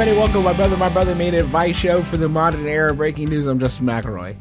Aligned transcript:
everybody. 0.00 0.18
Welcome 0.18 0.44
My 0.44 0.54
Brother, 0.54 0.76
My 0.78 0.88
Brother 0.88 1.14
Made 1.14 1.34
Advice 1.34 1.76
Show 1.76 2.02
for 2.02 2.16
the 2.16 2.26
modern 2.26 2.66
era 2.66 2.94
breaking 2.94 3.28
news. 3.28 3.46
I'm 3.46 3.58
Justin 3.60 3.84
McElroy. 3.84 4.34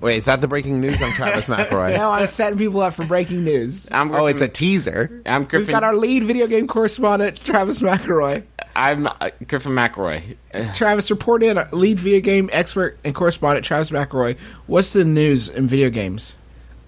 Wait, 0.00 0.18
is 0.18 0.26
that 0.26 0.40
the 0.40 0.46
breaking 0.46 0.80
news? 0.80 1.02
I'm 1.02 1.10
Travis 1.14 1.48
McElroy. 1.48 1.96
no, 1.96 2.12
I'm 2.12 2.28
setting 2.28 2.56
people 2.56 2.80
up 2.80 2.94
for 2.94 3.04
breaking 3.04 3.42
news. 3.42 3.88
I'm 3.90 4.14
Oh, 4.14 4.26
it's 4.26 4.40
a 4.40 4.46
teaser. 4.46 5.20
I'm 5.26 5.46
Griffin. 5.46 5.66
We've 5.66 5.74
got 5.74 5.82
our 5.82 5.96
lead 5.96 6.22
video 6.22 6.46
game 6.46 6.68
correspondent, 6.68 7.42
Travis 7.44 7.80
McElroy. 7.80 8.44
I'm 8.76 9.08
uh, 9.08 9.30
Griffin 9.48 9.72
McElroy. 9.72 10.36
Travis, 10.76 11.10
report 11.10 11.42
in. 11.42 11.58
Lead 11.72 11.98
video 11.98 12.20
game 12.20 12.48
expert 12.52 12.96
and 13.04 13.12
correspondent, 13.12 13.66
Travis 13.66 13.90
McElroy. 13.90 14.38
What's 14.68 14.92
the 14.92 15.04
news 15.04 15.48
in 15.48 15.66
video 15.66 15.90
games? 15.90 16.36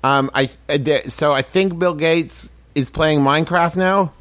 Um, 0.05 0.31
I 0.33 0.49
I 0.69 0.77
did- 0.77 1.11
so 1.11 1.33
I 1.33 1.43
think 1.43 1.77
Bill 1.77 1.95
Gates 1.97 2.51
is 2.77 2.89
playing 2.89 3.19
Minecraft 3.19 3.75
now. 3.75 4.13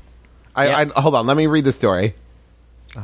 I, 0.55 0.67
Yeah. 0.67 0.85
I 0.95 1.01
hold 1.01 1.13
on. 1.13 1.27
Let 1.27 1.37
me 1.37 1.45
read 1.45 1.65
the 1.65 1.71
story. 1.71 2.15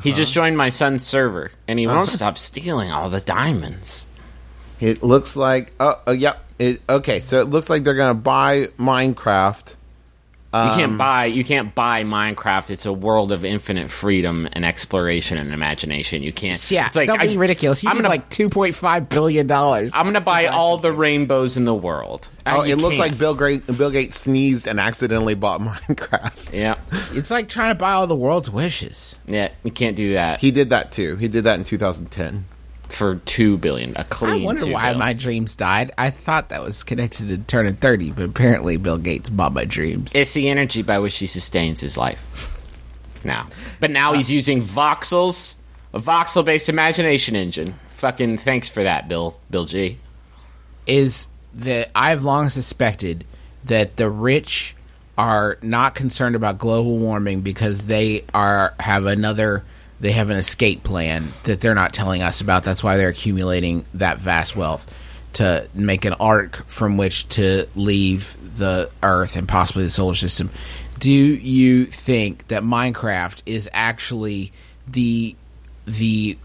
He 0.01 0.11
just 0.11 0.31
Uh-huh. 0.35 0.45
joined 0.45 0.57
my 0.57 0.69
son's 0.69 1.05
server, 1.05 1.51
and 1.67 1.79
he 1.79 1.87
won't 1.87 2.09
stop 2.09 2.37
stealing 2.37 2.91
all 2.91 3.09
the 3.09 3.21
diamonds. 3.21 4.05
It 4.81 5.01
looks 5.01 5.35
like 5.35 5.71
oh, 5.79 5.99
uh, 6.07 6.11
yep. 6.11 6.43
It, 6.59 6.81
okay, 6.89 7.19
so 7.19 7.39
it 7.39 7.49
looks 7.49 7.69
like 7.69 7.83
they're 7.83 7.93
gonna 7.95 8.13
buy 8.13 8.67
Minecraft. 8.77 9.75
You 10.53 10.59
Um, 10.59 10.75
can't 10.79 10.97
buy. 10.97 11.25
You 11.25 11.43
can't 11.43 11.75
buy 11.75 12.03
Minecraft. 12.03 12.69
It's 12.69 12.85
a 12.85 12.93
world 12.93 13.33
of 13.33 13.43
infinite 13.43 13.91
freedom 13.91 14.47
and 14.53 14.63
exploration 14.65 15.37
and 15.37 15.53
imagination. 15.53 16.23
You 16.23 16.31
can't. 16.31 16.71
Yeah, 16.71 16.87
it's 16.87 16.95
like 16.95 17.07
don't 17.07 17.21
I, 17.21 17.27
be 17.27 17.37
ridiculous. 17.37 17.83
You 17.83 17.89
I'm 17.89 17.97
gonna 17.97 18.07
like 18.07 18.29
two 18.29 18.47
point 18.49 18.73
five 18.73 19.09
billion 19.09 19.45
dollars. 19.45 19.91
I'm 19.93 20.05
gonna 20.05 20.21
buy 20.21 20.45
all 20.47 20.77
the 20.77 20.91
rainbows 20.93 21.57
in 21.57 21.65
the 21.65 21.75
world. 21.75 22.29
Oh, 22.45 22.61
Uh, 22.61 22.63
it 22.63 22.75
looks 22.75 22.95
can't. 22.95 23.11
like 23.11 23.19
Bill 23.19 23.35
Gates, 23.35 23.77
Bill 23.77 23.91
Gates 23.91 24.17
sneezed 24.21 24.67
and 24.67 24.79
accidentally 24.79 25.35
bought 25.35 25.59
Minecraft. 25.97 26.53
Yeah, 26.53 26.75
It's 27.11 27.29
like 27.29 27.49
trying 27.49 27.71
to 27.71 27.77
buy 27.77 27.91
all 27.91 28.07
the 28.07 28.15
world's 28.15 28.49
wishes. 28.49 29.15
yeah. 29.27 29.49
You 29.63 29.71
can't 29.71 29.97
do 29.97 30.13
that 30.13 30.39
He 30.39 30.51
did 30.51 30.69
that 30.69 30.93
too. 30.93 31.17
He 31.17 31.27
did 31.27 31.43
that 31.43 31.57
in 31.59 31.65
2010. 31.65 32.45
For 32.89 33.15
two 33.25 33.57
billion. 33.57 33.93
A 33.95 34.03
clean. 34.03 34.43
I 34.43 34.45
wonder 34.45 34.65
why 34.65 34.83
billion. 34.83 34.99
my 34.99 35.13
dreams 35.13 35.55
died. 35.55 35.91
I 35.97 36.09
thought 36.09 36.49
that 36.49 36.61
was 36.61 36.83
connected 36.83 37.29
to 37.29 37.37
turning 37.37 37.75
thirty, 37.75 38.11
but 38.11 38.25
apparently 38.25 38.77
Bill 38.77 38.97
Gates 38.97 39.29
bought 39.29 39.53
my 39.53 39.65
dreams. 39.65 40.11
It's 40.13 40.33
the 40.33 40.49
energy 40.49 40.81
by 40.81 40.99
which 40.99 41.17
he 41.17 41.27
sustains 41.27 41.81
his 41.81 41.97
life. 41.97 42.53
Now, 43.23 43.47
but 43.79 43.91
now 43.91 44.13
he's 44.13 44.29
uh. 44.29 44.33
using 44.33 44.61
voxels, 44.61 45.55
a 45.93 45.99
voxel-based 45.99 46.69
imagination 46.69 47.35
engine. 47.35 47.75
Fucking 47.89 48.37
thanks 48.37 48.69
for 48.69 48.83
that, 48.83 49.07
Bill. 49.07 49.37
Bill 49.49 49.65
G. 49.65 49.97
is 50.85 51.27
that 51.55 51.89
I've 51.95 52.23
long 52.23 52.49
suspected 52.49 53.25
that 53.65 53.97
the 53.97 54.09
rich 54.09 54.75
are 55.17 55.57
not 55.61 55.95
concerned 55.95 56.35
about 56.35 56.59
global 56.59 56.97
warming 56.97 57.41
because 57.41 57.85
they 57.85 58.23
are 58.33 58.75
have 58.79 59.05
another 59.05 59.63
they 59.99 60.11
have 60.11 60.29
an 60.29 60.37
escape 60.37 60.83
plan 60.83 61.33
that 61.43 61.61
they're 61.61 61.75
not 61.75 61.93
telling 61.93 62.21
us 62.21 62.41
about. 62.41 62.63
That's 62.63 62.83
why 62.83 62.97
they're 62.97 63.09
accumulating 63.09 63.85
that 63.95 64.19
vast 64.19 64.55
wealth 64.55 64.93
to 65.33 65.67
make 65.73 66.05
an 66.05 66.13
arc 66.13 66.65
from 66.67 66.97
which 66.97 67.27
to 67.29 67.67
leave 67.75 68.37
the 68.57 68.89
Earth 69.03 69.35
and 69.37 69.47
possibly 69.47 69.83
the 69.83 69.89
solar 69.89 70.15
system. 70.15 70.49
Do 70.99 71.11
you 71.11 71.85
think 71.85 72.47
that 72.47 72.63
Minecraft 72.63 73.41
is 73.45 73.69
actually 73.73 74.51
the 74.87 75.35
the 75.85 76.37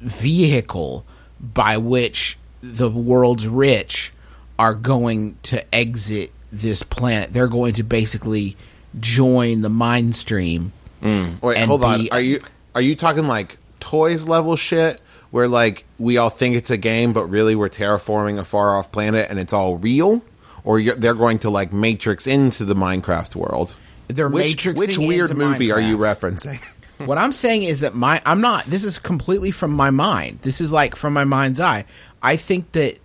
vehicle 0.00 1.04
by 1.40 1.76
which 1.76 2.38
the 2.62 2.90
world's 2.90 3.46
rich 3.46 4.12
are 4.58 4.74
going 4.74 5.36
to 5.44 5.74
exit 5.74 6.32
this 6.50 6.82
planet. 6.82 7.32
They're 7.32 7.48
going 7.48 7.74
to 7.74 7.82
basically 7.82 8.56
join 8.98 9.60
the 9.60 9.68
mind 9.68 10.16
stream. 10.16 10.72
Mm. 11.02 11.40
Wait, 11.42 11.56
And 11.56 11.68
hold 11.68 11.84
on. 11.84 12.08
Are 12.10 12.20
you 12.20 12.40
are 12.78 12.82
you 12.82 12.94
talking 12.94 13.26
like 13.26 13.58
toys 13.80 14.28
level 14.28 14.54
shit 14.54 15.00
where 15.32 15.48
like 15.48 15.84
we 15.98 16.16
all 16.16 16.30
think 16.30 16.54
it's 16.54 16.70
a 16.70 16.76
game, 16.76 17.12
but 17.12 17.24
really 17.26 17.56
we're 17.56 17.68
terraforming 17.68 18.38
a 18.38 18.44
far 18.44 18.76
off 18.78 18.92
planet 18.92 19.26
and 19.28 19.38
it's 19.40 19.52
all 19.52 19.76
real? 19.76 20.22
Or 20.62 20.78
you're, 20.78 20.94
they're 20.94 21.14
going 21.14 21.38
to 21.40 21.50
like 21.50 21.72
Matrix 21.72 22.26
into 22.26 22.64
the 22.64 22.74
Minecraft 22.74 23.34
world? 23.34 23.76
They're 24.06 24.28
which 24.28 24.64
which 24.66 24.96
weird 24.96 25.36
movie 25.36 25.72
are 25.72 25.80
you 25.80 25.98
referencing? 25.98 26.62
What 26.98 27.16
I'm 27.16 27.32
saying 27.32 27.62
is 27.62 27.80
that 27.80 27.94
my 27.94 28.20
I'm 28.26 28.40
not. 28.40 28.64
This 28.64 28.82
is 28.82 28.98
completely 28.98 29.52
from 29.52 29.70
my 29.70 29.90
mind. 29.90 30.40
This 30.40 30.60
is 30.60 30.72
like 30.72 30.96
from 30.96 31.12
my 31.12 31.22
mind's 31.24 31.60
eye. 31.60 31.84
I 32.22 32.34
think 32.36 32.72
that 32.72 32.98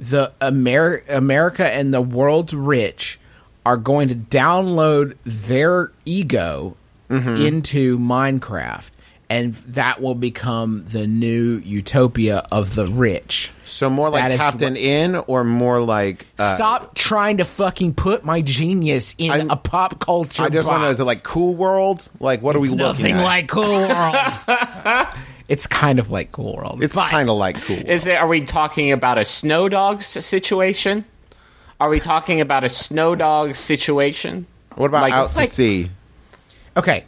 the 0.00 0.32
Amer- 0.42 1.02
America 1.08 1.64
and 1.64 1.94
the 1.94 2.00
world's 2.00 2.54
rich 2.54 3.20
are 3.64 3.76
going 3.76 4.08
to 4.08 4.14
download 4.16 5.16
their 5.24 5.92
ego 6.04 6.76
Mm-hmm. 7.08 7.36
into 7.40 7.98
Minecraft, 8.00 8.90
and 9.28 9.54
that 9.66 10.00
will 10.00 10.14
become 10.14 10.84
the 10.86 11.06
new 11.06 11.56
utopia 11.64 12.46
of 12.52 12.74
the 12.76 12.86
rich. 12.86 13.50
So 13.64 13.90
more 13.90 14.08
like 14.10 14.30
is 14.30 14.38
Captain 14.38 14.74
what- 14.74 14.80
In, 14.80 15.16
or 15.16 15.42
more 15.42 15.80
like 15.80 16.26
uh, 16.38 16.54
Stop 16.54 16.94
trying 16.94 17.38
to 17.38 17.44
fucking 17.44 17.94
put 17.94 18.24
my 18.24 18.40
genius 18.40 19.14
in 19.18 19.32
I'm- 19.32 19.50
a 19.50 19.56
pop 19.56 19.98
culture. 19.98 20.44
I 20.44 20.48
just 20.48 20.68
want 20.68 20.80
to 20.80 20.84
know 20.84 20.90
is 20.90 21.00
it 21.00 21.04
like 21.04 21.22
Cool 21.24 21.54
World? 21.54 22.08
Like 22.20 22.42
what 22.42 22.54
are 22.54 22.60
we 22.60 22.68
It's 22.68 22.76
looking 22.76 23.16
nothing 23.16 23.24
like 23.24 23.48
Cool 23.48 23.62
World. 23.88 24.14
it's 25.48 25.66
kind 25.66 25.98
of 25.98 26.10
like 26.10 26.30
Cool 26.32 26.56
World. 26.56 26.82
it's 26.84 26.94
kind 26.94 27.28
of 27.28 27.36
like 27.36 27.60
Cool. 27.62 27.76
World. 27.76 27.88
Is 27.88 28.06
it? 28.06 28.20
Are 28.20 28.28
we 28.28 28.42
talking 28.42 28.92
about 28.92 29.18
a 29.18 29.24
snow 29.24 29.68
dog 29.68 29.98
s- 29.98 30.24
situation? 30.24 31.04
Are 31.80 31.88
we 31.88 32.00
talking 32.00 32.40
about 32.40 32.64
a 32.64 32.68
snow 32.68 33.14
dog 33.14 33.54
situation? 33.56 34.46
What 34.76 34.86
about 34.86 35.02
like- 35.02 35.12
Out 35.14 35.30
to 35.30 35.36
like- 35.36 35.50
Sea? 35.50 35.90
Okay, 36.76 36.98
look, 36.98 37.06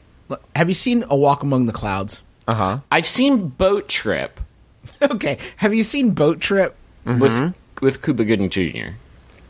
have 0.56 0.68
you 0.68 0.74
seen 0.74 1.04
A 1.10 1.16
Walk 1.16 1.42
Among 1.42 1.66
the 1.66 1.72
Clouds? 1.72 2.22
Uh 2.46 2.54
huh. 2.54 2.78
I've 2.90 3.06
seen 3.06 3.48
Boat 3.48 3.88
Trip 3.88 4.40
Okay, 5.02 5.38
have 5.56 5.74
you 5.74 5.82
seen 5.82 6.10
Boat 6.10 6.40
Trip? 6.40 6.74
with 7.04 7.54
with 7.80 8.02
Cuba 8.02 8.24
Gooding 8.24 8.50
Jr. 8.50 8.90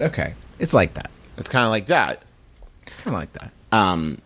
Okay, 0.00 0.34
it's 0.59 0.75
like 0.75 0.94
that. 0.94 1.11
It's 1.37 1.49
kind 1.49 1.65
of 1.65 1.71
like 1.71 1.87
that. 1.87 2.22
It's 2.87 2.97
kind 2.97 3.15
of 3.15 3.21
like 3.21 3.33
that. 3.34 3.53
Um, 3.72 4.19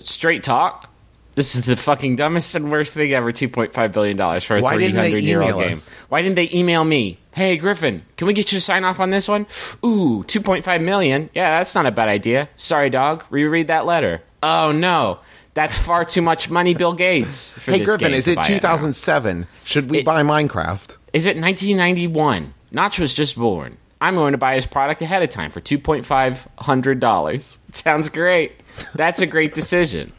straight 0.00 0.42
talk. 0.42 0.90
This 1.34 1.54
is 1.54 1.64
the 1.66 1.76
fucking 1.76 2.16
dumbest 2.16 2.54
and 2.56 2.70
worst 2.70 2.94
thing 2.94 3.12
ever. 3.12 3.30
Two 3.32 3.48
point 3.48 3.72
five 3.72 3.92
billion 3.92 4.16
dollars 4.16 4.42
for 4.44 4.56
a 4.56 4.60
Why 4.60 4.74
three 4.74 4.86
didn't 4.86 5.00
they 5.02 5.18
year 5.20 5.40
old 5.42 5.50
email 5.50 5.60
game. 5.64 5.72
us? 5.72 5.90
Why 6.08 6.20
didn't 6.22 6.34
they 6.36 6.48
email 6.52 6.84
me? 6.84 7.18
Hey 7.32 7.56
Griffin, 7.58 8.02
can 8.16 8.26
we 8.26 8.32
get 8.32 8.50
you 8.52 8.56
to 8.58 8.60
sign 8.64 8.84
off 8.84 8.98
on 9.00 9.10
this 9.10 9.28
one? 9.28 9.46
Ooh, 9.84 10.24
two 10.26 10.40
point 10.40 10.64
five 10.64 10.80
million. 10.80 11.30
Yeah, 11.34 11.58
that's 11.58 11.74
not 11.74 11.86
a 11.86 11.90
bad 11.92 12.08
idea. 12.08 12.48
Sorry, 12.56 12.90
dog. 12.90 13.24
Reread 13.30 13.68
that 13.68 13.86
letter. 13.86 14.22
Oh 14.42 14.72
no, 14.72 15.18
that's 15.58 15.76
far 15.76 16.04
too 16.04 16.22
much 16.22 16.48
money, 16.50 16.72
Bill 16.74 16.92
Gates. 16.94 17.52
for 17.58 17.72
Hey 17.72 17.78
this 17.78 17.86
Griffin, 17.88 18.08
game 18.08 18.14
is 18.16 18.28
it 18.28 18.36
buy 18.36 18.42
now. 18.42 18.46
2007? 18.48 19.46
Should 19.64 19.90
we 19.90 19.98
It- 19.98 20.04
buy 20.04 20.22
Minecraft? 20.22 20.96
Is 21.12 21.26
it 21.26 21.36
1991? 21.36 22.54
Notch 22.70 22.98
was 22.98 23.12
just 23.14 23.36
born. 23.36 23.78
I'm 24.00 24.14
going 24.14 24.32
to 24.32 24.38
buy 24.38 24.54
his 24.54 24.66
product 24.66 25.02
ahead 25.02 25.22
of 25.24 25.30
time 25.30 25.50
for 25.50 25.60
two 25.60 25.78
point 25.78 26.06
five 26.06 26.46
hundred 26.58 27.00
dollars. 27.00 27.58
Sounds 27.72 28.08
great. 28.08 28.52
That's 28.94 29.20
a 29.20 29.26
great 29.26 29.54
decision. 29.54 30.12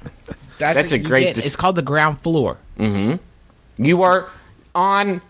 That's 0.58 0.75
what 0.75 0.92
a 0.92 0.98
you 0.98 1.08
great 1.08 1.24
get. 1.28 1.36
dis- 1.36 1.46
it's 1.46 1.56
called 1.56 1.78
the 1.78 1.81
ground 1.81 2.19
floor. 2.22 2.58
Mm-hmm. 2.78 3.84
You 3.84 4.04
are 4.04 4.28
on 4.75 5.22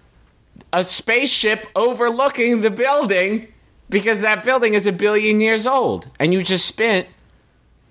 a 0.74 0.84
spaceship 0.84 1.68
overlooking 1.76 2.62
the 2.62 2.72
building 2.72 3.48
because 3.90 4.22
that 4.22 4.44
building 4.44 4.74
is 4.74 4.88
a 4.88 4.92
billion 4.92 5.42
years 5.42 5.68
old, 5.68 6.08
and 6.20 6.34
you 6.34 6.42
just 6.42 6.66
spent 6.66 7.06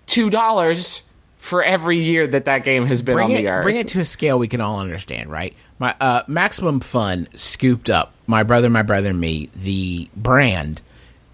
two 0.07 0.31
dollars 0.31 1.03
for 1.49 1.63
every 1.63 1.99
year 1.99 2.27
that 2.27 2.45
that 2.47 2.63
game 2.65 2.87
has 2.87 3.03
been 3.03 3.15
Bring 3.17 3.25
on 3.27 3.31
it, 3.33 3.43
the 3.43 3.49
earth. 3.49 3.63
bring 3.65 3.77
it 3.77 3.89
to 3.89 4.01
a 4.01 4.05
scale 4.05 4.39
we 4.39 4.49
can 4.49 4.61
all 4.61 4.79
understand, 4.81 5.31
right? 5.31 5.55
My 5.79 5.95
uh, 6.01 6.23
Maximum 6.27 6.81
Fun 6.81 7.29
scooped 7.35 7.89
up 7.91 8.13
my 8.27 8.43
brother, 8.43 8.69
my 8.71 8.83
brother, 8.83 9.11
and 9.11 9.21
me 9.21 9.49
the 9.55 10.09
brand 10.17 10.83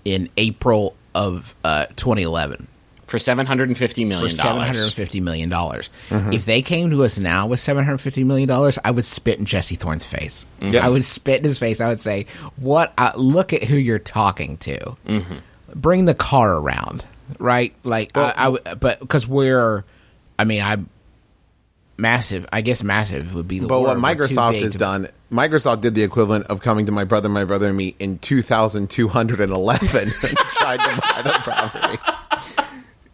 in 0.04 0.28
April 0.36 0.94
of 1.14 1.54
uh, 1.64 1.86
2011. 1.96 2.68
for 3.06 3.18
seven 3.18 3.46
hundred 3.46 3.68
and 3.68 3.78
fifty 3.78 4.04
for 4.04 4.08
million 4.08 4.36
seven 4.36 4.52
hundred 4.58 4.66
and 4.68 4.76
dollars. 4.78 4.92
fifty 4.92 5.20
million 5.20 5.48
dollars. 5.48 5.90
If 6.10 6.44
they 6.44 6.62
came 6.62 6.90
to 6.90 7.04
us 7.04 7.18
now 7.18 7.46
with 7.46 7.60
seven 7.60 7.84
hundred 7.84 7.98
fifty 7.98 8.22
million 8.24 8.48
dollars, 8.48 8.78
I 8.84 8.90
would 8.90 9.04
spit 9.04 9.38
in 9.38 9.44
Jesse 9.46 9.76
Thorn's 9.76 10.04
face. 10.04 10.44
Yeah. 10.60 10.84
I 10.86 10.88
would 10.90 11.04
spit 11.04 11.38
in 11.38 11.44
his 11.44 11.58
face. 11.58 11.80
I 11.80 11.88
would 11.88 12.00
say, 12.00 12.26
"What? 12.56 12.92
Uh, 12.98 13.12
look 13.16 13.52
at 13.52 13.64
who 13.64 13.76
you're 13.76 13.98
talking 13.98 14.56
to. 14.58 14.96
Bring 15.74 16.04
the 16.04 16.14
car 16.14 16.54
around, 16.54 17.04
right? 17.38 17.74
Like 17.84 18.16
I, 18.16 18.34
I 18.36 18.48
would, 18.48 18.62
but 18.80 19.00
because 19.00 19.26
we're, 19.26 19.84
I 20.38 20.44
mean, 20.44 20.62
I'm 20.62 20.88
massive. 21.96 22.46
I 22.52 22.60
guess 22.60 22.82
massive 22.82 23.34
would 23.34 23.48
be 23.48 23.58
the 23.58 23.66
word. 23.66 23.68
But 23.68 23.80
what 23.80 23.96
word. 23.96 24.02
We're 24.02 24.26
Microsoft 24.26 24.60
has 24.62 24.72
to- 24.72 24.78
done, 24.78 25.08
Microsoft 25.30 25.80
did 25.80 25.94
the 25.94 26.02
equivalent 26.02 26.46
of 26.46 26.60
coming 26.60 26.86
to 26.86 26.92
my 26.92 27.04
brother, 27.04 27.28
my 27.28 27.44
brother, 27.44 27.68
and 27.68 27.76
me 27.76 27.94
in 27.98 28.18
2211 28.18 29.98
and 30.00 30.36
tried 30.38 30.80
to 30.80 31.00
buy 31.00 31.22
the 31.22 31.32
property. 31.42 31.98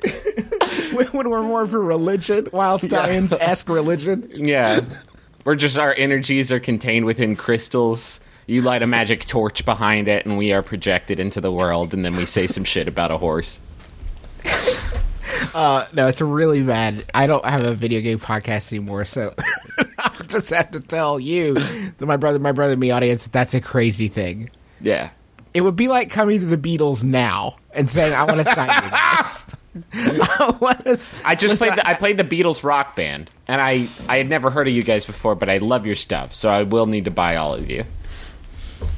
when 1.12 1.30
we're 1.30 1.42
more 1.42 1.66
for 1.66 1.80
religion, 1.80 2.46
Wyld 2.46 2.80
Stallyns 2.80 3.36
esque 3.38 3.68
religion. 3.68 4.30
Yeah, 4.32 4.80
we're 5.44 5.56
just 5.56 5.78
our 5.78 5.94
energies 5.96 6.50
are 6.52 6.60
contained 6.60 7.06
within 7.06 7.36
crystals. 7.36 8.20
You 8.46 8.62
light 8.62 8.82
a 8.82 8.86
magic 8.86 9.26
torch 9.26 9.64
behind 9.64 10.08
it, 10.08 10.26
and 10.26 10.36
we 10.36 10.52
are 10.52 10.62
projected 10.62 11.20
into 11.20 11.40
the 11.40 11.52
world. 11.52 11.94
And 11.94 12.04
then 12.04 12.16
we 12.16 12.24
say 12.24 12.46
some 12.46 12.64
shit 12.64 12.88
about 12.88 13.10
a 13.10 13.16
horse. 13.16 13.60
Uh, 15.54 15.86
no, 15.92 16.06
it's 16.08 16.20
really 16.20 16.62
bad. 16.62 17.04
I 17.14 17.26
don't 17.26 17.44
have 17.44 17.64
a 17.64 17.74
video 17.74 18.00
game 18.00 18.18
podcast 18.18 18.72
anymore, 18.72 19.04
so 19.04 19.34
I'll 19.98 20.26
just 20.26 20.50
have 20.50 20.70
to 20.72 20.80
tell 20.80 21.18
you, 21.20 21.54
to 21.98 22.06
my 22.06 22.16
brother, 22.16 22.38
my 22.38 22.52
brother, 22.52 22.72
and 22.72 22.80
me 22.80 22.90
audience, 22.90 23.24
that 23.24 23.32
that's 23.32 23.54
a 23.54 23.60
crazy 23.60 24.08
thing. 24.08 24.50
Yeah, 24.80 25.10
It 25.54 25.60
would 25.62 25.76
be 25.76 25.88
like 25.88 26.10
coming 26.10 26.40
to 26.40 26.46
the 26.46 26.56
Beatles 26.56 27.02
now 27.02 27.56
and 27.72 27.88
saying, 27.88 28.14
"I 28.14 28.24
want 28.24 28.38
to 28.46 28.54
sign 28.54 28.68
you 28.68 28.90
guys." 28.90 29.46
I, 29.92 31.10
I 31.24 31.34
just 31.34 31.56
played. 31.58 31.76
The, 31.76 31.86
I 31.86 31.94
played 31.94 32.16
the 32.18 32.24
Beatles 32.24 32.64
rock 32.64 32.96
band, 32.96 33.30
and 33.46 33.60
I 33.60 33.86
I 34.08 34.18
had 34.18 34.28
never 34.28 34.50
heard 34.50 34.66
of 34.68 34.74
you 34.74 34.82
guys 34.82 35.04
before, 35.04 35.34
but 35.34 35.48
I 35.48 35.58
love 35.58 35.86
your 35.86 35.94
stuff, 35.94 36.34
so 36.34 36.48
I 36.50 36.62
will 36.64 36.86
need 36.86 37.04
to 37.04 37.10
buy 37.10 37.36
all 37.36 37.54
of 37.54 37.70
you. 37.70 37.84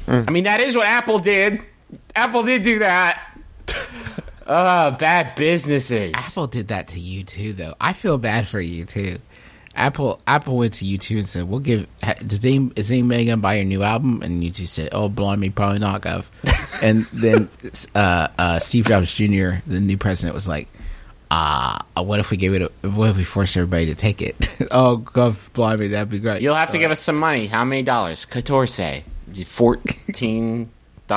I 0.07 0.31
mean, 0.31 0.45
that 0.45 0.61
is 0.61 0.75
what 0.75 0.87
Apple 0.87 1.19
did. 1.19 1.63
Apple 2.15 2.43
did 2.43 2.63
do 2.63 2.79
that. 2.79 3.21
Uh, 4.45 4.91
bad 4.91 5.35
businesses. 5.35 6.13
Apple 6.15 6.47
did 6.47 6.67
that 6.69 6.89
to 6.89 6.99
you 6.99 7.23
too, 7.23 7.53
though. 7.53 7.75
I 7.79 7.93
feel 7.93 8.17
bad 8.17 8.47
for 8.47 8.59
you 8.59 8.85
too. 8.85 9.19
Apple 9.75 10.19
Apple 10.27 10.57
went 10.57 10.75
to 10.75 10.85
you 10.85 10.97
two 10.97 11.17
and 11.17 11.27
said, 11.27 11.45
"We'll 11.45 11.59
give." 11.59 11.87
Does 12.25 12.45
any, 12.45 12.71
is 12.75 12.91
anybody 12.91 13.25
gonna 13.25 13.37
buy 13.37 13.55
your 13.55 13.65
new 13.65 13.81
album? 13.81 14.21
And 14.21 14.43
you 14.43 14.51
two 14.51 14.67
said, 14.67 14.89
"Oh, 14.91 15.09
blimey, 15.09 15.49
probably 15.49 15.79
not, 15.79 16.01
Gov." 16.01 16.25
and 16.83 17.05
then 17.13 17.49
uh, 17.95 18.27
uh, 18.37 18.59
Steve 18.59 18.85
Jobs 18.85 19.13
Jr., 19.13 19.61
the 19.65 19.79
new 19.79 19.97
president, 19.97 20.35
was 20.35 20.47
like, 20.47 20.67
"Ah, 21.31 21.83
uh, 21.97 22.03
what 22.03 22.19
if 22.19 22.29
we 22.29 22.37
gave 22.37 22.53
it? 22.53 22.61
A, 22.83 22.89
what 22.89 23.09
if 23.09 23.17
we 23.17 23.23
forced 23.23 23.57
everybody 23.57 23.87
to 23.87 23.95
take 23.95 24.21
it? 24.21 24.35
oh, 24.71 24.97
Gov, 25.03 25.51
blimey, 25.53 25.87
that'd 25.87 26.09
be 26.09 26.19
great." 26.19 26.43
You'll 26.43 26.55
have 26.55 26.71
to 26.71 26.77
give 26.77 26.91
us 26.91 26.99
some 26.99 27.17
money. 27.17 27.47
How 27.47 27.63
many 27.63 27.81
dollars? 27.81 28.25
Catorce. 28.25 29.03
Fourteen 29.45 30.69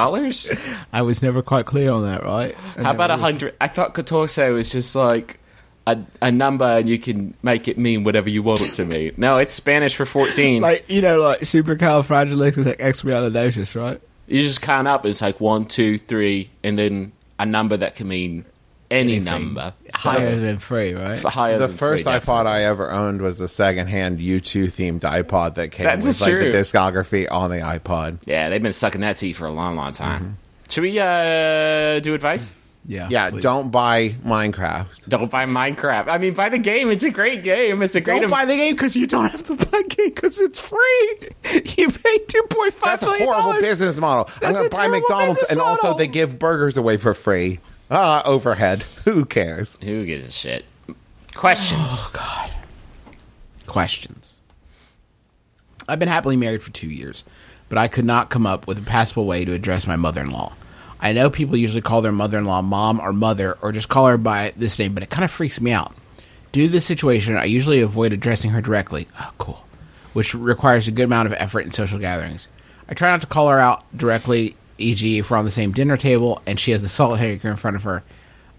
dollars? 0.04 0.48
I 0.92 1.02
was 1.02 1.22
never 1.22 1.42
quite 1.42 1.66
clear 1.66 1.90
on 1.90 2.04
that, 2.04 2.22
right? 2.24 2.54
How 2.54 2.92
about 2.92 3.10
a 3.10 3.16
hundred? 3.16 3.56
I 3.60 3.66
thought 3.68 3.94
Catorce 3.94 4.52
was 4.52 4.70
just 4.70 4.94
like 4.94 5.40
a, 5.86 5.98
a 6.20 6.30
number, 6.30 6.64
and 6.64 6.88
you 6.88 6.98
can 6.98 7.34
make 7.42 7.68
it 7.68 7.78
mean 7.78 8.04
whatever 8.04 8.28
you 8.28 8.42
want 8.42 8.60
it 8.60 8.74
to 8.74 8.84
mean. 8.84 9.12
No, 9.16 9.38
it's 9.38 9.54
Spanish 9.54 9.94
for 9.94 10.04
fourteen. 10.06 10.62
Like 10.62 10.90
you 10.90 11.00
know, 11.00 11.20
like 11.20 11.40
supercalifragilisticexpialidocious, 11.40 13.74
right? 13.74 14.00
you 14.26 14.42
just 14.42 14.62
count 14.62 14.88
up. 14.88 15.06
It's 15.06 15.22
like 15.22 15.40
one, 15.40 15.66
two, 15.66 15.98
three, 15.98 16.50
and 16.62 16.78
then 16.78 17.12
a 17.38 17.46
number 17.46 17.76
that 17.76 17.94
can 17.94 18.08
mean 18.08 18.44
any 18.90 19.18
number. 19.20 19.74
So, 19.98 20.10
Higher 20.10 20.36
than 20.36 20.58
free, 20.58 20.94
right? 20.94 21.18
higher 21.22 21.58
The 21.58 21.66
than 21.66 21.76
first 21.76 22.04
three, 22.04 22.12
iPod 22.14 22.46
I 22.46 22.64
ever 22.64 22.90
owned 22.90 23.20
was 23.22 23.40
a 23.40 23.48
secondhand 23.48 24.18
U2 24.18 24.64
themed 24.66 25.00
iPod 25.00 25.54
that 25.56 25.70
came 25.72 25.84
That's 25.84 26.06
with 26.06 26.20
like 26.20 26.30
the 26.32 26.46
discography 26.58 27.26
on 27.30 27.50
the 27.50 27.58
iPod. 27.58 28.18
Yeah, 28.26 28.48
they've 28.48 28.62
been 28.62 28.72
sucking 28.72 29.00
that 29.02 29.16
tea 29.16 29.32
for 29.32 29.46
a 29.46 29.50
long, 29.50 29.76
long 29.76 29.92
time. 29.92 30.20
Mm-hmm. 30.22 30.32
Should 30.70 30.82
we 30.82 30.98
uh, 30.98 32.00
do 32.00 32.14
advice? 32.14 32.54
Yeah, 32.88 33.08
Yeah, 33.10 33.30
please. 33.30 33.42
don't 33.42 33.70
buy 33.70 34.10
Minecraft. 34.24 35.08
Don't 35.08 35.28
buy 35.28 35.44
Minecraft. 35.44 36.06
I 36.08 36.18
mean, 36.18 36.34
buy 36.34 36.48
the 36.50 36.58
game. 36.58 36.88
It's 36.90 37.02
a 37.02 37.10
great 37.10 37.42
game. 37.42 37.82
It's 37.82 37.96
a 37.96 38.00
great. 38.00 38.20
Don't 38.20 38.30
buy 38.30 38.44
the 38.44 38.54
game 38.56 38.74
because 38.74 38.94
you 38.94 39.08
don't 39.08 39.28
have 39.28 39.44
to 39.48 39.56
buy 39.56 39.64
the 39.82 39.84
game 39.88 40.10
because 40.14 40.40
it's 40.40 40.60
free. 40.60 41.18
You 41.76 41.90
pay 41.90 42.18
two 42.28 42.42
point 42.48 42.74
five 42.74 43.00
That's 43.00 43.02
a 43.02 43.24
horrible 43.24 43.42
dollars. 43.52 43.60
business 43.62 43.98
model. 43.98 44.26
I'm 44.28 44.40
That's 44.40 44.52
going 44.54 44.66
a 44.66 44.68
to 44.68 44.76
buy 44.76 44.82
terrible 44.82 45.00
McDonald's 45.00 45.40
business 45.40 45.50
and 45.50 45.60
also 45.60 45.94
they 45.94 46.06
give 46.06 46.38
burgers 46.38 46.76
away 46.76 46.96
for 46.96 47.12
free. 47.14 47.58
Ah, 47.90 48.22
overhead. 48.24 48.82
Who 49.04 49.24
cares? 49.24 49.78
Who 49.82 50.04
gives 50.04 50.26
a 50.26 50.32
shit? 50.32 50.64
Questions. 51.34 51.80
Oh, 51.82 52.10
God. 52.14 52.52
Questions. 53.66 54.34
I've 55.88 55.98
been 55.98 56.08
happily 56.08 56.36
married 56.36 56.62
for 56.62 56.72
two 56.72 56.88
years, 56.88 57.24
but 57.68 57.78
I 57.78 57.88
could 57.88 58.04
not 58.04 58.30
come 58.30 58.46
up 58.46 58.66
with 58.66 58.78
a 58.78 58.82
passable 58.82 59.26
way 59.26 59.44
to 59.44 59.52
address 59.52 59.86
my 59.86 59.96
mother-in-law. 59.96 60.52
I 61.00 61.12
know 61.12 61.30
people 61.30 61.56
usually 61.56 61.82
call 61.82 62.00
their 62.02 62.10
mother-in-law 62.10 62.62
mom 62.62 63.00
or 63.00 63.12
mother, 63.12 63.56
or 63.60 63.70
just 63.70 63.88
call 63.88 64.06
her 64.06 64.16
by 64.16 64.52
this 64.56 64.78
name, 64.78 64.94
but 64.94 65.02
it 65.02 65.10
kind 65.10 65.24
of 65.24 65.30
freaks 65.30 65.60
me 65.60 65.70
out. 65.70 65.94
Due 66.52 66.66
to 66.66 66.72
this 66.72 66.86
situation, 66.86 67.36
I 67.36 67.44
usually 67.44 67.80
avoid 67.82 68.12
addressing 68.12 68.50
her 68.52 68.62
directly. 68.62 69.06
Oh, 69.20 69.30
cool. 69.38 69.64
Which 70.14 70.34
requires 70.34 70.88
a 70.88 70.92
good 70.92 71.04
amount 71.04 71.26
of 71.26 71.34
effort 71.34 71.60
in 71.60 71.70
social 71.72 71.98
gatherings. 71.98 72.48
I 72.88 72.94
try 72.94 73.10
not 73.10 73.20
to 73.20 73.26
call 73.26 73.48
her 73.50 73.58
out 73.58 73.84
directly, 73.96 74.56
e.g., 74.78 75.18
if 75.18 75.30
we're 75.30 75.36
on 75.36 75.44
the 75.44 75.50
same 75.50 75.72
dinner 75.72 75.96
table 75.96 76.42
and 76.46 76.58
she 76.58 76.72
has 76.72 76.82
the 76.82 76.88
salt 76.88 77.18
shaker 77.18 77.48
in 77.48 77.56
front 77.56 77.76
of 77.76 77.84
her. 77.84 78.02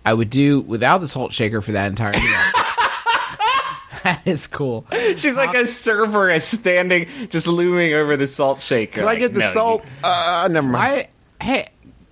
I 0.05 0.13
would 0.13 0.29
do 0.29 0.61
without 0.61 0.99
the 0.99 1.07
salt 1.07 1.33
shaker 1.33 1.61
for 1.61 1.73
that 1.73 1.87
entire 1.87 2.13
meal. 2.13 2.21
that 4.03 4.21
is 4.25 4.47
cool. 4.47 4.85
She's 4.91 5.35
like 5.35 5.53
a 5.53 5.65
Cerberus 5.65 6.45
standing, 6.45 7.07
just 7.29 7.47
looming 7.47 7.93
over 7.93 8.15
the 8.15 8.27
salt 8.27 8.61
shaker. 8.61 9.01
Can 9.01 9.07
I 9.07 9.17
get 9.17 9.33
the 9.33 9.51
salt? 9.51 9.83
Uh, 10.03 10.47
never 10.49 10.67
mind. 10.67 10.73
Why? 10.75 11.09
Hey, 11.45 11.67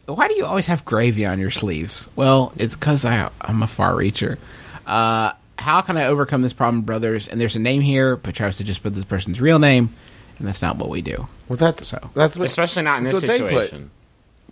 why 0.06 0.28
do 0.28 0.36
you 0.36 0.46
always 0.46 0.68
have 0.68 0.84
gravy 0.86 1.25
on 1.25 1.40
your 1.40 1.51
sleeves? 1.51 2.10
Well, 2.16 2.54
it's 2.58 2.75
because 2.75 3.06
I 3.06 3.30
I'm 3.42 3.63
a 3.63 3.68
far 3.68 3.94
reacher. 3.94 4.38
Uh, 4.86 5.31
how 5.58 5.81
can 5.81 5.98
I 5.98 6.08
overcome 6.08 6.42
this 6.42 6.54
problem, 6.54 6.81
brothers? 6.81 7.28
And 7.28 7.40
there's 7.40 7.56
a 7.56 7.60
name 7.60 7.81
here, 7.81 8.18
but 8.18 8.36
Travis 8.36 8.58
to 8.58 8.63
just 8.63 8.84
put 8.84 8.94
this 8.94 9.06
person's 9.06 9.42
real 9.42 9.58
name, 9.58 9.96
and 10.40 10.48
that's 10.48 10.62
not 10.62 10.78
what 10.78 10.90
we 10.90 11.02
do. 11.02 11.28
well, 11.48 11.58
that's 11.58 11.88
So. 11.88 12.10
that's 12.14 12.38
what, 12.38 12.46
especially 12.46 12.84
not 12.84 12.98
in 13.00 13.04
this 13.06 13.14
what 13.14 13.22
they 13.24 13.40
put. 13.40 13.50
situation. 13.50 13.92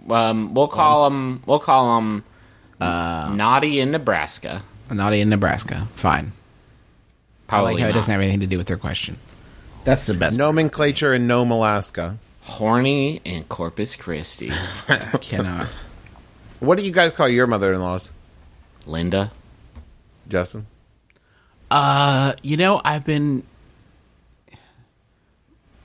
Um, 0.09 0.53
we'll 0.53 0.67
call 0.67 1.07
him. 1.07 1.41
We'll 1.45 1.59
call 1.59 1.97
him 1.99 2.23
Naughty 2.79 3.79
in 3.79 3.91
Nebraska. 3.91 4.63
Naughty 4.91 5.21
in 5.21 5.29
Nebraska. 5.29 5.87
Fine. 5.95 6.33
I 6.35 7.49
Probably 7.49 7.73
like 7.75 7.83
how 7.83 7.89
it 7.89 7.93
doesn't 7.93 8.11
have 8.11 8.21
anything 8.21 8.41
to 8.41 8.47
do 8.47 8.57
with 8.57 8.67
their 8.67 8.77
question. 8.77 9.17
That's 9.83 10.05
the 10.05 10.13
best. 10.13 10.37
Nomenclature 10.37 11.13
in 11.13 11.27
Nome, 11.27 11.51
Alaska. 11.51 12.17
Horny 12.43 13.21
in 13.23 13.43
Corpus 13.43 13.95
Christi. 13.95 14.51
I 14.89 15.17
cannot. 15.21 15.67
What 16.59 16.77
do 16.77 16.85
you 16.85 16.91
guys 16.91 17.11
call 17.11 17.27
your 17.29 17.47
mother-in-laws, 17.47 18.11
Linda. 18.85 19.31
Justin? 20.27 20.65
Uh, 21.71 22.33
you 22.41 22.57
know, 22.57 22.81
I've 22.83 23.03
been 23.05 23.43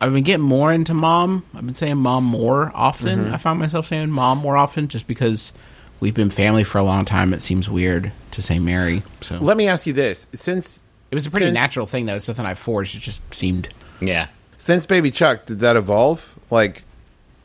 I've 0.01 0.13
been 0.13 0.25
getting 0.25 0.45
more 0.45 0.73
into 0.73 0.95
mom. 0.95 1.45
I've 1.55 1.67
been 1.67 1.75
saying 1.75 1.97
mom 1.97 2.25
more 2.25 2.71
often. 2.75 3.25
Mm-hmm. 3.25 3.35
I 3.35 3.37
find 3.37 3.59
myself 3.59 3.89
saying 3.89 4.11
mom 4.11 4.39
more 4.39 4.57
often 4.57 4.89
just 4.89 5.07
because 5.07 5.53
we've 6.01 6.15
been 6.15 6.31
family 6.31 6.65
for 6.65 6.79
a 6.79 6.85
long 6.85 7.05
time. 7.05 7.35
It 7.35 7.43
seems 7.43 7.69
weird 7.69 8.13
to 8.31 8.43
say 8.43 8.59
Mary. 8.59 9.03
So 9.21 9.39
Let 9.39 9.57
me 9.57 9.67
ask 9.67 9.87
you 9.87 9.93
this: 9.93 10.27
since 10.33 10.83
it 11.11 11.15
was 11.15 11.27
a 11.27 11.31
pretty 11.31 11.47
since- 11.47 11.55
natural 11.55 11.87
thing 11.87 12.07
though. 12.07 12.17
It's 12.17 12.25
something 12.27 12.47
I 12.47 12.55
forged. 12.55 12.95
It 12.97 13.01
just 13.01 13.23
seemed 13.35 13.71
Yeah. 14.01 14.29
since 14.57 14.87
Baby 14.87 15.11
Chuck, 15.11 15.47
did 15.47 15.61
that 15.61 15.77
evolve? 15.77 16.35
Like, 16.51 16.85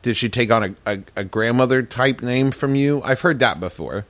did 0.02 0.16
she 0.16 0.28
take 0.28 0.50
on 0.50 0.62
a, 0.62 0.74
a, 0.86 0.98
a 1.16 1.24
grandmother 1.24 1.82
type 1.82 2.22
name 2.22 2.50
from 2.50 2.74
you? 2.76 3.02
I've 3.04 3.22
heard 3.22 3.38
that 3.40 3.58
before. 3.58 4.06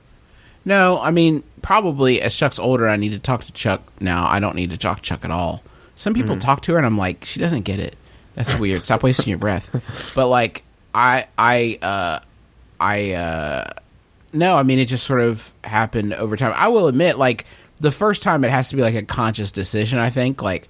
No, 0.65 0.99
I 0.99 1.11
mean, 1.11 1.43
probably 1.61 2.21
as 2.21 2.35
Chuck's 2.35 2.57
older, 2.59 2.87
I 2.87 2.95
need 2.95 3.11
to 3.11 3.19
talk 3.19 3.43
to 3.45 3.51
Chuck 3.51 3.81
now. 3.99 4.27
I 4.27 4.39
don't 4.39 4.55
need 4.55 4.71
to 4.71 4.77
talk 4.77 4.97
to 4.97 5.03
Chuck 5.03 5.23
at 5.23 5.31
all. 5.31 5.63
Some 5.95 6.13
people 6.13 6.35
mm. 6.35 6.39
talk 6.39 6.61
to 6.61 6.73
her, 6.73 6.77
and 6.77 6.85
I'm 6.85 6.97
like, 6.97 7.23
she 7.23 7.39
doesn't 7.39 7.61
get 7.61 7.79
it. 7.79 7.95
That's 8.35 8.59
weird. 8.59 8.83
Stop 8.83 9.03
wasting 9.03 9.29
your 9.29 9.37
breath. 9.37 10.13
But 10.15 10.27
like, 10.27 10.63
I, 10.93 11.27
I, 11.37 11.79
uh, 11.81 12.19
I, 12.79 13.13
uh, 13.13 13.73
no, 14.33 14.55
I 14.55 14.63
mean, 14.63 14.79
it 14.79 14.85
just 14.85 15.05
sort 15.05 15.21
of 15.21 15.53
happened 15.63 16.13
over 16.13 16.35
time. 16.37 16.53
I 16.55 16.67
will 16.67 16.87
admit, 16.87 17.17
like, 17.17 17.45
the 17.79 17.91
first 17.91 18.21
time 18.21 18.43
it 18.43 18.51
has 18.51 18.69
to 18.69 18.75
be 18.75 18.81
like 18.81 18.95
a 18.95 19.03
conscious 19.03 19.51
decision. 19.51 19.99
I 19.99 20.09
think, 20.09 20.41
like, 20.41 20.67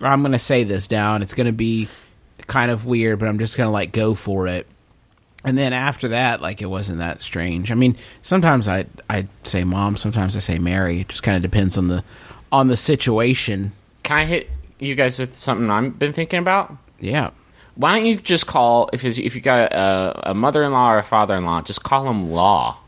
I'm 0.00 0.22
going 0.22 0.32
to 0.32 0.38
say 0.38 0.64
this 0.64 0.88
down. 0.88 1.22
It's 1.22 1.34
going 1.34 1.46
to 1.46 1.52
be 1.52 1.88
kind 2.46 2.70
of 2.70 2.86
weird, 2.86 3.18
but 3.18 3.28
I'm 3.28 3.38
just 3.38 3.56
going 3.56 3.68
to 3.68 3.72
like 3.72 3.92
go 3.92 4.14
for 4.14 4.46
it. 4.46 4.66
And 5.44 5.56
then 5.56 5.72
after 5.72 6.08
that, 6.08 6.40
like 6.40 6.60
it 6.60 6.66
wasn't 6.66 6.98
that 6.98 7.22
strange. 7.22 7.70
I 7.70 7.74
mean, 7.74 7.96
sometimes 8.22 8.68
I 8.68 8.86
I 9.08 9.28
say 9.44 9.64
mom, 9.64 9.96
sometimes 9.96 10.34
I 10.34 10.40
say 10.40 10.58
Mary. 10.58 11.00
It 11.00 11.08
just 11.08 11.22
kind 11.22 11.36
of 11.36 11.42
depends 11.42 11.78
on 11.78 11.88
the 11.88 12.02
on 12.50 12.68
the 12.68 12.76
situation. 12.76 13.72
Can 14.02 14.18
I 14.18 14.24
hit 14.24 14.50
you 14.78 14.94
guys 14.94 15.18
with 15.18 15.36
something 15.36 15.70
I've 15.70 15.98
been 15.98 16.12
thinking 16.12 16.40
about? 16.40 16.76
Yeah. 17.00 17.30
Why 17.74 17.94
don't 17.94 18.06
you 18.06 18.16
just 18.16 18.46
call 18.46 18.88
if 18.92 19.04
if 19.04 19.34
you 19.34 19.40
got 19.40 19.72
a, 19.72 20.30
a 20.30 20.34
mother-in-law 20.34 20.92
or 20.92 20.98
a 20.98 21.02
father-in-law, 21.02 21.62
just 21.62 21.82
call 21.82 22.04
them 22.04 22.30
Law. 22.30 22.78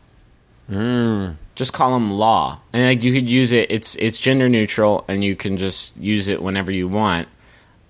Hmm. 0.67 1.31
Just 1.55 1.73
call 1.73 1.91
them 1.91 2.11
law, 2.11 2.61
and 2.71 2.83
like 2.83 3.03
you 3.03 3.11
could 3.11 3.27
use 3.27 3.51
it. 3.51 3.69
It's 3.69 3.95
it's 3.95 4.17
gender 4.17 4.47
neutral, 4.47 5.03
and 5.09 5.23
you 5.23 5.35
can 5.35 5.57
just 5.57 5.97
use 5.97 6.27
it 6.29 6.41
whenever 6.41 6.71
you 6.71 6.87
want. 6.87 7.27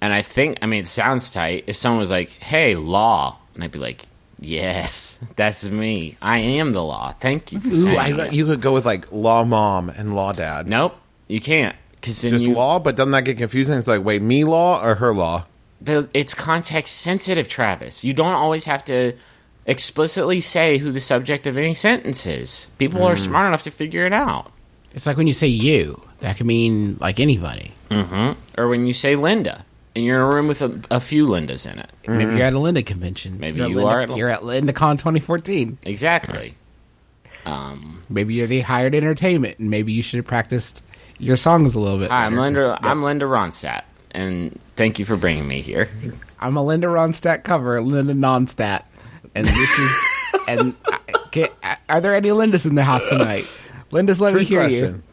And 0.01 0.13
I 0.13 0.21
think, 0.21 0.57
I 0.61 0.65
mean, 0.65 0.83
it 0.83 0.87
sounds 0.87 1.29
tight. 1.29 1.65
If 1.67 1.75
someone 1.75 1.99
was 1.99 2.09
like, 2.09 2.29
"Hey, 2.31 2.75
law," 2.75 3.37
and 3.53 3.63
I'd 3.63 3.71
be 3.71 3.77
like, 3.77 4.05
"Yes, 4.39 5.19
that's 5.35 5.69
me. 5.69 6.17
I 6.21 6.39
am 6.39 6.71
the 6.71 6.83
law. 6.83 7.13
Thank 7.19 7.51
you." 7.51 7.59
For 7.59 7.67
Ooh, 7.67 7.97
I, 7.97 8.11
that." 8.13 8.33
you 8.33 8.45
could 8.45 8.61
go 8.61 8.73
with 8.73 8.85
like 8.85 9.11
law 9.11 9.43
mom 9.43 9.89
and 9.89 10.15
law 10.15 10.31
dad. 10.31 10.65
Nope, 10.65 10.95
you 11.27 11.41
can't. 11.41 11.75
Because 11.91 12.21
then 12.21 12.31
Just 12.31 12.45
you, 12.45 12.53
law, 12.53 12.79
but 12.79 12.95
doesn't 12.95 13.11
that 13.11 13.25
get 13.25 13.37
confusing? 13.37 13.77
It's 13.77 13.87
like, 13.87 14.03
wait, 14.03 14.21
me 14.21 14.45
law 14.45 14.81
or 14.81 14.95
her 14.95 15.13
law? 15.13 15.45
The, 15.81 16.09
it's 16.13 16.33
context 16.33 16.95
sensitive, 16.95 17.47
Travis. 17.47 18.03
You 18.03 18.13
don't 18.13 18.33
always 18.33 18.65
have 18.65 18.83
to 18.85 19.13
explicitly 19.65 20.41
say 20.41 20.77
who 20.77 20.91
the 20.91 20.99
subject 20.99 21.47
of 21.47 21.57
any 21.57 21.73
sentence 21.73 22.25
is. 22.25 22.69
People 22.77 23.03
are 23.03 23.15
hmm. 23.15 23.23
smart 23.23 23.47
enough 23.47 23.63
to 23.63 23.71
figure 23.71 24.05
it 24.05 24.13
out. 24.13 24.51
It's 24.93 25.05
like 25.05 25.17
when 25.17 25.27
you 25.27 25.33
say 25.33 25.47
you, 25.47 26.01
that 26.19 26.37
can 26.37 26.47
mean 26.47 26.97
like 26.99 27.19
anybody. 27.19 27.73
Mm-hmm. 27.91 28.59
Or 28.59 28.67
when 28.67 28.87
you 28.87 28.93
say 28.93 29.15
Linda, 29.15 29.65
and 29.95 30.05
you're 30.05 30.17
in 30.17 30.21
a 30.21 30.27
room 30.27 30.47
with 30.47 30.61
a, 30.61 30.81
a 30.91 30.99
few 30.99 31.27
Lindas 31.27 31.71
in 31.71 31.79
it. 31.79 31.89
Maybe 32.07 32.25
hmm. 32.25 32.37
you're 32.37 32.45
at 32.45 32.53
a 32.53 32.59
Linda 32.59 32.83
convention. 32.83 33.39
Maybe 33.39 33.57
you're 33.57 33.65
at 33.65 33.71
you 33.71 33.77
Linda, 33.77 33.91
are 33.91 34.01
at 34.01 34.09
a- 34.09 34.15
You're 34.15 34.29
at 34.29 34.41
LindaCon 34.41 34.97
2014. 34.97 35.79
Exactly. 35.83 36.55
Um, 37.45 38.01
maybe 38.09 38.33
you're 38.33 38.47
the 38.47 38.61
hired 38.61 38.93
entertainment, 38.93 39.59
and 39.59 39.69
maybe 39.69 39.91
you 39.91 40.01
should 40.01 40.17
have 40.17 40.27
practiced 40.27 40.83
your 41.17 41.37
songs 41.37 41.73
a 41.75 41.79
little 41.79 41.97
bit. 41.97 42.09
Hi, 42.09 42.25
I'm 42.25 42.31
better, 42.33 42.41
Linda. 42.41 42.67
'cause- 42.69 42.79
I'm 42.81 43.03
Linda 43.03 43.25
Ronstadt, 43.25 43.81
and 44.11 44.59
thank 44.75 44.99
you 44.99 45.05
for 45.05 45.17
bringing 45.17 45.47
me 45.47 45.61
here. 45.61 45.89
I'm 46.39 46.57
a 46.57 46.63
Linda 46.63 46.87
Ronstadt 46.87 47.43
cover, 47.43 47.81
Linda 47.81 48.13
Nonstat, 48.13 48.83
and 49.35 49.45
this 49.45 49.79
is. 49.79 50.03
and 50.47 50.75
I- 50.87 50.99
can, 51.31 51.49
are 51.87 52.01
there 52.01 52.15
any 52.15 52.29
Lindas 52.29 52.65
in 52.65 52.75
the 52.75 52.83
house 52.83 53.07
tonight? 53.07 53.45
Lindas, 53.91 54.19
let 54.19 54.33
me 54.33 54.43
hear 54.43 54.61
question. 54.61 55.03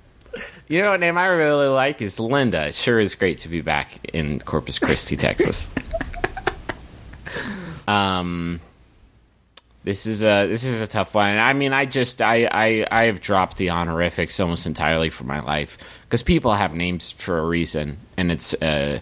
You 0.68 0.82
know 0.82 0.90
what 0.90 1.00
name 1.00 1.16
I 1.16 1.26
really 1.26 1.68
like 1.68 2.02
is 2.02 2.18
Linda. 2.18 2.66
It 2.66 2.74
sure 2.74 2.98
is 2.98 3.14
great 3.14 3.38
to 3.40 3.48
be 3.48 3.60
back 3.60 4.00
in 4.12 4.40
Corpus 4.40 4.78
Christi, 4.78 5.16
Texas. 5.16 5.68
um, 7.88 8.60
this 9.86 10.04
is 10.04 10.24
a 10.24 10.48
this 10.48 10.64
is 10.64 10.82
a 10.82 10.86
tough 10.88 11.14
one. 11.14 11.30
And 11.30 11.40
I 11.40 11.52
mean, 11.52 11.72
I 11.72 11.86
just 11.86 12.20
I 12.20 12.48
I 12.50 12.86
I 12.90 13.04
have 13.04 13.20
dropped 13.20 13.56
the 13.56 13.70
honorifics 13.70 14.40
almost 14.40 14.66
entirely 14.66 15.10
from 15.10 15.28
my 15.28 15.38
life 15.38 15.78
because 16.02 16.24
people 16.24 16.52
have 16.52 16.74
names 16.74 17.12
for 17.12 17.38
a 17.38 17.46
reason, 17.46 17.98
and 18.16 18.32
it's 18.32 18.52
uh, 18.54 18.98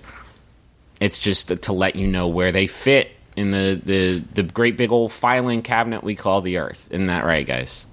it's 1.00 1.18
just 1.18 1.48
to 1.62 1.72
let 1.72 1.96
you 1.96 2.06
know 2.06 2.28
where 2.28 2.52
they 2.52 2.66
fit 2.66 3.12
in 3.34 3.50
the 3.50 3.80
the 3.82 4.18
the 4.34 4.42
great 4.42 4.76
big 4.76 4.92
old 4.92 5.10
filing 5.10 5.62
cabinet 5.62 6.04
we 6.04 6.14
call 6.14 6.42
the 6.42 6.58
Earth. 6.58 6.86
Isn't 6.90 7.06
that 7.06 7.24
right, 7.24 7.46
guys? 7.46 7.86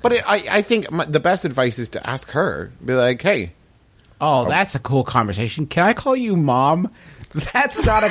But 0.00 0.12
it, 0.12 0.22
I, 0.24 0.44
I 0.50 0.62
think 0.62 0.88
my, 0.90 1.04
the 1.04 1.20
best 1.20 1.44
advice 1.44 1.80
is 1.80 1.88
to 1.90 2.08
ask 2.08 2.30
her. 2.30 2.72
Be 2.84 2.94
like, 2.94 3.20
hey, 3.22 3.52
Oh, 4.20 4.48
that's 4.48 4.74
a 4.74 4.78
cool 4.78 5.04
conversation. 5.04 5.66
Can 5.66 5.84
I 5.84 5.92
call 5.92 6.16
you 6.16 6.36
mom? 6.36 6.90
That's 7.52 7.84
not 7.84 8.02
a. 8.02 8.08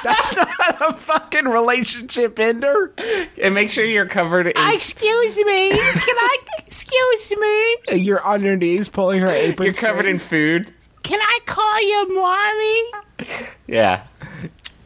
that's 0.04 0.34
not 0.34 0.80
a 0.80 0.92
fucking 0.94 1.46
relationship 1.46 2.38
ender. 2.38 2.94
And 3.40 3.54
make 3.54 3.70
sure 3.70 3.84
you're 3.84 4.06
covered 4.06 4.46
in 4.46 4.52
ah, 4.56 4.72
Excuse 4.72 5.36
me. 5.38 5.70
Can 5.70 5.78
I? 5.78 6.38
Excuse 6.66 7.32
me. 7.38 8.00
You're 8.00 8.22
on 8.22 8.42
your 8.42 8.56
knees 8.56 8.88
pulling 8.88 9.20
her 9.20 9.28
apron. 9.28 9.66
you're 9.66 9.74
covered 9.74 10.06
in 10.06 10.18
food. 10.18 10.72
Can 11.02 11.20
I 11.20 11.38
call 11.46 11.80
you 11.82 12.14
mommy? 12.14 13.50
Yeah. 13.66 14.04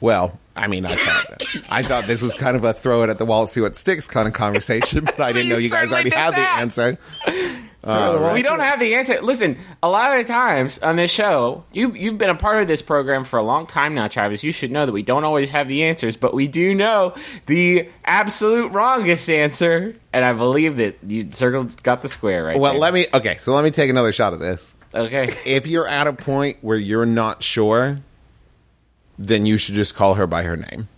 well, 0.01 0.39
I 0.57 0.69
mean, 0.69 0.87
I 0.87 0.95
thought 0.95 1.43
I 1.71 1.83
thought 1.83 2.05
this 2.05 2.23
was 2.23 2.35
kind 2.35 2.57
of 2.57 2.65
a 2.65 2.73
throw 2.73 3.03
it 3.03 3.11
at 3.11 3.19
the 3.19 3.25
wall, 3.25 3.47
see 3.47 3.61
what 3.61 3.77
sticks 3.77 4.07
kind 4.07 4.29
of 4.29 4.35
conversation, 4.35 5.05
but 5.05 5.21
I 5.21 5.33
didn't 5.33 5.49
know 5.51 5.59
you 5.59 5.71
guys 5.71 5.93
already 5.93 6.11
did 6.11 6.17
had 6.17 6.35
the 6.35 6.39
answer. 6.39 6.99
Uh, 7.85 8.31
we 8.33 8.43
don't 8.43 8.61
have 8.61 8.81
the 8.81 8.95
answer. 8.95 9.21
Listen, 9.21 9.59
a 9.83 9.89
lot 9.89 10.13
of 10.19 10.27
the 10.27 10.33
times 10.33 10.79
on 10.79 10.97
this 10.97 11.11
show, 11.11 11.65
you 11.73 11.93
you've 11.93 12.17
been 12.19 12.31
a 12.31 12.35
part 12.35 12.63
of 12.63 12.69
this 12.69 12.81
program 12.83 13.25
for 13.25 13.39
a 13.39 13.43
long 13.43 13.67
time 13.67 13.95
now, 13.95 14.09
Travis. 14.09 14.43
You 14.43 14.53
should 14.53 14.71
know 14.71 14.87
that 14.87 14.93
we 14.93 15.03
don't 15.03 15.25
always 15.25 15.51
have 15.51 15.69
the 15.69 15.85
answers, 15.85 16.17
but 16.17 16.33
we 16.35 16.49
do 16.49 16.75
know 16.75 17.15
the 17.47 17.89
absolute 18.05 18.73
wrongest 18.73 19.29
answer, 19.29 19.95
and 20.13 20.25
I 20.25 20.33
believe 20.33 20.77
that 20.79 20.97
you 21.07 21.29
circled 21.33 21.83
got 21.83 22.03
the 22.03 22.09
square 22.09 22.45
right. 22.45 22.59
Well, 22.59 22.73
there. 22.73 22.81
let 22.81 22.95
me. 22.95 23.07
Okay, 23.13 23.37
so 23.37 23.55
let 23.55 23.65
me 23.65 23.71
take 23.71 23.91
another 23.91 24.13
shot 24.13 24.33
at 24.33 24.39
this. 24.41 24.75
Okay. 24.95 25.29
If 25.45 25.67
you're 25.67 25.89
at 25.89 26.07
a 26.07 26.13
point 26.13 26.59
where 26.63 26.79
you're 26.79 27.05
not 27.07 27.43
sure, 27.43 27.99
then 29.19 29.45
you 29.45 29.59
should 29.59 29.75
just 29.75 29.95
call 29.95 30.15
her 30.15 30.27
by 30.27 30.45
her 30.45 30.57
name. 30.57 30.89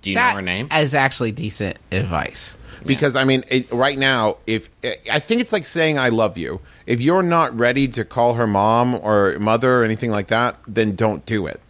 Do 0.00 0.10
you 0.10 0.16
That 0.16 0.30
know 0.30 0.36
her 0.36 0.42
name? 0.42 0.68
is 0.72 0.94
actually 0.94 1.32
decent 1.32 1.76
advice. 1.90 2.54
Because 2.86 3.16
I 3.16 3.24
mean, 3.24 3.44
it, 3.48 3.70
right 3.70 3.98
now, 3.98 4.38
if 4.46 4.68
I 5.10 5.18
think 5.18 5.40
it's 5.40 5.52
like 5.52 5.64
saying 5.64 5.98
"I 5.98 6.08
love 6.08 6.36
you." 6.36 6.60
If 6.86 7.00
you're 7.00 7.22
not 7.22 7.56
ready 7.56 7.88
to 7.88 8.04
call 8.04 8.34
her 8.34 8.46
mom 8.46 8.94
or 8.94 9.38
mother 9.38 9.80
or 9.80 9.84
anything 9.84 10.10
like 10.10 10.28
that, 10.28 10.56
then 10.66 10.94
don't 10.94 11.24
do 11.26 11.46
it 11.46 11.60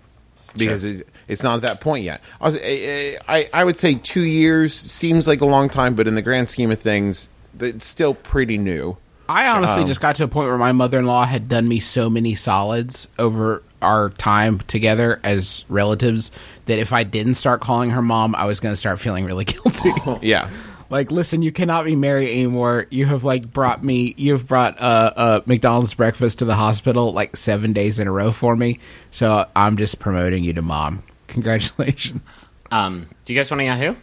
because 0.56 0.84
it, 0.84 1.08
it's 1.28 1.42
not 1.42 1.56
at 1.56 1.62
that 1.62 1.80
point 1.80 2.04
yet. 2.04 2.22
I, 2.40 2.44
was, 2.44 2.56
I, 2.56 3.18
I 3.28 3.50
I 3.52 3.64
would 3.64 3.76
say 3.76 3.94
two 3.94 4.22
years 4.22 4.74
seems 4.74 5.26
like 5.26 5.40
a 5.40 5.46
long 5.46 5.68
time, 5.68 5.94
but 5.94 6.06
in 6.06 6.14
the 6.14 6.22
grand 6.22 6.50
scheme 6.50 6.70
of 6.70 6.80
things, 6.80 7.30
it's 7.58 7.86
still 7.86 8.14
pretty 8.14 8.58
new. 8.58 8.96
I 9.28 9.48
honestly 9.48 9.82
um, 9.82 9.86
just 9.86 10.00
got 10.00 10.16
to 10.16 10.24
a 10.24 10.28
point 10.28 10.48
where 10.48 10.58
my 10.58 10.72
mother 10.72 10.98
in 10.98 11.06
law 11.06 11.24
had 11.24 11.48
done 11.48 11.66
me 11.66 11.80
so 11.80 12.10
many 12.10 12.34
solids 12.34 13.08
over 13.18 13.62
our 13.80 14.10
time 14.10 14.58
together 14.60 15.20
as 15.24 15.64
relatives 15.68 16.32
that 16.66 16.78
if 16.78 16.92
I 16.92 17.04
didn't 17.04 17.34
start 17.34 17.60
calling 17.60 17.90
her 17.90 18.02
mom, 18.02 18.34
I 18.34 18.44
was 18.44 18.60
going 18.60 18.72
to 18.72 18.76
start 18.76 19.00
feeling 19.00 19.24
really 19.24 19.44
guilty. 19.46 19.92
Yeah. 20.20 20.50
Like, 20.92 21.10
listen, 21.10 21.42
you 21.42 21.50
cannot 21.50 21.84
be 21.84 21.96
married 21.96 22.28
anymore. 22.28 22.86
You 22.90 23.06
have 23.06 23.24
like 23.24 23.50
brought 23.52 23.82
me, 23.82 24.14
you 24.16 24.32
have 24.32 24.46
brought 24.46 24.80
uh, 24.80 25.12
uh, 25.16 25.40
McDonald's 25.46 25.94
breakfast 25.94 26.38
to 26.40 26.44
the 26.44 26.54
hospital 26.54 27.12
like 27.12 27.36
seven 27.36 27.72
days 27.72 27.98
in 27.98 28.06
a 28.06 28.12
row 28.12 28.30
for 28.30 28.54
me. 28.54 28.78
So 29.10 29.48
I'm 29.56 29.76
just 29.76 29.98
promoting 29.98 30.44
you 30.44 30.52
to 30.52 30.62
mom. 30.62 31.02
Congratulations. 31.28 32.48
Um, 32.70 33.08
do 33.24 33.32
you 33.32 33.38
guys 33.38 33.50
want 33.50 33.60
to 33.60 33.64
Yahoo? 33.64 33.94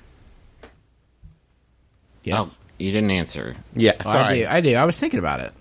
Yes. 2.24 2.40
Oh, 2.42 2.54
you 2.78 2.92
didn't 2.92 3.12
answer. 3.12 3.56
Yes, 3.76 4.02
Oh, 4.06 4.10
I 4.10 4.14
Sorry. 4.14 4.40
do. 4.40 4.48
I 4.48 4.62
do. 4.62 4.76
I 4.76 4.86
was 4.86 5.00
thinking 5.00 5.20
about 5.20 5.40
it. 5.40 5.54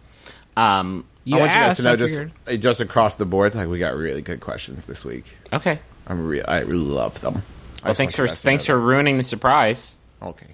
Um, 0.56 1.04
You 1.24 1.36
I 1.36 1.40
want 1.40 1.52
you 1.52 1.58
guys 1.58 1.76
to 1.76 1.82
know 1.84 1.96
just 1.96 2.14
figured. 2.14 2.32
uh, 2.46 2.56
just 2.56 2.80
across 2.80 3.14
the 3.16 3.24
board, 3.26 3.54
like 3.54 3.68
we 3.68 3.78
got 3.78 3.94
really 3.94 4.22
good 4.22 4.40
questions 4.40 4.86
this 4.86 5.04
week. 5.04 5.36
okay. 5.52 5.78
I'm 6.06 6.26
real. 6.26 6.44
I 6.48 6.60
really 6.60 6.78
love 6.78 7.20
them. 7.20 7.42
Well, 7.84 7.92
thanks 7.94 8.14
for 8.14 8.22
you 8.22 8.28
guys 8.28 8.40
to 8.40 8.42
thanks 8.44 8.64
for 8.66 8.78
ruining 8.80 9.18
the 9.18 9.24
surprise. 9.24 9.96
okay. 10.22 10.46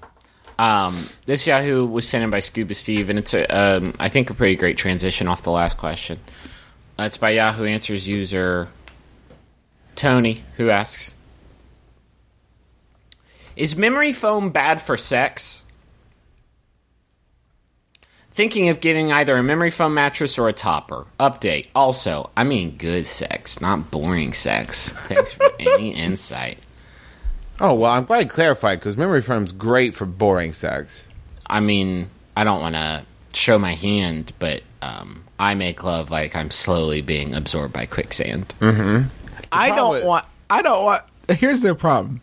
Um, 0.59 1.09
this 1.27 1.47
Yahoo 1.47 1.85
was 1.87 2.09
sent 2.09 2.25
in 2.25 2.31
by 2.31 2.39
Scuba 2.41 2.75
Steve, 2.75 3.11
and 3.11 3.19
it's 3.19 3.35
a, 3.35 3.45
um, 3.47 3.95
I 3.99 4.09
think 4.09 4.31
a 4.31 4.35
pretty 4.35 4.57
great 4.57 4.79
transition 4.79 5.27
off 5.27 5.43
the 5.43 5.51
last 5.51 5.77
question. 5.77 6.21
Uh, 6.99 7.05
it's 7.05 7.17
by 7.17 7.31
Yahoo 7.31 7.65
Answers 7.65 8.07
user 8.07 8.69
Tony, 9.97 10.45
who 10.57 10.71
asks, 10.71 11.15
"Is 13.57 13.75
memory 13.77 14.13
foam 14.13 14.51
bad 14.51 14.81
for 14.81 14.97
sex?" 14.97 15.65
Thinking 18.31 18.69
of 18.69 18.81
getting 18.81 19.13
either 19.13 19.37
a 19.37 19.45
memory 19.45 19.71
foam 19.71 19.95
mattress 19.95 20.39
or 20.39 20.49
a 20.49 20.53
topper. 20.53 21.07
Update. 21.21 21.69
Also, 21.73 22.31
I 22.37 22.43
mean 22.43 22.77
good 22.77 23.07
sex, 23.07 23.61
not 23.61 23.93
boring 23.93 24.33
sex. 24.33 24.89
Thanks 24.91 25.33
for 25.33 25.49
any 25.61 25.95
insight. 25.95 26.59
Oh 27.61 27.75
well, 27.75 27.93
I'm 27.93 28.05
glad 28.05 28.25
you 28.25 28.29
clarified 28.31 28.81
because 28.81 28.97
memory 28.97 29.23
foam's 29.23 29.53
great 29.53 29.95
for 29.95 30.07
boring 30.07 30.53
sex. 30.53 31.05
I 31.47 31.61
mean, 31.61 32.11
I 32.37 32.45
don't 32.45 32.61
want 32.61 32.75
to 32.75 33.05
show 33.33 33.59
my 33.59 33.75
hand, 33.75 34.33
but 34.39 34.63
um, 34.83 35.25
I 35.39 35.55
make 35.55 35.85
love 35.85 36.11
like 36.11 36.35
I'm 36.35 36.51
slowly 36.51 37.01
being 37.01 37.35
absorbed 37.35 37.73
by 37.73 37.87
quicksand. 37.87 38.53
I 39.53 39.69
don't 39.71 39.91
with- 39.93 40.05
want. 40.05 40.27
I 40.51 40.63
don't 40.63 40.85
want. 40.85 41.03
Here's 41.31 41.63
the 41.63 41.75
problem. 41.75 42.21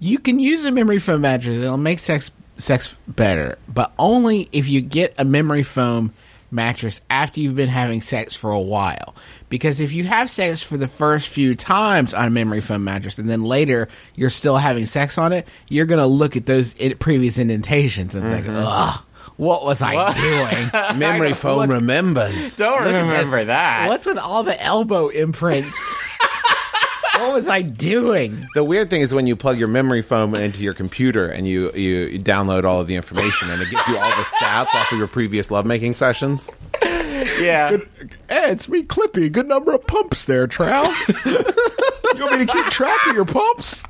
You 0.00 0.18
can 0.18 0.38
use 0.38 0.64
a 0.64 0.70
memory 0.70 0.98
foam 0.98 1.20
mattress; 1.22 1.58
it'll 1.58 1.76
make 1.76 1.98
sex 1.98 2.30
sex 2.56 2.96
better, 3.06 3.58
but 3.68 3.92
only 3.98 4.48
if 4.52 4.66
you 4.68 4.80
get 4.80 5.14
a 5.18 5.24
memory 5.24 5.62
foam 5.62 6.12
mattress 6.50 7.00
after 7.10 7.40
you've 7.40 7.56
been 7.56 7.68
having 7.68 8.00
sex 8.00 8.34
for 8.34 8.50
a 8.50 8.60
while. 8.60 9.14
Because 9.48 9.80
if 9.80 9.92
you 9.92 10.04
have 10.04 10.28
sex 10.28 10.62
for 10.62 10.76
the 10.76 10.88
first 10.88 11.28
few 11.28 11.54
times 11.54 12.12
on 12.12 12.26
a 12.26 12.30
memory 12.30 12.60
foam 12.60 12.84
mattress, 12.84 13.18
and 13.18 13.28
then 13.28 13.42
later 13.42 13.88
you're 14.14 14.30
still 14.30 14.56
having 14.56 14.86
sex 14.86 15.16
on 15.18 15.32
it, 15.32 15.48
you're 15.68 15.86
gonna 15.86 16.06
look 16.06 16.36
at 16.36 16.46
those 16.46 16.74
previous 16.98 17.38
indentations 17.38 18.14
and 18.14 18.24
think, 18.30 18.46
mm-hmm. 18.46 18.62
"Ugh, 18.64 19.04
what 19.36 19.64
was 19.64 19.80
I 19.82 20.12
doing?" 20.12 20.98
Memory 20.98 21.32
foam 21.32 21.56
What- 21.58 21.68
remembers. 21.70 22.56
Don't 22.58 22.84
Look 22.84 22.94
remember 22.94 23.44
that. 23.44 23.88
What's 23.88 24.06
with 24.06 24.18
all 24.18 24.42
the 24.42 24.60
elbow 24.62 25.08
imprints? 25.08 25.78
what 27.18 27.32
was 27.32 27.48
I 27.48 27.62
doing? 27.62 28.48
The 28.54 28.64
weird 28.64 28.90
thing 28.90 29.00
is 29.00 29.14
when 29.14 29.26
you 29.26 29.34
plug 29.36 29.58
your 29.58 29.68
memory 29.68 30.02
foam 30.02 30.34
into 30.34 30.62
your 30.62 30.74
computer 30.74 31.26
and 31.28 31.46
you, 31.46 31.72
you, 31.72 31.96
you 32.06 32.20
download 32.20 32.64
all 32.64 32.80
of 32.80 32.86
the 32.86 32.96
information 32.96 33.50
and 33.50 33.60
it 33.60 33.70
gives 33.70 33.86
you 33.88 33.96
all 33.98 34.10
the 34.10 34.24
stats 34.24 34.74
off 34.74 34.92
of 34.92 34.98
your 34.98 35.08
previous 35.08 35.50
lovemaking 35.50 35.94
sessions. 35.94 36.50
Yeah. 37.40 37.76
Hey, 38.28 38.50
it's 38.52 38.68
me, 38.68 38.82
Clippy. 38.84 39.30
Good 39.30 39.48
number 39.48 39.74
of 39.74 39.86
pumps 39.86 40.24
there, 40.24 40.46
Trav. 40.46 40.84
you 42.16 42.24
want 42.24 42.38
me 42.38 42.46
to 42.46 42.52
keep 42.52 42.66
track 42.66 43.06
of 43.06 43.14
your 43.14 43.24
pumps? 43.24 43.82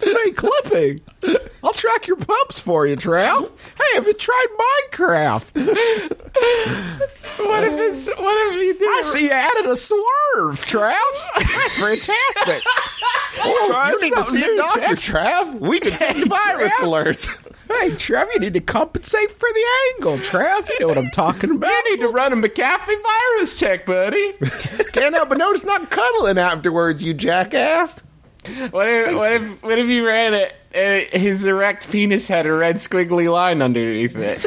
It's 0.00 0.06
me, 0.06 0.32
Clippy. 0.32 1.00
I'll 1.64 1.72
track 1.72 2.06
your 2.06 2.16
pumps 2.16 2.60
for 2.60 2.86
you, 2.86 2.96
Trav. 2.96 3.50
Hey, 3.76 3.94
have 3.94 4.06
you 4.06 4.14
tried 4.14 4.46
Minecraft. 4.92 6.18
What 7.38 7.64
if 7.64 7.72
it's 7.74 8.08
what 8.08 8.54
if 8.54 8.62
you 8.62 8.74
did? 8.78 8.88
I 8.88 9.02
see 9.02 9.24
you 9.24 9.30
added 9.30 9.66
a 9.66 9.76
swerve, 9.76 10.64
Trav. 10.64 10.94
That's 11.36 11.78
fantastic. 11.80 12.62
Oh, 13.40 13.88
you 13.90 14.00
need 14.00 14.14
to 14.14 14.24
see 14.24 14.42
a 14.42 14.56
doctor, 14.56 14.96
Trav. 14.96 15.60
We 15.60 15.78
can 15.78 15.96
get 15.96 16.26
virus 16.26 16.72
alerts. 16.80 17.28
Hey, 17.68 17.94
Trev, 17.94 18.28
you 18.32 18.40
need 18.40 18.54
to 18.54 18.60
compensate 18.60 19.30
for 19.30 19.48
the 19.52 19.64
angle, 19.94 20.18
Trev. 20.18 20.68
You 20.68 20.80
know 20.80 20.88
what 20.88 20.98
I'm 20.98 21.10
talking 21.10 21.50
about. 21.50 21.70
You 21.70 21.96
need 21.96 22.02
to 22.02 22.08
run 22.08 22.32
a 22.32 22.36
McAfee 22.36 23.02
virus 23.02 23.58
check, 23.58 23.84
buddy. 23.86 24.32
Can't 24.92 25.14
help 25.14 25.28
but 25.28 25.38
notice 25.38 25.64
not 25.64 25.90
cuddling 25.90 26.38
afterwards, 26.38 27.02
you 27.02 27.14
jackass. 27.14 28.02
What 28.70 28.88
if 28.88 29.14
what 29.14 29.32
if 29.32 29.62
what 29.62 29.78
if 29.78 29.88
you 29.88 30.06
ran 30.06 30.32
it? 30.34 30.54
Uh, 30.74 31.18
his 31.18 31.44
erect 31.44 31.90
penis 31.90 32.28
had 32.28 32.46
a 32.46 32.52
red 32.52 32.76
squiggly 32.76 33.30
line 33.30 33.60
underneath 33.60 34.16
it. 34.16 34.44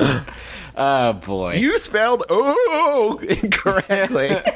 oh 0.76 1.12
boy. 1.14 1.54
You 1.54 1.78
spelled 1.78 2.24
oh 2.30 3.20
incorrectly. 3.22 4.30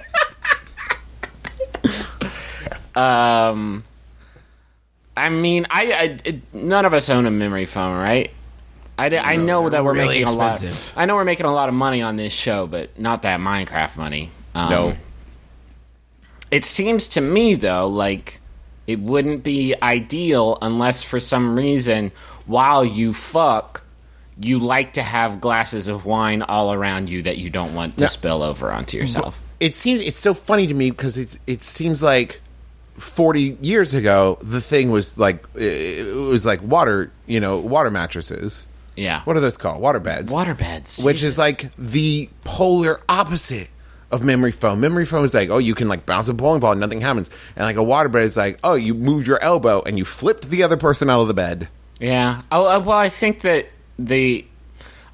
Um, 2.95 3.85
I 5.17 5.29
mean, 5.29 5.67
I, 5.71 5.93
I 5.93 6.19
it- 6.25 6.55
none 6.55 6.85
of 6.85 6.95
us 6.95 7.09
own 7.11 7.27
a 7.27 7.31
memory 7.31 7.67
foam, 7.67 7.97
right? 7.99 8.31
I 8.99 9.37
know 9.37 9.69
that 9.69 9.83
we're 9.85 9.95
really 9.95 10.21
making 10.21 10.29
a 10.29 10.33
lot. 10.33 10.53
expensive. 10.53 10.93
I 10.97 11.07
know 11.07 11.17
we're 11.17 11.25
making 11.25 11.47
a 11.47 11.53
lot 11.53 11.69
of 11.69 11.75
money 11.75 12.03
on 12.03 12.17
this 12.17 12.33
show, 12.33 12.67
but 12.69 12.99
not 13.01 13.23
that 13.23 13.41
Minecraft 13.41 13.97
money. 13.97 14.31
Um, 14.55 14.71
No. 14.71 14.97
It 16.51 16.65
seems 16.67 17.09
to 17.09 17.21
me 17.21 17.55
though 17.55 17.87
like 17.89 18.41
it 18.87 19.01
wouldn't 19.01 19.43
be 19.43 19.75
ideal 19.83 20.59
unless 20.61 21.03
for 21.03 21.19
some 21.19 21.57
reason 21.57 22.13
while 22.47 22.85
you 22.85 23.15
fuck 23.15 23.83
you 24.39 24.59
like 24.59 24.93
to 24.95 25.03
have 25.03 25.41
glasses 25.41 25.89
of 25.89 26.05
wine 26.05 26.43
all 26.43 26.73
around 26.73 27.09
you 27.09 27.23
that 27.23 27.39
you 27.39 27.49
don't 27.49 27.75
want 27.75 27.97
to 27.97 28.03
No. 28.03 28.07
spill 28.09 28.43
over 28.43 28.71
onto 28.71 28.99
yourself. 28.99 29.41
it 29.61 29.75
seems 29.75 30.03
it's 30.03 30.19
so 30.19 30.35
funny 30.35 30.67
to 30.67 30.75
me 30.75 30.91
because 30.91 31.17
it's 31.17 31.39
it 31.47 31.63
seems 31.63 32.03
like 32.03 32.42
40 33.03 33.59
years 33.61 33.95
ago 33.95 34.39
the 34.41 34.61
thing 34.61 34.91
was 34.91 35.19
like 35.19 35.45
it 35.57 36.15
was 36.15 36.47
like 36.47 36.63
water 36.63 37.11
you 37.27 37.41
know 37.41 37.59
water 37.59 37.91
mattresses 37.91 38.67
Yeah. 38.97 39.23
what 39.25 39.37
are 39.37 39.41
those 39.41 39.57
called 39.57 39.81
water 39.83 39.99
beds 40.01 40.31
Water 40.31 40.55
beds. 40.55 40.99
which 40.99 41.17
Jesus. 41.17 41.33
is 41.35 41.39
like 41.39 41.75
the 41.77 42.31
polar 42.45 43.01
opposite 43.09 43.69
of 44.13 44.23
memory 44.23 44.53
foam 44.53 44.81
memory 44.81 45.05
foam 45.07 45.25
is 45.25 45.35
like 45.35 45.51
oh 45.51 45.59
you 45.59 45.75
can 45.75 45.89
like 45.89 46.07
bounce 46.07 46.29
a 46.29 46.35
bowling 46.35 46.61
ball 46.61 46.73
and 46.73 46.81
nothing 46.81 47.01
happens 47.01 47.29
and 47.57 47.65
like 47.65 47.77
a 47.77 47.83
water 47.83 48.09
bed 48.09 48.23
is 48.23 48.37
like 48.37 48.59
oh 48.63 48.75
you 48.75 48.95
moved 48.95 49.27
your 49.27 49.43
elbow 49.43 49.83
and 49.83 49.99
you 49.99 50.05
flipped 50.05 50.49
the 50.49 50.63
other 50.63 50.77
person 50.77 51.11
out 51.11 51.21
of 51.23 51.29
the 51.29 51.35
bed 51.35 51.69
Yeah. 51.99 52.43
Oh, 52.51 52.67
uh, 52.67 52.79
well, 52.81 52.99
I 52.99 53.09
think 53.09 53.41
that 53.43 53.67
the, 53.99 54.45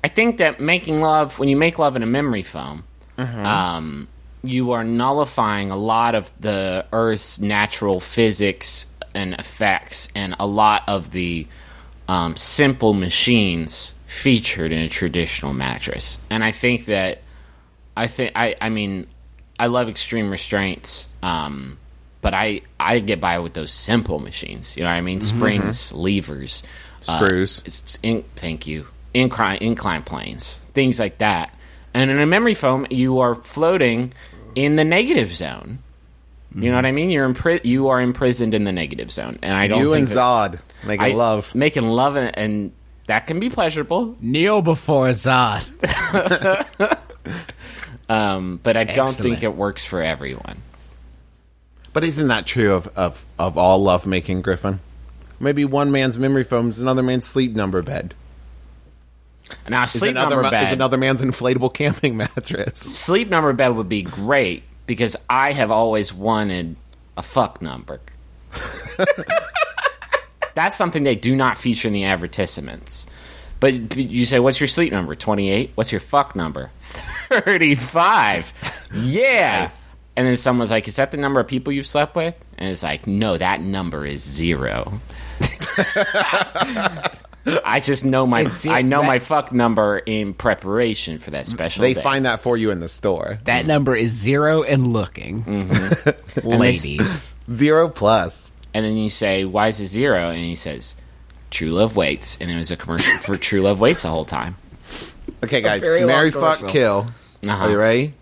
I 0.03 0.09
think 0.09 0.39
that 0.39 0.59
making 0.61 1.01
love 1.03 1.39
when 1.39 1.49
you 1.49 1.57
make 1.57 1.79
love 1.79 1.97
in 1.97 2.03
a 2.03 2.07
memory 2.07 2.43
foam, 2.43 2.85
um, 3.19 4.09
you 4.43 4.73
are 4.73 4.85
nullifying 4.85 5.71
a 5.71 5.77
lot 5.77 6.15
of 6.15 6.31
the 6.41 6.87
Earth's 6.93 7.41
natural 7.41 8.01
physics 8.01 8.87
and 9.15 9.35
effects, 9.35 10.09
and 10.15 10.37
a 10.39 10.47
lot 10.47 10.85
of 10.87 11.11
the 11.11 11.47
um, 12.09 12.37
simple 12.37 12.95
machines 12.95 13.95
featured 14.07 14.73
in 14.73 14.79
a 14.79 14.89
traditional 14.89 15.53
mattress. 15.53 16.19
And 16.31 16.43
I 16.43 16.53
think 16.53 16.87
that, 16.87 17.23
I 17.97 18.07
think 18.07 18.33
I, 18.35 18.55
I 18.61 18.69
mean, 18.71 19.07
I 19.59 19.67
love 19.67 19.89
extreme 19.89 20.31
restraints. 20.31 21.09
Um, 21.23 21.79
but 22.21 22.35
I, 22.35 22.63
I 22.79 22.99
get 23.01 23.21
by 23.21 23.39
with 23.39 23.55
those 23.55 23.73
simple 23.73 24.19
machines. 24.19 24.77
You 24.77 24.83
know 24.83 24.91
what 24.91 24.97
I 24.97 25.01
mean? 25.01 25.21
Springs, 25.21 25.93
levers, 25.93 26.63
uh, 27.09 27.17
Screws. 27.17 27.63
it's 27.65 27.99
in, 28.03 28.25
thank 28.37 28.67
you. 28.67 28.87
Incline 29.15 29.59
incline 29.59 30.03
planes, 30.03 30.61
things 30.75 30.99
like 30.99 31.19
that. 31.19 31.55
And 31.95 32.11
in 32.11 32.19
a 32.19 32.27
memory 32.27 32.55
foam, 32.55 32.87
you 32.91 33.19
are 33.21 33.35
floating 33.35 34.13
in 34.55 34.77
the 34.77 34.85
negative 34.85 35.35
zone. 35.35 35.81
You 36.55 36.71
know 36.71 36.77
what 36.77 36.87
I 36.87 36.93
mean? 36.93 37.11
You're 37.11 37.29
impri- 37.29 37.65
you 37.65 37.89
are 37.89 38.01
imprisoned 38.01 38.55
in 38.55 38.65
the 38.65 38.73
negative 38.73 39.11
zone, 39.11 39.39
and 39.43 39.55
I 39.55 39.67
don't. 39.69 39.81
you 39.81 39.93
and 39.93 40.07
Zod 40.07 40.59
making 40.85 41.05
I- 41.05 41.11
love 41.11 41.55
making 41.55 41.87
love, 41.89 42.17
and, 42.17 42.37
and 42.37 42.73
that 43.07 43.27
can 43.27 43.39
be 43.39 43.51
pleasurable. 43.51 44.17
Kneel 44.21 44.63
before 44.63 45.09
Zod. 45.09 45.65
Um, 48.09 48.59
but 48.63 48.77
I 48.77 48.85
don't 48.85 49.13
think 49.13 49.43
it 49.43 49.55
works 49.55 49.85
for 49.85 50.01
everyone. 50.03 50.63
But 51.93 52.05
isn't 52.05 52.29
that 52.29 52.47
true 52.47 52.73
of, 52.73 52.87
of, 52.97 53.27
of 53.39 53.59
all 53.59 53.79
love 53.83 54.07
making, 54.07 54.41
Griffin? 54.43 54.81
Maybe 55.39 55.65
one 55.65 55.93
man's 55.93 56.19
memory 56.19 56.45
foam 56.45 56.71
is 56.71 56.79
another 56.79 57.03
man's 57.03 57.27
sleep 57.27 57.55
number 57.55 57.83
bed. 57.83 58.15
Now, 59.69 59.83
a 59.83 59.85
Is 59.85 59.93
sleep 59.93 60.11
another, 60.13 60.37
number 60.37 60.51
bed. 60.51 60.65
is 60.65 60.73
another 60.73 60.97
man's 60.97 61.21
inflatable 61.21 61.73
camping 61.75 62.17
mattress. 62.19 62.79
sleep 62.79 63.29
number 63.29 63.53
bed 63.53 63.69
would 63.69 63.89
be 63.89 64.03
great 64.03 64.63
because 64.87 65.17
I 65.29 65.53
have 65.53 65.71
always 65.71 66.13
wanted 66.15 66.77
a 67.17 67.23
fuck 67.23 67.61
number. 67.63 68.01
That's 70.55 70.77
something 70.77 71.03
they 71.05 71.15
do 71.15 71.37
not 71.37 71.57
feature 71.59 71.87
in 71.89 71.95
the 71.95 72.05
advertisements. 72.07 73.07
But 73.61 73.97
you 73.97 74.25
say, 74.25 74.39
"What's 74.41 74.61
your 74.61 74.69
sleep 74.69 74.93
number? 74.93 75.15
Twenty 75.15 75.51
eight. 75.51 75.73
What's 75.75 75.91
your 75.93 76.01
fuck 76.01 76.35
number? 76.37 76.71
Thirty 77.29 77.75
five. 77.75 78.53
Yeah." 78.95 79.61
Nice. 79.61 79.97
And 80.17 80.27
then 80.27 80.37
someone's 80.37 80.71
like, 80.71 80.89
"Is 80.89 80.97
that 80.97 81.11
the 81.11 81.17
number 81.17 81.39
of 81.41 81.47
people 81.49 81.73
you've 81.73 81.87
slept 81.87 82.15
with?" 82.17 82.35
And 82.57 82.71
it's 82.71 82.83
like, 82.83 83.07
"No, 83.07 83.37
that 83.37 83.61
number 83.61 84.05
is 84.07 84.23
zero. 84.23 85.01
I 87.65 87.81
just 87.81 88.05
know 88.05 88.27
my 88.27 88.41
It's- 88.43 88.67
I 88.67 88.83
know 88.83 89.01
that- 89.01 89.07
my 89.07 89.19
fuck 89.19 89.53
number 89.53 89.99
in 90.05 90.35
preparation 90.35 91.19
for 91.19 91.31
that 91.33 91.47
special. 91.47 91.83
They 91.83 91.95
day. 91.95 92.03
find 92.03 92.25
that 92.27 92.41
for 92.41 92.57
you 92.57 92.71
in 92.71 92.81
the 92.81 92.89
store. 92.89 93.39
That 93.45 93.67
number 93.67 93.95
is 93.97 94.13
zero 94.13 94.63
and 94.63 94.93
looking. 94.93 95.71
Ladies. 96.43 97.35
Zero 97.51 97.89
plus. 97.89 98.53
And 98.75 98.85
then 98.85 98.97
you 98.97 99.11
say, 99.11 99.45
"Why 99.45 99.69
is 99.69 99.81
it 99.81 99.89
zero? 99.89 100.31
And 100.31 100.39
he 100.41 100.55
says, 100.57 100.95
"True 101.51 101.71
Love 101.71 101.97
waits." 101.97 102.37
And 102.41 102.51
it 102.51 102.57
was 102.57 102.71
a 102.71 102.77
commercial 102.77 103.17
for 103.19 103.37
True 103.49 103.63
Love 103.63 103.81
waits 103.81 104.03
the 104.03 104.09
whole 104.09 104.25
time. 104.27 104.57
Okay, 105.43 105.61
guys. 105.63 105.81
very 105.81 106.01
long 106.01 106.09
Marry, 106.09 106.31
fuck, 106.31 106.59
commercial. 106.59 106.69
kill. 106.69 107.07
Uh-huh. 107.49 107.65
Are 107.67 107.71
you 107.71 107.79
ready? 107.79 108.15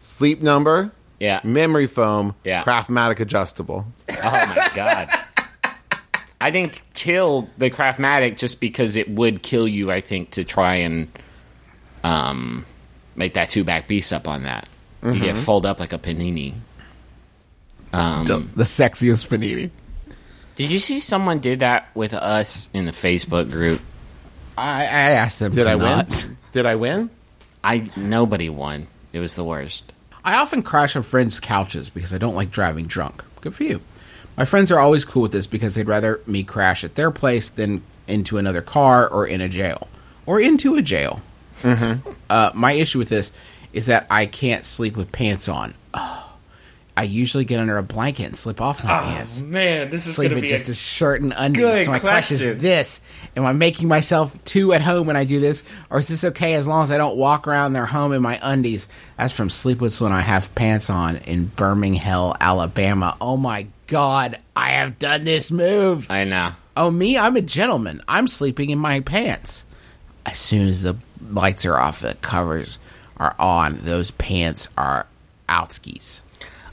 Sleep 0.00 0.40
number, 0.42 0.92
Yeah. 1.18 1.40
memory 1.44 1.86
foam, 1.86 2.34
Yeah. 2.44 2.62
Craftmatic 2.64 3.20
adjustable. 3.20 3.86
Oh 4.10 4.14
my 4.22 4.70
god. 4.74 5.08
I 6.44 6.50
didn't 6.50 6.78
kill 6.92 7.48
the 7.56 7.70
Craftmatic 7.70 8.36
just 8.36 8.60
because 8.60 8.96
it 8.96 9.08
would 9.08 9.42
kill 9.42 9.66
you. 9.66 9.90
I 9.90 10.02
think 10.02 10.32
to 10.32 10.44
try 10.44 10.74
and 10.74 11.08
um 12.02 12.66
make 13.16 13.32
that 13.32 13.48
two 13.48 13.64
back 13.64 13.88
beast 13.88 14.12
up 14.12 14.28
on 14.28 14.42
that. 14.42 14.68
You 15.02 15.18
get 15.20 15.36
fold 15.36 15.64
up 15.64 15.80
like 15.80 15.94
a 15.94 15.98
panini. 15.98 16.52
Um, 17.94 18.24
The 18.26 18.64
sexiest 18.64 19.28
panini. 19.28 19.70
did 20.56 20.70
you 20.70 20.78
see 20.80 20.98
someone 20.98 21.38
did 21.38 21.60
that 21.60 21.88
with 21.94 22.12
us 22.12 22.68
in 22.74 22.84
the 22.84 22.92
Facebook 22.92 23.50
group? 23.50 23.80
I, 24.58 24.82
I 24.82 25.10
asked 25.12 25.38
them 25.38 25.54
Did 25.54 25.64
to 25.64 25.70
I 25.70 25.74
win? 25.76 26.36
Did 26.52 26.66
I 26.66 26.74
win? 26.74 27.08
I 27.62 27.90
nobody 27.96 28.50
won. 28.50 28.86
It 29.14 29.20
was 29.20 29.34
the 29.34 29.44
worst. 29.44 29.92
I 30.24 30.36
often 30.36 30.62
crash 30.62 30.94
on 30.94 31.04
friends' 31.04 31.40
couches 31.40 31.88
because 31.88 32.12
I 32.12 32.18
don't 32.18 32.34
like 32.34 32.50
driving 32.50 32.86
drunk. 32.86 33.24
Good 33.40 33.54
for 33.54 33.64
you. 33.64 33.80
My 34.36 34.44
friends 34.44 34.70
are 34.70 34.78
always 34.78 35.04
cool 35.04 35.22
with 35.22 35.32
this 35.32 35.46
because 35.46 35.74
they'd 35.74 35.86
rather 35.86 36.20
me 36.26 36.42
crash 36.42 36.84
at 36.84 36.94
their 36.94 37.10
place 37.10 37.48
than 37.48 37.82
into 38.06 38.38
another 38.38 38.62
car 38.62 39.08
or 39.08 39.26
in 39.26 39.40
a 39.40 39.48
jail. 39.48 39.88
Or 40.26 40.40
into 40.40 40.74
a 40.74 40.82
jail. 40.82 41.20
Mm-hmm. 41.62 42.10
Uh, 42.28 42.50
my 42.54 42.72
issue 42.72 42.98
with 42.98 43.08
this 43.08 43.32
is 43.72 43.86
that 43.86 44.06
I 44.10 44.26
can't 44.26 44.64
sleep 44.64 44.96
with 44.96 45.12
pants 45.12 45.48
on. 45.48 45.74
Oh, 45.92 46.24
I 46.96 47.02
usually 47.02 47.44
get 47.44 47.58
under 47.58 47.76
a 47.76 47.82
blanket 47.82 48.24
and 48.24 48.36
slip 48.36 48.60
off 48.60 48.84
my 48.84 49.00
pants. 49.00 49.40
Man, 49.40 49.90
this 49.90 50.06
is 50.06 50.14
Sleep 50.14 50.30
in 50.30 50.46
just 50.46 50.68
a 50.68 50.74
shirt 50.74 51.22
and 51.22 51.34
undies. 51.36 51.62
good 51.62 51.84
so 51.86 51.90
my 51.90 51.98
question 51.98 52.36
question. 52.36 52.56
is 52.56 52.62
this: 52.62 53.00
Am 53.36 53.44
I 53.44 53.52
making 53.52 53.88
myself 53.88 54.32
too 54.44 54.72
at 54.72 54.80
home 54.80 55.08
when 55.08 55.16
I 55.16 55.24
do 55.24 55.40
this, 55.40 55.64
or 55.90 55.98
is 55.98 56.06
this 56.06 56.22
okay 56.22 56.54
as 56.54 56.68
long 56.68 56.84
as 56.84 56.92
I 56.92 56.96
don't 56.96 57.16
walk 57.16 57.48
around 57.48 57.72
their 57.72 57.86
home 57.86 58.12
in 58.12 58.22
my 58.22 58.38
undies? 58.40 58.88
That's 59.18 59.34
from 59.34 59.50
Sleepless 59.50 60.00
when 60.00 60.12
I 60.12 60.20
have 60.20 60.54
pants 60.54 60.88
on 60.88 61.16
in 61.16 61.46
Birmingham, 61.46 62.34
Alabama. 62.40 63.16
Oh 63.20 63.36
my 63.36 63.66
God, 63.86 64.38
I 64.56 64.70
have 64.70 64.98
done 64.98 65.24
this 65.24 65.50
move. 65.50 66.10
I 66.10 66.24
know. 66.24 66.52
Oh 66.76 66.90
me, 66.90 67.16
I'm 67.18 67.36
a 67.36 67.42
gentleman. 67.42 68.02
I'm 68.08 68.28
sleeping 68.28 68.70
in 68.70 68.78
my 68.78 69.00
pants. 69.00 69.64
As 70.26 70.38
soon 70.38 70.68
as 70.68 70.82
the 70.82 70.96
lights 71.28 71.64
are 71.66 71.76
off, 71.78 72.00
the 72.00 72.14
covers 72.14 72.78
are 73.18 73.36
on. 73.38 73.78
Those 73.82 74.10
pants 74.12 74.68
are 74.76 75.06
outskis. 75.48 76.20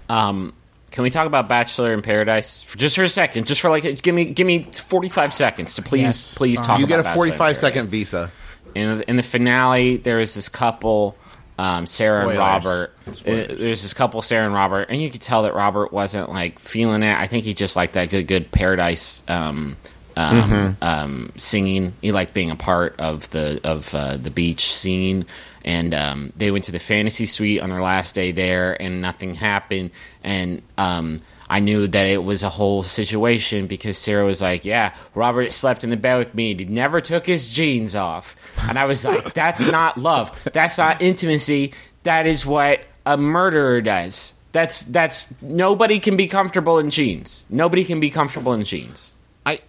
Um, 0.10 0.54
can 0.92 1.04
we 1.04 1.10
talk 1.10 1.28
about 1.28 1.48
Bachelor 1.48 1.94
in 1.94 2.02
Paradise 2.02 2.64
for 2.64 2.78
just 2.78 2.96
for 2.96 3.04
a 3.04 3.10
second? 3.10 3.46
Just 3.48 3.62
for 3.62 3.70
like, 3.70 4.02
give 4.02 4.16
me 4.16 4.26
give 4.26 4.48
me 4.48 4.64
forty 4.72 5.10
five 5.10 5.34
seconds 5.34 5.76
to 5.76 5.82
please 5.82 6.02
Yes. 6.02 6.34
please 6.34 6.62
talk. 6.62 6.80
You 6.80 6.88
get 6.88 6.98
a 6.98 7.02
about 7.02 7.10
Bachelor 7.12 7.26
in 7.28 7.32
45 7.34 7.58
second 7.58 7.90
visa. 7.90 8.32
In 8.74 9.00
the, 9.00 9.10
in 9.10 9.16
the 9.18 9.24
finale, 9.24 9.98
there 9.98 10.20
is 10.22 10.34
this 10.34 10.48
couple, 10.48 11.16
um, 11.62 11.86
Sarah 11.86 12.28
and 12.28 12.38
Robert. 12.40 12.92
Uh, 13.08 13.12
There's 13.24 13.84
this 13.84 13.94
couple, 13.94 14.22
Sarah 14.24 14.46
and 14.48 14.56
Robert, 14.56 14.88
and 14.90 15.00
you 15.00 15.12
could 15.12 15.22
tell 15.22 15.44
that 15.44 15.54
Robert 15.54 15.94
wasn't 15.94 16.30
like 16.30 16.58
feeling 16.58 17.04
it. 17.04 17.16
I 17.16 17.28
think 17.28 17.46
he 17.46 17.54
just 17.54 17.76
liked 17.76 17.94
that 17.94 18.10
good 18.10 18.28
good 18.28 18.52
Paradise 18.52 19.22
um, 19.28 19.78
um, 20.18 20.76
um, 20.82 21.32
singing. 21.38 21.94
He 22.02 22.12
liked 22.12 22.34
being 22.34 22.50
a 22.50 22.56
part 22.56 23.00
of 23.00 23.30
the 23.30 23.62
of 23.64 23.94
uh, 23.94 24.18
the 24.18 24.32
beach 24.32 24.66
scene. 24.74 25.26
And 25.64 25.94
um, 25.94 26.34
they 26.36 26.50
went 26.50 26.64
to 26.66 26.72
the 26.72 26.80
fantasy 26.80 27.28
suite 27.28 27.62
on 27.62 27.70
their 27.70 27.84
last 27.84 28.16
day 28.16 28.32
there, 28.32 28.82
and 28.82 29.00
nothing 29.00 29.36
happened. 29.36 29.92
And 30.24 30.64
um, 30.80 31.22
I 31.52 31.60
knew 31.60 31.86
that 31.86 32.06
it 32.06 32.24
was 32.24 32.44
a 32.44 32.50
whole 32.50 32.82
situation 32.82 33.68
because 33.68 33.98
Sarah 33.98 34.24
was 34.24 34.42
like, 34.42 34.64
"Yeah, 34.64 34.94
Robert 35.14 35.52
slept 35.52 35.84
in 35.84 35.90
the 35.90 35.98
bed 35.98 36.18
with 36.18 36.34
me, 36.34 36.52
and 36.52 36.60
he 36.62 36.66
never 36.66 37.02
took 37.02 37.26
his 37.26 37.52
jeans 37.52 37.94
off." 37.94 38.38
And 38.70 38.80
I 38.80 38.86
was 38.86 39.04
like, 39.04 39.34
"That's 39.34 39.70
not 39.70 39.98
love. 39.98 40.32
That's 40.54 40.78
not 40.78 41.02
intimacy. 41.02 41.74
That 42.04 42.26
is 42.26 42.46
what 42.46 42.80
a 43.06 43.18
murderer 43.18 43.82
does. 43.82 44.34
That's 44.54 44.84
that's 44.84 45.34
nobody 45.42 46.00
can 46.00 46.16
be 46.16 46.28
comfortable 46.28 46.80
in 46.80 46.90
jeans. 46.90 47.44
Nobody 47.50 47.84
can 47.84 48.00
be 48.00 48.10
comfortable 48.10 48.54
in 48.54 48.64
jeans." 48.64 49.14
I 49.46 49.60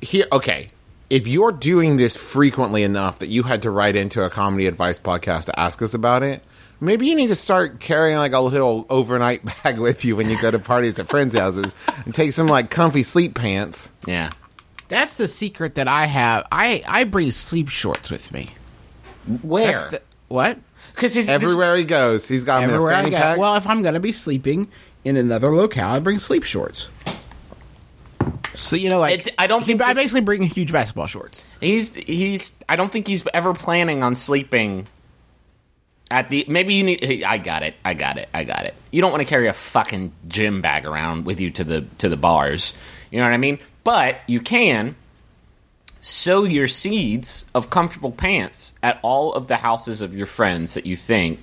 here 0.00 0.24
okay. 0.32 0.70
If 1.10 1.28
you're 1.28 1.52
doing 1.52 1.98
this 1.98 2.16
frequently 2.16 2.84
enough 2.84 3.18
that 3.18 3.28
you 3.28 3.42
had 3.42 3.60
to 3.62 3.70
write 3.70 3.96
into 3.96 4.24
a 4.24 4.30
comedy 4.30 4.66
advice 4.66 4.98
podcast 4.98 5.44
to 5.44 5.60
ask 5.60 5.82
us 5.82 5.92
about 5.92 6.22
it, 6.22 6.42
maybe 6.82 7.06
you 7.06 7.14
need 7.14 7.28
to 7.28 7.34
start 7.36 7.80
carrying 7.80 8.16
like 8.18 8.32
a 8.32 8.40
little 8.40 8.84
overnight 8.90 9.42
bag 9.62 9.78
with 9.78 10.04
you 10.04 10.16
when 10.16 10.28
you 10.28 10.40
go 10.40 10.50
to 10.50 10.58
parties 10.58 10.98
at 10.98 11.08
friends' 11.08 11.34
houses 11.34 11.74
and 12.04 12.14
take 12.14 12.32
some 12.32 12.46
like 12.48 12.68
comfy 12.70 13.02
sleep 13.02 13.34
pants. 13.34 13.90
Yeah. 14.06 14.32
That's 14.88 15.16
the 15.16 15.28
secret 15.28 15.76
that 15.76 15.88
I 15.88 16.04
have. 16.06 16.46
I 16.52 16.82
I 16.86 17.04
bring 17.04 17.30
sleep 17.30 17.68
shorts 17.70 18.10
with 18.10 18.30
me. 18.32 18.50
Where? 19.42 19.78
the, 19.90 20.02
what? 20.28 20.58
Because 20.94 21.14
he's 21.14 21.28
Everywhere 21.28 21.76
he 21.76 21.84
goes, 21.84 22.28
he's 22.28 22.44
got 22.44 22.60
them 22.60 22.64
in 22.64 22.70
a 22.70 22.74
Everywhere 22.74 22.94
I 22.96 23.08
go. 23.08 23.16
pack. 23.16 23.38
Well, 23.38 23.54
if 23.56 23.66
I'm 23.66 23.80
going 23.80 23.94
to 23.94 24.00
be 24.00 24.12
sleeping 24.12 24.68
in 25.04 25.16
another 25.16 25.48
locale, 25.48 25.88
I 25.90 26.00
bring 26.00 26.18
sleep 26.18 26.42
shorts. 26.42 26.90
So 28.54 28.76
you 28.76 28.90
know, 28.90 28.98
like 28.98 29.26
It- 29.28 29.34
I 29.38 29.46
don't 29.46 29.64
think 29.64 29.80
I 29.80 29.94
this- 29.94 30.02
basically 30.04 30.20
bring 30.20 30.42
huge 30.42 30.72
basketball 30.72 31.06
shorts. 31.06 31.42
He's 31.60 31.94
he's. 31.94 32.58
I 32.68 32.76
don't 32.76 32.92
think 32.92 33.06
he's 33.06 33.26
ever 33.32 33.54
planning 33.54 34.02
on 34.02 34.14
sleeping. 34.14 34.86
At 36.12 36.28
the 36.28 36.44
maybe 36.46 36.74
you 36.74 36.84
need. 36.84 37.02
hey, 37.02 37.24
I 37.24 37.38
got 37.38 37.62
it. 37.62 37.74
I 37.84 37.94
got 37.94 38.18
it. 38.18 38.28
I 38.34 38.44
got 38.44 38.66
it. 38.66 38.74
You 38.90 39.00
don't 39.00 39.10
want 39.10 39.22
to 39.22 39.26
carry 39.28 39.48
a 39.48 39.54
fucking 39.54 40.12
gym 40.28 40.60
bag 40.60 40.84
around 40.84 41.24
with 41.24 41.40
you 41.40 41.50
to 41.52 41.64
the 41.64 41.86
to 41.98 42.10
the 42.10 42.18
bars. 42.18 42.78
You 43.10 43.18
know 43.18 43.24
what 43.24 43.32
I 43.32 43.38
mean? 43.38 43.58
But 43.82 44.20
you 44.26 44.40
can 44.40 44.94
sow 46.02 46.44
your 46.44 46.68
seeds 46.68 47.46
of 47.54 47.70
comfortable 47.70 48.10
pants 48.12 48.74
at 48.82 48.98
all 49.02 49.32
of 49.32 49.48
the 49.48 49.56
houses 49.56 50.02
of 50.02 50.14
your 50.14 50.26
friends 50.26 50.74
that 50.74 50.84
you 50.84 50.96
think 50.96 51.40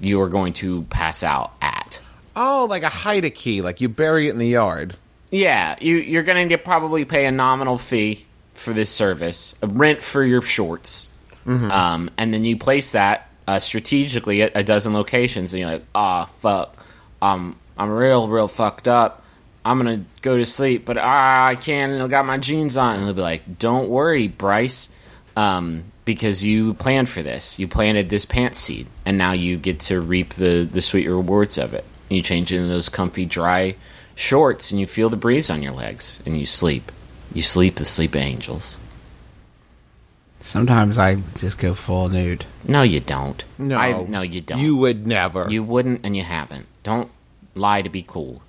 you 0.00 0.20
are 0.22 0.28
going 0.28 0.54
to 0.54 0.82
pass 0.84 1.22
out 1.22 1.52
at. 1.60 2.00
oh, 2.34 2.66
like 2.70 2.84
a 2.84 2.88
hide 2.88 3.24
a 3.24 3.30
key, 3.30 3.60
like 3.60 3.80
you 3.80 3.88
bury 3.88 4.28
it 4.28 4.30
in 4.30 4.38
the 4.38 4.46
yard. 4.46 4.96
Yeah, 5.30 5.76
you, 5.80 5.96
you're 5.96 6.22
going 6.22 6.48
to 6.48 6.56
probably 6.56 7.04
pay 7.04 7.26
a 7.26 7.32
nominal 7.32 7.76
fee 7.76 8.24
for 8.54 8.72
this 8.72 8.88
service, 8.90 9.54
a 9.60 9.66
rent 9.66 10.02
for 10.02 10.24
your 10.24 10.40
shorts, 10.40 11.10
um, 11.46 12.10
and 12.16 12.32
then 12.32 12.44
you 12.44 12.56
place 12.56 12.92
that 12.92 13.27
uh, 13.48 13.58
strategically 13.58 14.42
at 14.42 14.52
a 14.54 14.62
dozen 14.62 14.92
locations, 14.92 15.54
and 15.54 15.60
you're 15.60 15.70
like, 15.70 15.84
ah, 15.94 16.26
fuck, 16.26 16.76
um, 17.22 17.56
I'm 17.78 17.90
real, 17.90 18.28
real 18.28 18.46
fucked 18.46 18.86
up. 18.86 19.24
I'm 19.64 19.78
gonna 19.78 20.04
go 20.20 20.36
to 20.36 20.44
sleep, 20.44 20.84
but 20.84 20.98
ah, 20.98 21.46
I 21.46 21.54
can't. 21.54 21.98
I 22.00 22.06
got 22.08 22.26
my 22.26 22.36
jeans 22.36 22.76
on, 22.76 22.96
and 22.96 23.06
they'll 23.06 23.14
be 23.14 23.22
like, 23.22 23.58
"Don't 23.58 23.88
worry, 23.88 24.28
Bryce, 24.28 24.90
um, 25.34 25.84
because 26.04 26.44
you 26.44 26.74
planned 26.74 27.08
for 27.08 27.22
this. 27.22 27.58
You 27.58 27.68
planted 27.68 28.10
this 28.10 28.26
pants 28.26 28.58
seed, 28.58 28.86
and 29.06 29.16
now 29.16 29.32
you 29.32 29.56
get 29.56 29.80
to 29.80 29.98
reap 29.98 30.34
the 30.34 30.68
the 30.70 30.82
sweet 30.82 31.08
rewards 31.08 31.56
of 31.56 31.72
it. 31.72 31.84
And 32.10 32.18
you 32.18 32.22
change 32.22 32.52
into 32.52 32.68
those 32.68 32.90
comfy, 32.90 33.24
dry 33.24 33.76
shorts, 34.14 34.70
and 34.70 34.78
you 34.78 34.86
feel 34.86 35.08
the 35.08 35.16
breeze 35.16 35.48
on 35.48 35.62
your 35.62 35.72
legs, 35.72 36.22
and 36.26 36.38
you 36.38 36.44
sleep. 36.44 36.92
You 37.32 37.42
sleep 37.42 37.76
the 37.76 37.86
sleep 37.86 38.14
angels. 38.14 38.78
Sometimes 40.40 40.98
I 40.98 41.16
just 41.36 41.58
go 41.58 41.74
full 41.74 42.08
nude. 42.08 42.44
No, 42.64 42.82
you 42.82 43.00
don't. 43.00 43.44
No, 43.58 43.76
I, 43.76 44.02
no, 44.04 44.22
you 44.22 44.40
don't. 44.40 44.58
You 44.58 44.76
would 44.76 45.06
never. 45.06 45.46
you 45.48 45.62
wouldn't, 45.62 46.00
and 46.04 46.16
you 46.16 46.22
haven't. 46.22 46.66
Don't 46.82 47.10
lie 47.54 47.82
to 47.82 47.88
be 47.88 48.04
cool. 48.06 48.42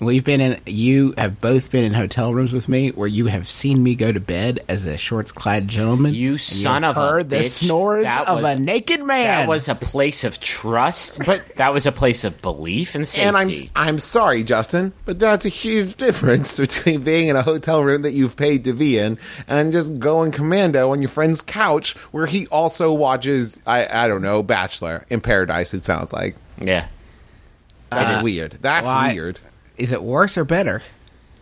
We've 0.00 0.24
been 0.24 0.40
in. 0.40 0.58
You 0.64 1.12
have 1.18 1.42
both 1.42 1.70
been 1.70 1.84
in 1.84 1.92
hotel 1.92 2.32
rooms 2.32 2.54
with 2.54 2.70
me 2.70 2.88
where 2.88 3.06
you 3.06 3.26
have 3.26 3.50
seen 3.50 3.82
me 3.82 3.94
go 3.94 4.10
to 4.10 4.18
bed 4.18 4.60
as 4.66 4.86
a 4.86 4.96
shorts-clad 4.96 5.68
gentleman. 5.68 6.14
You 6.14 6.38
son 6.38 6.82
you've 6.82 6.90
of 6.92 6.96
a 6.96 7.00
heard 7.10 7.28
the 7.28 7.36
bitch. 7.36 7.50
snores 7.66 8.04
That 8.04 8.26
of 8.26 8.40
was- 8.40 8.54
a 8.54 8.58
naked 8.58 9.02
man. 9.02 9.26
That 9.26 9.46
was 9.48 9.68
a 9.68 9.74
place 9.74 10.24
of 10.24 10.40
trust, 10.40 11.20
But- 11.26 11.56
that 11.56 11.74
was 11.74 11.84
a 11.84 11.92
place 11.92 12.24
of 12.24 12.40
belief 12.40 12.94
and 12.94 13.06
safety. 13.06 13.26
and 13.28 13.36
I'm 13.36 13.68
I'm 13.76 13.98
sorry, 13.98 14.42
Justin, 14.42 14.94
but 15.04 15.18
that's 15.18 15.44
a 15.44 15.50
huge 15.50 15.96
difference 15.98 16.56
between 16.58 17.02
being 17.02 17.28
in 17.28 17.36
a 17.36 17.42
hotel 17.42 17.84
room 17.84 18.00
that 18.00 18.12
you've 18.12 18.36
paid 18.38 18.64
to 18.64 18.72
be 18.72 18.96
in 18.98 19.18
and 19.48 19.70
just 19.70 19.98
going 19.98 20.30
commando 20.32 20.92
on 20.92 21.02
your 21.02 21.10
friend's 21.10 21.42
couch 21.42 21.94
where 22.10 22.24
he 22.26 22.46
also 22.46 22.90
watches 22.90 23.58
I 23.66 23.86
I 24.04 24.08
don't 24.08 24.22
know 24.22 24.42
Bachelor 24.42 25.04
in 25.10 25.20
Paradise. 25.20 25.74
It 25.74 25.84
sounds 25.84 26.10
like 26.14 26.36
yeah. 26.58 26.86
that's 27.90 28.24
weird. 28.24 28.52
That's 28.62 28.86
Well, 28.86 28.94
I- 28.94 29.12
weird. 29.12 29.40
Is 29.78 29.92
it 29.92 30.02
worse 30.02 30.36
or 30.36 30.44
better? 30.44 30.82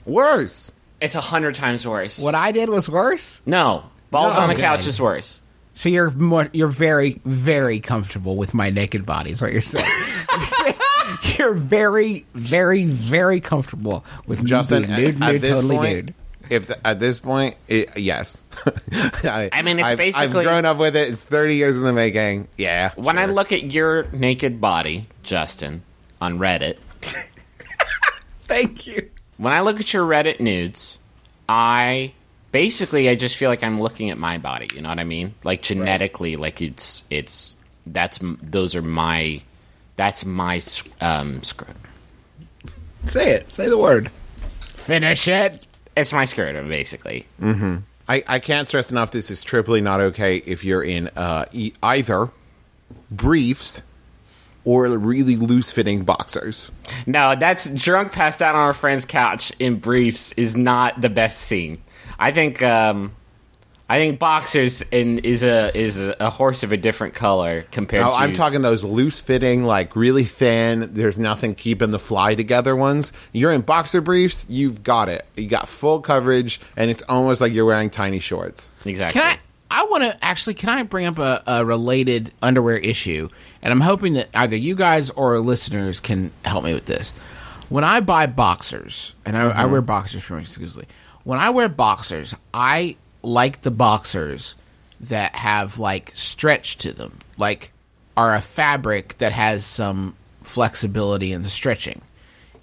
Worse. 0.05 0.73
It's 1.01 1.14
a 1.14 1.21
hundred 1.21 1.55
times 1.55 1.87
worse. 1.87 2.19
What 2.19 2.35
I 2.35 2.53
did 2.53 2.69
was 2.69 2.88
worse. 2.88 3.41
No, 3.47 3.85
balls 4.11 4.35
No, 4.35 4.41
on 4.41 4.49
the 4.49 4.55
okay. 4.55 4.62
couch 4.62 4.87
is 4.87 5.01
worse. 5.01 5.41
So 5.75 5.88
you're 5.88 6.11
more, 6.11 6.49
you're 6.53 6.67
very 6.69 7.21
very 7.25 7.79
comfortable 7.81 8.37
with 8.37 8.53
my 8.55 8.71
naked 8.71 9.07
body. 9.07 9.31
Is 9.31 9.41
what 9.41 9.53
you're 9.53 9.61
saying. 9.61 9.87
You're 9.87 10.47
saying 10.47 10.75
you're 11.38 11.55
very 11.55 12.27
very 12.35 12.85
very 12.85 13.41
comfortable 13.41 14.05
with 14.27 14.45
Justin, 14.45 14.83
me 14.83 14.87
being 14.88 14.99
nude, 14.99 15.14
at, 15.14 15.21
nude, 15.21 15.35
at 15.37 15.41
this 15.41 15.51
totally 15.51 15.77
point, 15.77 15.95
nude. 15.95 16.14
if 16.51 16.67
the, 16.67 16.87
at 16.87 16.99
this 17.01 17.19
point, 17.21 17.57
it, 17.69 17.97
yes. 17.97 18.43
I, 19.25 19.49
I 19.53 19.62
mean, 19.62 19.79
it's 19.79 19.91
I've, 19.91 19.99
basically- 19.99 20.27
I've 20.41 20.45
grown 20.47 20.64
up 20.64 20.79
with 20.79 20.97
it. 20.97 21.11
It's 21.11 21.23
thirty 21.23 21.55
years 21.55 21.77
in 21.77 21.83
the 21.85 21.93
making. 21.93 22.49
Yeah. 22.57 22.91
When 22.97 23.17
I 23.19 23.27
sure. 23.27 23.35
look 23.35 23.53
at 23.53 23.71
your 23.71 24.09
naked 24.11 24.61
body, 24.61 25.07
Justin, 25.23 25.83
on 26.21 26.38
Reddit, 26.41 26.79
Thank 28.49 28.87
you. 28.87 29.11
when 29.37 29.53
I 29.53 29.61
look 29.61 29.79
at 29.79 29.93
your 29.93 30.05
Reddit 30.07 30.41
nudes, 30.41 30.99
I 31.49 32.13
basically 32.51 33.09
I 33.09 33.15
just 33.15 33.37
feel 33.37 33.51
like 33.51 33.63
I'm 33.63 33.81
looking 33.81 34.11
at 34.11 34.19
my 34.19 34.39
body. 34.39 34.69
You 34.75 34.81
know 34.83 34.89
what 34.89 34.99
I 34.99 35.05
mean? 35.05 35.35
Like 35.45 35.63
genetically, 35.63 36.37
like 36.37 36.61
it's 36.63 37.05
it's 37.11 37.57
that's 37.87 38.19
those 38.43 38.75
are 38.75 38.83
my 38.83 39.43
that's 39.97 40.25
my 40.25 40.57
s- 40.57 40.83
um 41.01 41.43
scrotum. 41.43 41.77
Say 43.05 43.31
it. 43.33 43.51
Say 43.53 43.69
the 43.69 43.79
word. 43.79 44.11
Finish 44.61 45.29
it. 45.29 45.67
It's 45.97 46.13
my 46.13 46.25
scrotum, 46.25 46.69
basically. 46.69 47.27
Mm-hmm. 47.41 47.77
I, 48.09 48.25
I 48.27 48.39
can't 48.39 48.67
stress 48.67 48.91
enough 48.91 49.11
this 49.11 49.31
is 49.31 49.43
triply 49.43 49.81
not 49.83 50.01
okay 50.01 50.39
if 50.39 50.65
you're 50.65 50.83
in 50.83 51.09
uh, 51.17 51.45
e- 51.53 51.73
either 51.83 52.31
briefs 53.11 53.83
or 54.69 54.87
really 54.99 55.35
loose 55.35 55.73
fitting 55.73 56.05
boxers. 56.05 56.71
No, 57.07 57.35
that's 57.35 57.71
drunk 57.71 58.13
passed 58.13 58.43
out 58.43 58.55
on 58.55 58.61
our 58.61 58.75
friend's 58.75 59.07
couch 59.07 59.51
in 59.59 59.77
briefs 59.77 60.33
is 60.33 60.59
not 60.59 61.01
the 61.01 61.09
best 61.09 61.39
scene. 61.39 61.83
I 62.19 62.33
think 62.33 62.63
um 62.63 63.13
I 63.89 63.97
think 63.99 64.19
boxers 64.19 64.83
in 64.83 65.21
is 65.21 65.43
a 65.43 65.75
is 65.75 65.99
a, 65.99 66.15
a 66.21 66.29
horse 66.29 66.63
of 66.63 66.73
a 66.73 66.77
different 66.77 67.15
color 67.15 67.65
compared 67.73 68.05
No, 68.05 68.11
to 68.11 68.19
I'm 68.19 68.35
talking 68.35 68.61
those 68.61 68.85
loose 68.85 69.21
fitting, 69.21 69.65
like 69.65 69.97
really 69.97 70.25
thin, 70.25 70.91
there's 70.93 71.19
nothing 71.19 71.55
keeping 71.55 71.91
the 71.91 71.99
fly 71.99 72.35
together 72.35 72.77
ones. 72.77 73.11
You're 73.33 73.53
in 73.53 73.63
boxer 73.63 74.03
briefs, 74.03 74.45
you've 74.51 74.83
got 74.83 75.09
it. 75.09 75.25
You 75.35 75.49
got 75.49 75.67
full 75.67 76.01
coverage, 76.03 76.61
and 76.77 76.91
it's 76.91 77.03
almost 77.09 77.41
like 77.41 77.55
you're 77.55 77.65
wearing 77.65 77.89
tiny 77.89 78.19
shorts. 78.19 78.71
Exactly. 78.85 79.19
Can 79.19 79.39
I? 79.39 79.41
I 79.71 79.85
want 79.85 80.05
to 80.05 80.25
actually. 80.25 80.55
Can 80.55 80.69
I 80.69 80.83
bring 80.83 81.07
up 81.07 81.19
a, 81.19 81.43
a 81.47 81.65
related 81.65 82.33
underwear 82.43 82.77
issue? 82.77 83.29
And 83.63 83.73
I'm 83.73 83.81
hoping 83.81 84.15
that 84.15 84.29
either 84.35 84.57
you 84.57 84.75
guys 84.75 85.11
or 85.11 85.39
listeners 85.41 86.01
can 86.01 86.31
help 86.45 86.65
me 86.65 86.75
with 86.75 86.87
this. 86.87 87.11
When 87.69 87.85
I 87.85 88.01
buy 88.01 88.27
boxers, 88.27 89.15
and 89.27 89.37
I, 89.37 89.49
I 89.49 89.53
mm-hmm. 89.53 89.73
wear 89.73 89.83
boxers 89.83 90.25
pretty 90.25 90.41
much 90.41 90.49
exclusively. 90.49 90.87
When 91.25 91.39
I 91.39 91.51
wear 91.51 91.69
boxers, 91.69 92.35
I 92.55 92.97
like 93.23 93.61
the 93.61 93.71
boxers 93.71 94.57
that 95.01 95.35
have 95.37 95.79
like 95.79 96.13
stretch 96.15 96.79
to 96.79 96.93
them, 96.93 97.19
like 97.37 97.73
are 98.17 98.35
a 98.35 98.41
fabric 98.41 99.19
that 99.19 99.33
has 99.33 99.65
some 99.65 100.17
flexibility 100.43 101.33
and 101.33 101.47
stretching. 101.47 102.01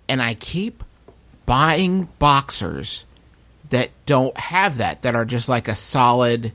And 0.10 0.22
I 0.22 0.34
keep 0.34 0.84
buying 1.46 2.10
boxers 2.20 3.06
that 3.70 3.92
don't 4.06 4.36
have 4.38 4.78
that, 4.78 5.04
that 5.04 5.16
are 5.16 5.26
just 5.26 5.48
like 5.48 5.68
a 5.68 5.76
solid, 5.76 6.52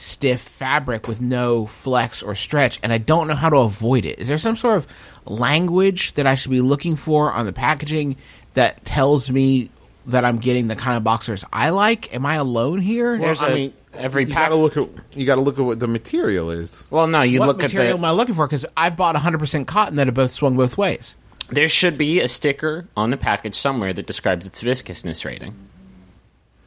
stiff 0.00 0.40
fabric 0.40 1.08
with 1.08 1.20
no 1.20 1.66
flex 1.66 2.22
or 2.22 2.34
stretch, 2.36 2.78
and 2.84 2.92
I 2.92 2.98
don't 2.98 3.26
know 3.26 3.34
how 3.34 3.50
to 3.50 3.56
avoid 3.58 4.04
it. 4.04 4.18
Is 4.20 4.28
there 4.28 4.38
some 4.38 4.54
sort 4.56 4.76
of 4.76 4.86
language 5.26 6.14
that 6.14 6.26
I 6.26 6.34
should 6.36 6.50
be 6.52 6.60
looking 6.60 6.94
for 6.96 7.32
on 7.32 7.46
the 7.46 7.52
packaging 7.52 8.16
that 8.54 8.84
tells 8.84 9.28
me 9.30 9.70
that 10.06 10.24
I'm 10.24 10.38
getting 10.38 10.68
the 10.68 10.76
kind 10.76 10.96
of 10.96 11.04
boxers 11.04 11.44
I 11.52 11.70
like? 11.70 12.14
Am 12.14 12.24
I 12.24 12.36
alone 12.36 12.80
here? 12.80 13.18
There's 13.18 13.42
I 13.42 13.48
a- 13.48 13.54
mean, 13.54 13.72
every 13.92 14.24
you 14.24 14.32
pack- 14.32 14.50
gotta 14.50 14.54
look 14.54 14.76
at 14.76 14.88
you 15.14 15.26
gotta 15.26 15.40
look 15.40 15.58
at 15.58 15.64
what 15.64 15.80
the 15.80 15.88
material 15.88 16.50
is. 16.50 16.86
well, 16.90 17.06
no, 17.06 17.22
you 17.22 17.40
what 17.40 17.48
look 17.48 17.56
at 17.64 17.70
the 17.70 17.74
material 17.76 17.98
am 17.98 18.04
I 18.04 18.12
looking 18.12 18.34
for? 18.36 18.46
Because 18.46 18.64
I 18.76 18.90
bought 18.90 19.16
100% 19.16 19.66
cotton 19.66 19.96
that 19.96 20.06
have 20.06 20.14
both 20.14 20.30
swung 20.32 20.56
both 20.56 20.78
ways. 20.78 21.16
there 21.50 21.68
should 21.68 21.98
be 21.98 22.20
a 22.20 22.28
sticker 22.28 22.86
on 22.96 23.10
the 23.10 23.16
package 23.16 23.56
somewhere 23.56 23.92
that 23.92 24.06
describes 24.06 24.46
its 24.46 24.62
viscousness 24.62 25.24
rating. 25.24 25.54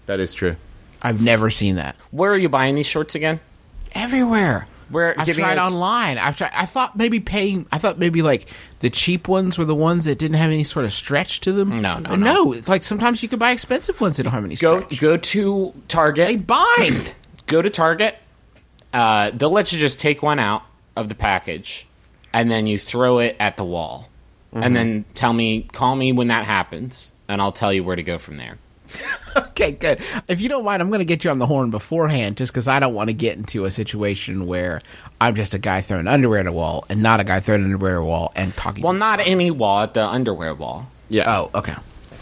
That 0.07 0.19
is 0.19 0.33
true. 0.33 0.55
I've 1.01 1.21
never 1.21 1.49
seen 1.49 1.75
that 1.75 1.95
Where 2.11 2.31
are 2.31 2.37
you 2.37 2.49
buying 2.49 2.75
these 2.75 2.85
shorts 2.87 3.15
again? 3.15 3.39
everywhere. 3.93 4.67
Where 4.89 5.17
I've 5.17 5.25
tried 5.35 5.57
a- 5.57 5.61
online. 5.63 6.17
I've 6.17 6.35
tried. 6.35 6.51
I 6.53 6.65
thought 6.65 6.97
maybe 6.97 7.21
paying. 7.21 7.65
I 7.71 7.77
thought 7.77 7.97
maybe 7.97 8.21
like 8.21 8.49
the 8.79 8.89
cheap 8.89 9.27
ones 9.29 9.57
were 9.57 9.63
the 9.63 9.73
ones 9.75 10.03
that 10.03 10.19
didn't 10.19 10.35
have 10.35 10.51
any 10.51 10.65
sort 10.65 10.83
of 10.83 10.91
stretch 10.91 11.39
to 11.41 11.53
them. 11.53 11.81
No, 11.81 11.97
no, 11.99 12.09
But 12.09 12.19
no. 12.19 12.51
It's 12.51 12.67
like 12.67 12.83
sometimes 12.83 13.23
you 13.23 13.29
could 13.29 13.39
buy 13.39 13.51
expensive 13.51 14.01
ones 14.01 14.17
that 14.17 14.23
don't 14.23 14.33
have 14.33 14.43
any 14.43 14.57
Go 14.57 14.81
stretch. 14.81 14.99
go 14.99 15.15
to 15.15 15.73
Target. 15.87 16.27
They 16.27 16.35
bind. 16.35 17.13
go 17.47 17.61
to 17.61 17.69
Target. 17.69 18.17
Uh, 18.93 19.31
they'll 19.33 19.49
let 19.51 19.71
you 19.71 19.79
just 19.79 19.97
take 19.97 20.21
one 20.21 20.39
out 20.39 20.63
of 20.97 21.07
the 21.07 21.15
package, 21.15 21.87
and 22.33 22.51
then 22.51 22.67
you 22.67 22.77
throw 22.77 23.19
it 23.19 23.35
at 23.39 23.55
the 23.57 23.63
wall, 23.65 24.09
Mm-hmm. 24.53 24.63
and 24.63 24.75
then 24.75 25.05
tell 25.13 25.31
me, 25.31 25.61
call 25.71 25.95
me 25.95 26.11
when 26.11 26.27
that 26.27 26.43
happens, 26.45 27.13
and 27.29 27.41
I'll 27.41 27.53
tell 27.53 27.71
you 27.71 27.85
where 27.85 27.95
to 27.95 28.03
go 28.03 28.17
from 28.17 28.35
there. 28.35 28.57
Okay, 29.61 29.71
good. 29.73 30.01
If 30.27 30.41
you 30.41 30.49
don't 30.49 30.65
mind, 30.65 30.81
I'm 30.81 30.89
going 30.89 30.99
to 30.99 31.05
get 31.05 31.23
you 31.23 31.29
on 31.29 31.37
the 31.37 31.45
horn 31.45 31.69
beforehand, 31.69 32.35
just 32.35 32.51
because 32.51 32.67
I 32.67 32.79
don't 32.79 32.95
want 32.95 33.09
to 33.09 33.13
get 33.13 33.37
into 33.37 33.65
a 33.65 33.71
situation 33.71 34.47
where 34.47 34.81
I'm 35.21 35.35
just 35.35 35.53
a 35.53 35.59
guy 35.59 35.81
throwing 35.81 36.07
underwear 36.07 36.39
at 36.39 36.47
a 36.47 36.51
wall 36.51 36.83
and 36.89 37.03
not 37.03 37.19
a 37.19 37.23
guy 37.23 37.39
throwing 37.41 37.63
underwear 37.63 37.97
at 37.97 38.01
a 38.01 38.03
wall 38.03 38.33
and 38.35 38.57
talking. 38.57 38.83
Well, 38.83 38.93
not 38.93 39.19
any 39.19 39.51
wall 39.51 39.83
at 39.83 39.93
the 39.93 40.05
underwear 40.05 40.55
wall. 40.55 40.87
Yeah. 41.09 41.25
oh, 41.27 41.51
okay. 41.53 41.75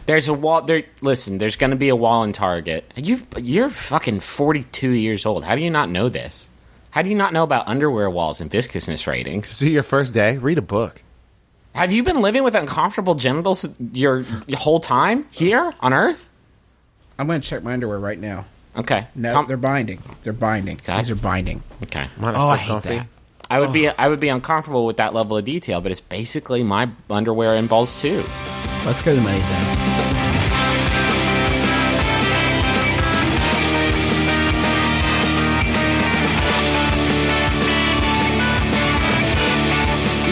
There's 0.05 0.27
a 0.27 0.34
wall. 0.34 0.63
There. 0.63 0.84
Listen, 1.01 1.38
there's 1.38 1.55
going 1.55 1.69
to 1.71 1.77
be 1.77 1.89
a 1.89 1.95
wall 1.95 2.23
in 2.23 2.34
Target. 2.34 2.91
You, 2.95 3.21
you're 3.38 3.69
fucking 3.69 4.19
42 4.19 4.89
years 4.89 5.25
old. 5.25 5.43
How 5.45 5.55
do 5.55 5.62
you 5.62 5.69
not 5.69 5.89
know 5.89 6.10
this? 6.10 6.49
How 6.91 7.03
do 7.03 7.10
you 7.10 7.15
not 7.15 7.32
know 7.32 7.43
about 7.43 7.67
underwear 7.67 8.10
walls 8.10 8.41
and 8.41 8.51
viscousness 8.51 9.08
ratings? 9.08 9.47
See 9.47 9.71
your 9.71 9.84
first 9.84 10.13
day. 10.13 10.38
Read 10.38 10.58
a 10.58 10.63
book. 10.63 11.03
Have 11.73 11.93
you 11.93 12.03
been 12.03 12.21
living 12.21 12.43
with 12.43 12.55
uncomfortable 12.55 13.15
genitals 13.15 13.65
your, 13.93 14.25
your 14.47 14.58
whole 14.58 14.79
time 14.79 15.27
here 15.32 15.71
on 15.79 15.93
Earth? 15.93 16.29
I'm 17.19 17.27
going 17.27 17.41
to 17.41 17.47
check 17.47 17.63
my 17.63 17.73
underwear 17.73 17.99
right 17.99 18.17
now. 18.17 18.45
Okay. 18.77 19.05
No, 19.13 19.32
Tom- 19.34 19.45
they're 19.47 19.58
binding. 19.58 20.01
They're 20.23 20.32
binding. 20.34 20.77
Okay. 20.77 20.97
These 20.99 21.12
are 21.12 21.15
binding. 21.15 21.62
okay. 21.84 22.08
Mine 22.17 22.34
Oh, 22.38 22.47
I 22.49 22.58
hate 22.58 22.67
comfy. 22.69 22.89
that. 22.97 23.08
I 23.51 23.60
would 23.60 23.73
be 23.73 23.89
I 23.89 24.08
would 24.08 24.19
be 24.19 24.29
uncomfortable 24.29 24.86
with 24.86 24.97
that 24.97 25.13
level 25.13 25.36
of 25.36 25.43
detail, 25.43 25.82
but 25.82 25.91
it's 25.91 25.99
basically 26.01 26.63
my 26.63 26.89
underwear 27.10 27.55
and 27.55 27.67
balls 27.67 27.99
too. 27.99 28.23
Let's 28.86 29.01
go 29.01 29.12
to 29.12 29.17
the 29.17 29.21
money 29.23 29.41
zone. 29.41 30.79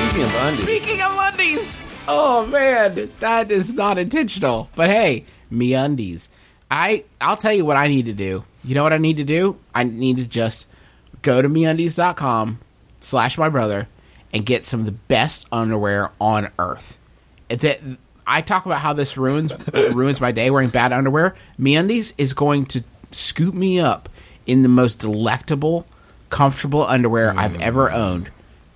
Speaking 0.08 0.24
of 0.24 0.36
undies, 0.36 0.64
Speaking 0.64 1.02
of 1.02 1.12
undies, 1.20 1.82
oh 2.08 2.46
man, 2.48 3.12
that 3.20 3.52
is 3.52 3.74
not 3.74 3.98
intentional. 3.98 4.70
But 4.76 4.90
hey, 4.90 5.26
me 5.52 5.74
undies. 5.74 6.30
I 6.70 7.06
I'll 7.22 7.38
tell 7.38 7.54
you 7.54 7.66
what 7.66 7.78
I 7.78 7.88
need 7.88 8.06
to 8.06 8.14
do. 8.14 8.44
You 8.64 8.76
know 8.76 8.84
what 8.84 8.94
I 8.94 8.98
need 8.98 9.18
to 9.18 9.24
do? 9.24 9.58
I 9.74 9.84
need 9.84 10.18
to 10.18 10.26
just 10.26 10.68
go 11.22 11.42
to 11.42 11.50
meundies.com 11.50 12.60
slash 13.00 13.38
my 13.38 13.50
brother 13.50 13.88
and 14.34 14.46
get 14.46 14.66
some 14.66 14.82
of 14.82 14.86
the 14.86 14.92
best 14.92 15.46
underwear 15.52 16.12
on 16.20 16.50
earth. 16.60 16.98
That 17.50 17.80
I 18.26 18.42
talk 18.42 18.66
about 18.66 18.82
how 18.82 18.94
this 18.94 19.18
ruins 19.18 19.54
ruins 19.74 20.20
my 20.20 20.32
day 20.32 20.50
wearing 20.50 20.70
bad 20.70 20.92
underwear. 20.92 21.36
MeUndies 21.60 22.14
is 22.18 22.34
going 22.34 22.66
to 22.68 22.84
scoop 23.12 23.54
me 23.54 23.80
up 23.80 24.10
in 24.46 24.64
the 24.64 24.70
most 24.70 25.00
delectable, 25.00 25.86
comfortable 26.30 26.86
underwear 26.86 27.34
I've 27.38 27.60
ever 27.62 27.92
owned 27.92 28.30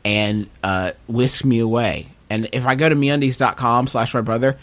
and 0.06 0.50
uh, 0.64 0.92
whisk 1.08 1.44
me 1.44 1.60
away. 1.60 2.08
And 2.30 2.50
if 2.54 2.66
I 2.66 2.76
go 2.76 2.88
to 2.88 2.96
meundies.com 2.96 3.88
slash 3.88 4.14
my 4.14 4.22
brother, 4.22 4.58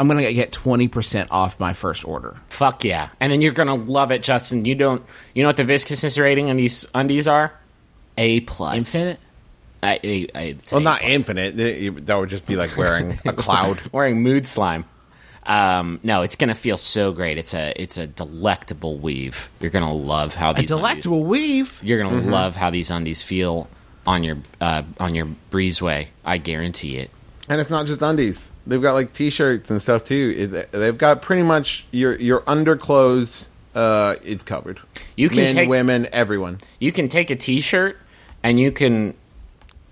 I'm 0.00 0.06
going 0.08 0.24
to 0.24 0.32
get 0.32 0.52
20% 0.52 1.28
off 1.30 1.58
my 1.58 1.72
first 1.72 2.06
order. 2.06 2.36
Fuck 2.50 2.84
yeah. 2.84 3.08
And 3.20 3.32
then 3.32 3.40
you're 3.40 3.52
gonna 3.52 3.74
love 3.74 4.10
it, 4.10 4.22
Justin. 4.22 4.64
You 4.64 4.74
don't 4.74 5.02
you 5.34 5.42
know 5.42 5.48
what 5.48 5.56
the 5.56 5.64
viscousness 5.64 6.20
rating 6.20 6.50
on 6.50 6.56
these 6.56 6.84
undies 6.94 7.28
are? 7.28 7.52
A 8.16 8.40
plus. 8.40 8.94
Infinite? 8.94 9.20
I, 9.82 10.00
I, 10.02 10.28
I'd 10.34 10.68
say 10.68 10.76
well, 10.76 10.82
not 10.82 11.00
plus. 11.00 11.12
infinite. 11.12 12.06
That 12.06 12.18
would 12.18 12.30
just 12.30 12.46
be 12.46 12.56
like 12.56 12.76
wearing 12.76 13.18
a 13.24 13.32
cloud. 13.32 13.80
wearing 13.92 14.22
mood 14.22 14.46
slime. 14.46 14.84
Um, 15.44 16.00
no, 16.02 16.22
it's 16.22 16.36
gonna 16.36 16.54
feel 16.54 16.76
so 16.76 17.12
great. 17.12 17.38
It's 17.38 17.54
a 17.54 17.72
it's 17.80 17.96
a 17.96 18.06
delectable 18.06 18.98
weave. 18.98 19.48
You're 19.60 19.70
gonna 19.70 19.94
love 19.94 20.34
how 20.34 20.50
A 20.50 20.54
these 20.54 20.68
delectable 20.68 21.24
weave. 21.24 21.70
Undies, 21.78 21.88
you're 21.88 22.02
gonna 22.02 22.22
love 22.30 22.56
how 22.56 22.70
these 22.70 22.90
undies 22.90 23.22
feel 23.22 23.68
on 24.06 24.24
your 24.24 24.38
uh, 24.60 24.82
on 24.98 25.14
your 25.14 25.28
breezeway. 25.50 26.08
I 26.24 26.38
guarantee 26.38 26.98
it. 26.98 27.10
And 27.48 27.60
it's 27.60 27.70
not 27.70 27.86
just 27.86 28.02
undies. 28.02 28.50
They've 28.66 28.82
got 28.82 28.92
like 28.92 29.12
t-shirts 29.14 29.70
and 29.70 29.80
stuff 29.80 30.04
too. 30.04 30.50
It- 30.52 30.72
They've 30.72 30.96
got 30.98 31.22
pretty 31.22 31.42
much 31.42 31.86
your 31.92 32.14
your 32.16 32.42
underclothes. 32.42 33.48
Uh, 33.74 34.16
it's 34.24 34.42
covered. 34.42 34.80
You 35.16 35.28
can 35.28 35.38
Men, 35.38 35.54
take- 35.54 35.68
women, 35.68 36.08
everyone. 36.12 36.58
You 36.80 36.90
can 36.90 37.08
take 37.08 37.30
a 37.30 37.36
T-shirt 37.36 37.96
and 38.42 38.58
you 38.58 38.72
can 38.72 39.14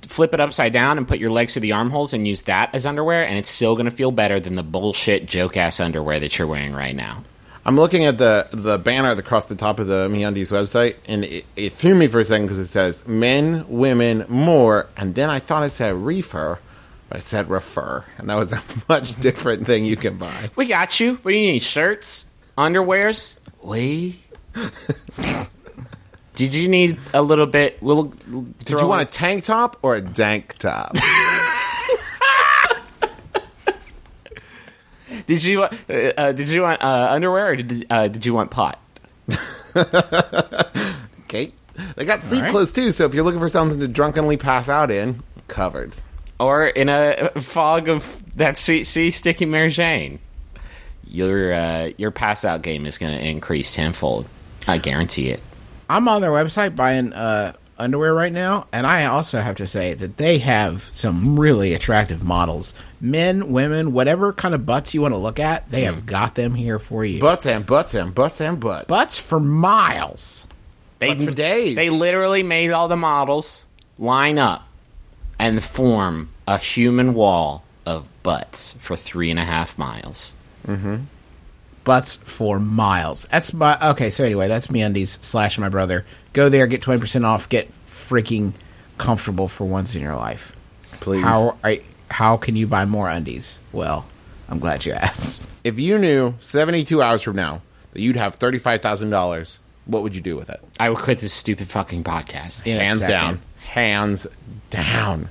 flip 0.03 0.35
it 0.35 0.41
upside 0.41 0.73
down 0.73 0.99
and 0.99 1.07
put 1.07 1.19
your 1.19 1.31
legs 1.31 1.53
through 1.53 1.61
the 1.63 1.73
armholes 1.73 2.13
and 2.13 2.27
use 2.27 2.43
that 2.43 2.71
as 2.75 2.85
underwear, 2.87 3.25
and 3.27 3.37
it's 3.39 3.49
still 3.51 3.75
going 3.75 3.85
to 3.87 3.91
feel 3.95 4.11
better 4.11 4.39
than 4.41 4.55
the 4.55 4.63
bullshit 4.63 5.27
joke 5.27 5.57
ass 5.57 5.79
underwear 5.81 6.19
that 6.21 6.37
you're 6.39 6.47
wearing 6.49 6.73
right 6.73 6.95
now. 6.97 7.23
I'm 7.65 7.77
looking 7.77 8.05
at 8.05 8.19
the 8.19 8.49
the 8.53 8.79
banner 8.79 9.11
across 9.11 9.47
the 9.47 9.57
top 9.57 9.79
of 9.81 9.87
the 9.89 10.09
MeUndies 10.09 10.53
website, 10.53 10.97
and 11.07 11.25
it, 11.25 11.45
it 11.57 11.73
threw 11.73 11.95
me 11.95 12.07
for 12.07 12.21
a 12.21 12.25
second 12.25 12.47
because 12.47 12.59
it 12.59 12.69
says 12.69 13.07
men, 13.07 13.67
women, 13.69 14.25
more, 14.29 14.87
and 14.97 15.15
then 15.15 15.29
I 15.31 15.39
thought 15.41 15.65
it 15.65 15.71
said 15.71 15.95
reefer, 15.95 16.61
but 17.09 17.19
it 17.19 17.23
said 17.23 17.49
refer, 17.49 18.05
and 18.19 18.29
that 18.29 18.37
was 18.37 18.53
a 18.53 18.63
much 18.89 19.19
different 19.21 19.67
thing 19.67 19.85
you 19.85 19.97
can 19.97 20.17
buy. 20.17 20.51
We 20.57 20.67
got 20.67 20.99
you. 21.01 21.17
What 21.23 21.33
do 21.33 21.37
you 21.37 21.53
need? 21.53 21.63
Shirts, 21.63 22.27
underwears. 22.57 23.39
We. 23.63 24.21
Did 26.35 26.55
you 26.55 26.69
need 26.69 26.99
a 27.15 27.23
little 27.23 27.47
bit? 27.47 27.83
We'll. 27.83 28.05
Did 28.05 28.81
you 28.81 28.87
want 28.87 29.09
a 29.09 29.11
tank 29.11 29.45
top 29.45 29.79
or 29.83 29.97
a 29.97 30.03
dank 30.03 30.59
top? 30.59 30.95
Did 35.27 35.43
you? 35.43 35.63
Uh, 35.63 35.69
uh, 35.89 36.33
did 36.33 36.49
you 36.49 36.63
want 36.63 36.83
uh, 36.83 37.09
underwear 37.11 37.49
or 37.49 37.57
did 37.57 37.87
uh, 37.91 38.07
did 38.09 38.25
you 38.27 38.35
want 38.35 38.51
pot? 38.51 38.79
okay, 41.25 41.53
they 41.97 42.05
got 42.05 42.23
seat 42.23 42.43
right. 42.43 42.51
clothes 42.51 42.73
too, 42.73 42.93
so 42.93 43.07
if 43.07 43.15
you're 43.15 43.25
looking 43.25 43.41
for 43.41 43.49
something 43.49 43.81
to 43.81 43.89
drunkenly 43.89 44.37
pass 44.37 44.69
out 44.69 44.91
in, 44.91 45.23
covered. 45.49 45.97
Or 46.39 46.67
in 46.67 46.89
a 46.89 47.31
fog 47.41 47.89
of 47.89 48.23
that 48.37 48.57
sweet, 48.57 48.85
sweet 48.85 49.11
sticky 49.13 49.47
Mary 49.47 49.71
Jane, 49.71 50.19
your 51.07 51.53
uh, 51.53 51.91
your 51.97 52.11
pass 52.11 52.45
out 52.45 52.63
game 52.63 52.87
is 52.87 52.99
going 52.99 53.17
to 53.17 53.25
increase 53.25 53.75
tenfold. 53.75 54.27
I 54.69 54.79
guarantee 54.79 55.31
it. 55.31 55.41
I'm 55.89 56.09
on 56.09 56.21
their 56.21 56.33
website 56.33 56.75
buying 56.75 57.13
uh, 57.13 57.53
underwear 57.79 58.13
right 58.13 58.33
now, 58.33 58.67
and 58.73 58.87
I 58.87 59.07
also 59.07 59.41
have 59.41 59.57
to 59.57 59.67
say 59.67 59.95
that 59.95 60.17
they 60.17 60.39
have 60.39 60.91
some 60.93 61.39
really 61.39 61.73
attractive 61.75 62.25
models. 62.25 62.75
Men, 63.01 63.53
women, 63.53 63.93
whatever 63.93 64.33
kind 64.33 64.55
of 64.55 64.67
butts 64.67 64.95
you 64.95 65.03
want 65.03 65.13
to 65.13 65.19
look 65.19 65.39
at, 65.39 65.71
they 65.71 65.83
have 65.83 66.07
got 66.07 66.35
them 66.35 66.55
here 66.55 66.79
for 66.79 67.05
you. 67.05 67.21
Butts 67.21 67.47
and 67.47 67.65
butts 67.65 67.95
and 67.95 68.15
butts 68.15 68.41
and 68.41 68.59
butts. 68.59 68.87
butts 68.87 69.19
for 69.19 69.39
miles. 69.39 70.47
They 70.99 71.09
Butts 71.09 71.25
for 71.25 71.31
days. 71.31 71.77
They 71.77 71.91
literally 71.91 72.43
made 72.43 72.73
all 72.73 72.89
the 72.89 72.97
models 72.97 73.67
line 73.99 74.39
up 74.39 74.67
and 75.39 75.63
form 75.63 76.31
a 76.47 76.59
human 76.59 77.15
wall 77.15 77.65
of 77.85 78.07
butts 78.23 78.73
for 78.75 78.97
three 78.97 79.31
and 79.31 79.39
a 79.39 79.45
half 79.45 79.77
miles. 79.79 80.35
Mm-hmm. 80.67 81.05
Butts 81.85 82.17
for 82.17 82.59
miles. 82.59 83.27
That's 83.31 83.53
my 83.53 83.79
okay. 83.91 84.11
So 84.11 84.25
anyway, 84.25 84.49
that's 84.49 84.71
me 84.71 84.83
undies 84.83 85.19
slash 85.23 85.57
my 85.59 85.69
brother. 85.69 86.05
Go 86.33 86.49
there, 86.49 86.67
get 86.67 86.83
twenty 86.83 87.01
percent 87.01 87.25
off, 87.25 87.49
get 87.49 87.71
freaking 87.87 88.53
comfortable 88.99 89.49
for 89.49 89.65
once 89.65 89.95
in 89.95 90.03
your 90.03 90.17
life. 90.17 90.53
Please. 91.01 91.23
How 91.23 91.57
I, 91.63 91.83
how 92.11 92.37
can 92.37 92.57
you 92.57 92.67
buy 92.67 92.85
more 92.85 93.09
undies? 93.09 93.61
Well, 93.73 94.07
I'm 94.49 94.59
glad 94.59 94.85
you 94.85 94.93
asked. 94.93 95.43
If 95.67 95.81
you 95.81 95.99
knew 95.99 96.35
72 96.39 97.03
hours 97.03 97.23
from 97.23 97.35
now 97.35 97.61
that 97.93 98.01
you'd 98.01 98.15
have 98.15 98.39
$35,000, 98.39 99.59
what 99.87 100.05
would 100.05 100.15
you 100.15 100.21
do 100.21 100.37
with 100.37 100.49
it? 100.49 100.61
I 100.79 100.89
would 100.89 100.99
quit 100.99 101.19
this 101.19 101.33
stupid 101.33 101.69
fucking 101.69 102.05
podcast. 102.05 102.63
Hands 102.63 103.01
second. 103.01 103.13
down. 103.13 103.41
Hands 103.67 104.27
down. 104.71 105.29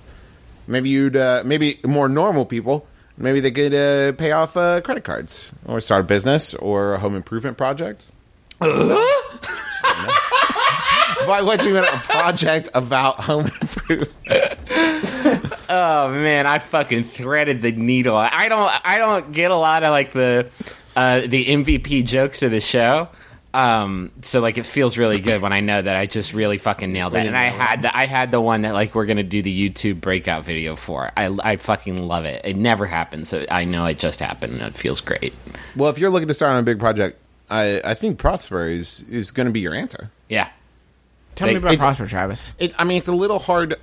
Maybe 0.67 0.89
you'd, 0.89 1.15
uh, 1.15 1.43
maybe 1.45 1.79
more 1.85 2.09
normal 2.09 2.45
people, 2.45 2.87
maybe 3.17 3.39
they 3.39 3.51
could 3.51 3.73
uh, 3.73 4.13
pay 4.17 4.31
off 4.31 4.57
uh, 4.57 4.81
credit 4.81 5.03
cards 5.03 5.51
or 5.65 5.79
start 5.81 6.01
a 6.01 6.07
business 6.07 6.53
or 6.55 6.93
a 6.93 6.99
home 6.99 7.15
improvement 7.15 7.57
project. 7.57 8.07
Why 11.25 11.41
would 11.41 11.63
you 11.63 11.73
want 11.75 11.87
a 11.87 11.97
project 11.97 12.69
about 12.73 13.19
home 13.21 13.45
improvement? 13.61 14.11
Oh 15.67 16.11
man, 16.11 16.45
I 16.45 16.59
fucking 16.59 17.05
threaded 17.05 17.63
the 17.63 17.71
needle. 17.71 18.15
I 18.15 18.47
don't 18.49 18.71
I 18.85 18.99
don't 18.99 19.31
get 19.31 19.49
a 19.49 19.55
lot 19.55 19.81
of 19.83 19.89
like 19.89 20.11
the 20.11 20.47
uh, 20.95 21.21
the 21.21 21.45
MVP 21.47 22.05
jokes 22.05 22.43
of 22.43 22.51
the 22.51 22.61
show. 22.61 23.09
Um, 23.55 24.11
so 24.21 24.41
like 24.41 24.57
it 24.57 24.65
feels 24.65 24.97
really 24.97 25.19
good 25.19 25.41
when 25.41 25.53
I 25.53 25.61
know 25.61 25.81
that 25.81 25.95
I 25.95 26.05
just 26.07 26.33
really 26.33 26.57
fucking 26.57 26.91
nailed 26.91 27.13
it. 27.13 27.25
And 27.25 27.37
I 27.37 27.45
had 27.45 27.81
the 27.83 27.95
I 27.97 28.05
had 28.05 28.31
the 28.31 28.41
one 28.41 28.63
that 28.63 28.73
like 28.73 28.93
we're 28.95 29.05
gonna 29.05 29.23
do 29.23 29.41
the 29.41 29.69
YouTube 29.69 30.01
breakout 30.01 30.43
video 30.43 30.75
for. 30.75 31.11
I 31.15 31.25
I 31.41 31.55
fucking 31.57 31.97
love 32.05 32.25
it. 32.25 32.41
It 32.43 32.57
never 32.57 32.85
happened, 32.85 33.27
so 33.27 33.45
I 33.49 33.63
know 33.63 33.85
it 33.85 33.97
just 33.97 34.19
happened 34.19 34.53
and 34.53 34.61
it 34.63 34.75
feels 34.75 34.99
great. 34.99 35.33
Well, 35.75 35.89
if 35.89 35.97
you're 35.99 36.09
looking 36.09 36.27
to 36.27 36.33
start 36.33 36.51
on 36.53 36.59
a 36.59 36.63
big 36.63 36.79
project, 36.79 37.19
I, 37.49 37.79
I 37.85 37.93
think 37.93 38.17
Prosper 38.19 38.67
is 38.67 39.03
is 39.09 39.31
going 39.31 39.45
to 39.47 39.53
be 39.53 39.61
your 39.61 39.73
answer. 39.73 40.11
Yeah. 40.27 40.49
Tell 41.35 41.47
They- 41.47 41.53
me 41.53 41.57
about 41.59 41.73
it's- 41.73 41.83
Prosper, 41.83 42.07
Travis. 42.07 42.51
It, 42.59 42.73
I 42.77 42.83
mean, 42.83 42.97
it's 42.97 43.09
a 43.09 43.13
little 43.13 43.39
hard. 43.39 43.75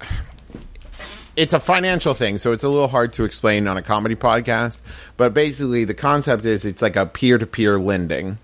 It's 1.35 1.55
a 1.55 1.61
financial 1.61 2.13
thing, 2.13 2.37
so 2.37 2.53
it's 2.53 2.63
a 2.63 2.69
little 2.69 2.89
hard 2.89 3.15
to 3.15 3.25
explain 3.25 3.67
on 3.67 3.79
a 3.79 3.83
comedy 3.83 4.15
podcast. 4.17 4.83
But 5.17 5.33
basically, 5.33 5.85
the 5.85 5.95
concept 5.95 6.45
is 6.45 6.67
it's 6.67 6.83
like 6.83 6.95
a 6.97 7.07
peer 7.07 7.39
to 7.39 7.47
peer 7.47 7.79
lending. 7.79 8.37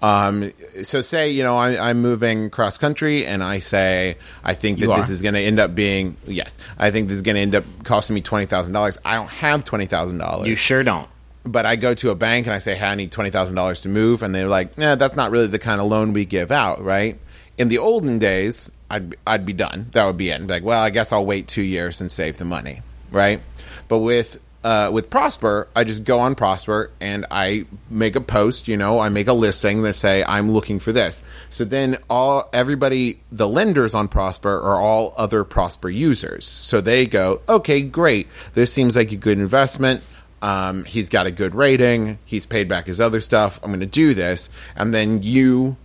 Um, 0.00 0.52
so 0.84 1.02
say 1.02 1.30
you 1.30 1.42
know 1.42 1.56
I, 1.56 1.90
I'm 1.90 2.00
moving 2.00 2.50
cross 2.50 2.78
country, 2.78 3.26
and 3.26 3.42
I 3.42 3.58
say 3.58 4.16
I 4.44 4.54
think 4.54 4.78
that 4.78 4.86
this 4.96 5.10
is 5.10 5.22
going 5.22 5.34
to 5.34 5.40
end 5.40 5.58
up 5.58 5.74
being 5.74 6.16
yes, 6.26 6.56
I 6.78 6.90
think 6.90 7.08
this 7.08 7.16
is 7.16 7.22
going 7.22 7.34
to 7.34 7.40
end 7.40 7.54
up 7.56 7.64
costing 7.84 8.14
me 8.14 8.20
twenty 8.20 8.46
thousand 8.46 8.74
dollars. 8.74 8.96
I 9.04 9.16
don't 9.16 9.30
have 9.30 9.64
twenty 9.64 9.86
thousand 9.86 10.18
dollars 10.18 10.48
You 10.48 10.54
sure 10.56 10.82
don't. 10.84 11.08
but 11.44 11.66
I 11.66 11.76
go 11.76 11.94
to 11.94 12.10
a 12.10 12.14
bank 12.14 12.46
and 12.46 12.54
I 12.54 12.58
say, 12.58 12.76
"Hey, 12.76 12.86
I 12.86 12.94
need 12.94 13.10
twenty 13.10 13.30
thousand 13.30 13.56
dollars 13.56 13.80
to 13.82 13.88
move," 13.88 14.22
and 14.22 14.32
they're 14.34 14.48
like, 14.48 14.78
"Nah, 14.78 14.94
that's 14.94 15.16
not 15.16 15.30
really 15.32 15.48
the 15.48 15.58
kind 15.58 15.80
of 15.80 15.88
loan 15.88 16.12
we 16.12 16.24
give 16.24 16.52
out, 16.52 16.82
right?" 16.84 17.18
In 17.56 17.66
the 17.66 17.78
olden 17.78 18.20
days, 18.20 18.70
I'd 18.88 19.16
I'd 19.26 19.44
be 19.44 19.52
done. 19.52 19.88
That 19.92 20.04
would 20.06 20.16
be 20.16 20.30
it. 20.30 20.46
Like, 20.46 20.62
well, 20.62 20.80
I 20.80 20.90
guess 20.90 21.12
I'll 21.12 21.26
wait 21.26 21.48
two 21.48 21.62
years 21.62 22.00
and 22.00 22.10
save 22.12 22.38
the 22.38 22.44
money, 22.44 22.82
right? 23.10 23.40
But 23.88 23.98
with 23.98 24.38
uh, 24.68 24.90
with 24.90 25.08
Prosper, 25.08 25.66
I 25.74 25.82
just 25.82 26.04
go 26.04 26.18
on 26.18 26.34
Prosper 26.34 26.90
and 27.00 27.24
I 27.30 27.64
make 27.88 28.16
a 28.16 28.20
post. 28.20 28.68
You 28.68 28.76
know, 28.76 28.98
I 28.98 29.08
make 29.08 29.26
a 29.26 29.32
listing 29.32 29.80
that 29.80 29.94
say 29.94 30.22
I'm 30.24 30.50
looking 30.50 30.78
for 30.78 30.92
this. 30.92 31.22
So 31.48 31.64
then 31.64 31.96
all 32.10 32.50
everybody, 32.52 33.18
the 33.32 33.48
lenders 33.48 33.94
on 33.94 34.08
Prosper 34.08 34.60
are 34.60 34.78
all 34.78 35.14
other 35.16 35.42
Prosper 35.42 35.88
users. 35.88 36.44
So 36.44 36.82
they 36.82 37.06
go, 37.06 37.40
okay, 37.48 37.80
great. 37.80 38.28
This 38.52 38.70
seems 38.70 38.94
like 38.94 39.10
a 39.10 39.16
good 39.16 39.38
investment. 39.38 40.02
Um, 40.42 40.84
he's 40.84 41.08
got 41.08 41.26
a 41.26 41.30
good 41.30 41.54
rating. 41.54 42.18
He's 42.26 42.44
paid 42.44 42.68
back 42.68 42.88
his 42.88 43.00
other 43.00 43.22
stuff. 43.22 43.58
I'm 43.62 43.70
going 43.70 43.80
to 43.80 43.86
do 43.86 44.12
this, 44.12 44.50
and 44.76 44.92
then 44.92 45.22
you 45.22 45.78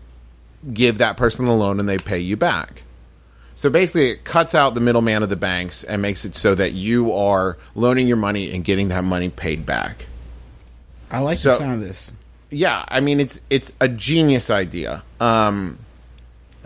give 0.73 0.97
that 0.97 1.15
person 1.15 1.47
a 1.47 1.55
loan 1.55 1.79
and 1.79 1.87
they 1.87 1.97
pay 1.97 2.19
you 2.19 2.35
back. 2.35 2.82
So 3.63 3.69
basically, 3.69 4.09
it 4.09 4.25
cuts 4.25 4.55
out 4.55 4.73
the 4.75 4.81
middleman 4.81 5.23
of 5.23 5.29
the 5.29 5.37
banks 5.37 5.85
and 5.85 6.01
makes 6.01 6.25
it 6.25 6.35
so 6.35 6.53
that 6.53 6.73
you 6.73 7.13
are 7.13 7.57
loaning 7.75 8.09
your 8.09 8.17
money 8.17 8.53
and 8.53 8.61
getting 8.61 8.89
that 8.89 9.05
money 9.05 9.29
paid 9.29 9.65
back. 9.65 10.05
I 11.09 11.19
like 11.19 11.37
So- 11.37 11.51
the 11.51 11.55
sound 11.59 11.81
of 11.81 11.87
this. 11.87 12.11
Yeah, 12.49 12.83
I 12.89 12.99
mean 12.99 13.21
it's 13.21 13.39
it's 13.49 13.71
a 13.79 13.87
genius 13.87 14.49
idea. 14.49 15.01
Um, 15.21 15.77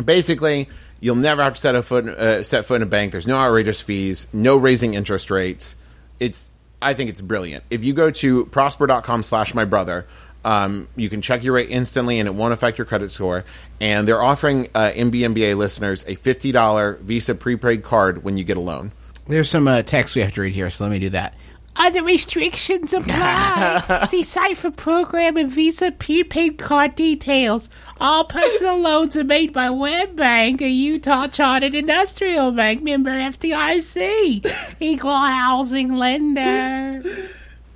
basically, 0.04 0.70
you'll 1.00 1.18
never 1.18 1.44
have 1.44 1.54
to 1.54 1.62
set 1.62 1.76
a 1.76 1.84
foot 1.84 2.08
uh, 2.08 2.42
set 2.42 2.66
foot 2.66 2.78
in 2.78 2.82
a 2.82 2.88
bank. 2.88 3.12
There's 3.12 3.28
no 3.28 3.38
outrageous 3.38 3.80
fees, 3.80 4.26
no 4.34 4.58
raising 4.58 4.96
interest 4.96 5.30
rates. 5.30 5.76
It's 6.20 6.50
I 6.82 6.96
think 6.96 7.12
it's 7.12 7.22
brilliant. 7.22 7.64
If 7.70 7.84
you 7.84 7.94
go 7.94 8.10
to 8.10 8.46
prosper.com 8.48 9.22
slash 9.22 9.54
my 9.54 9.66
brother, 9.66 10.08
um, 10.46 10.88
you 10.96 11.10
can 11.10 11.22
check 11.22 11.44
your 11.44 11.54
rate 11.54 11.70
instantly 11.70 12.20
and 12.20 12.28
it 12.28 12.34
won't 12.34 12.54
affect 12.54 12.78
your 12.78 12.86
credit 12.86 13.12
score. 13.12 13.44
And 13.82 14.08
they're 14.08 14.22
offering 14.22 14.70
uh, 14.74 14.92
MBMBA 14.96 15.58
listeners 15.58 16.04
a 16.04 16.16
$50 16.16 17.00
Visa 17.00 17.36
prepaid 17.36 17.84
card 17.84 18.24
when 18.24 18.38
you 18.38 18.44
get 18.44 18.58
a 18.58 18.62
loan. 18.62 18.92
There's 19.28 19.50
some 19.50 19.68
uh, 19.68 19.82
text 19.82 20.16
we 20.16 20.22
have 20.22 20.34
to 20.34 20.42
read 20.42 20.56
here, 20.56 20.70
so 20.70 20.86
let 20.86 20.92
me 20.92 21.00
do 21.00 21.10
that. 21.10 21.34
Other 21.80 22.02
restrictions 22.02 22.92
apply. 22.92 24.06
See 24.08 24.24
site 24.24 24.58
for 24.58 24.72
program 24.72 25.38
and 25.38 25.52
Visa 25.52 25.92
prepaid 25.92 26.58
card 26.58 26.96
details. 26.96 27.70
All 28.00 28.26
personal 28.26 28.80
loans 28.82 29.16
are 29.16 29.24
made 29.24 29.54
by 29.54 29.68
WebBank, 29.68 30.62
a 30.62 30.70
Utah 30.70 31.28
chartered 31.28 31.76
industrial 31.76 32.52
bank 32.52 32.82
member 32.82 33.12
FDIC, 33.12 34.76
equal 34.80 35.16
housing 35.16 35.94
lender. 35.94 37.30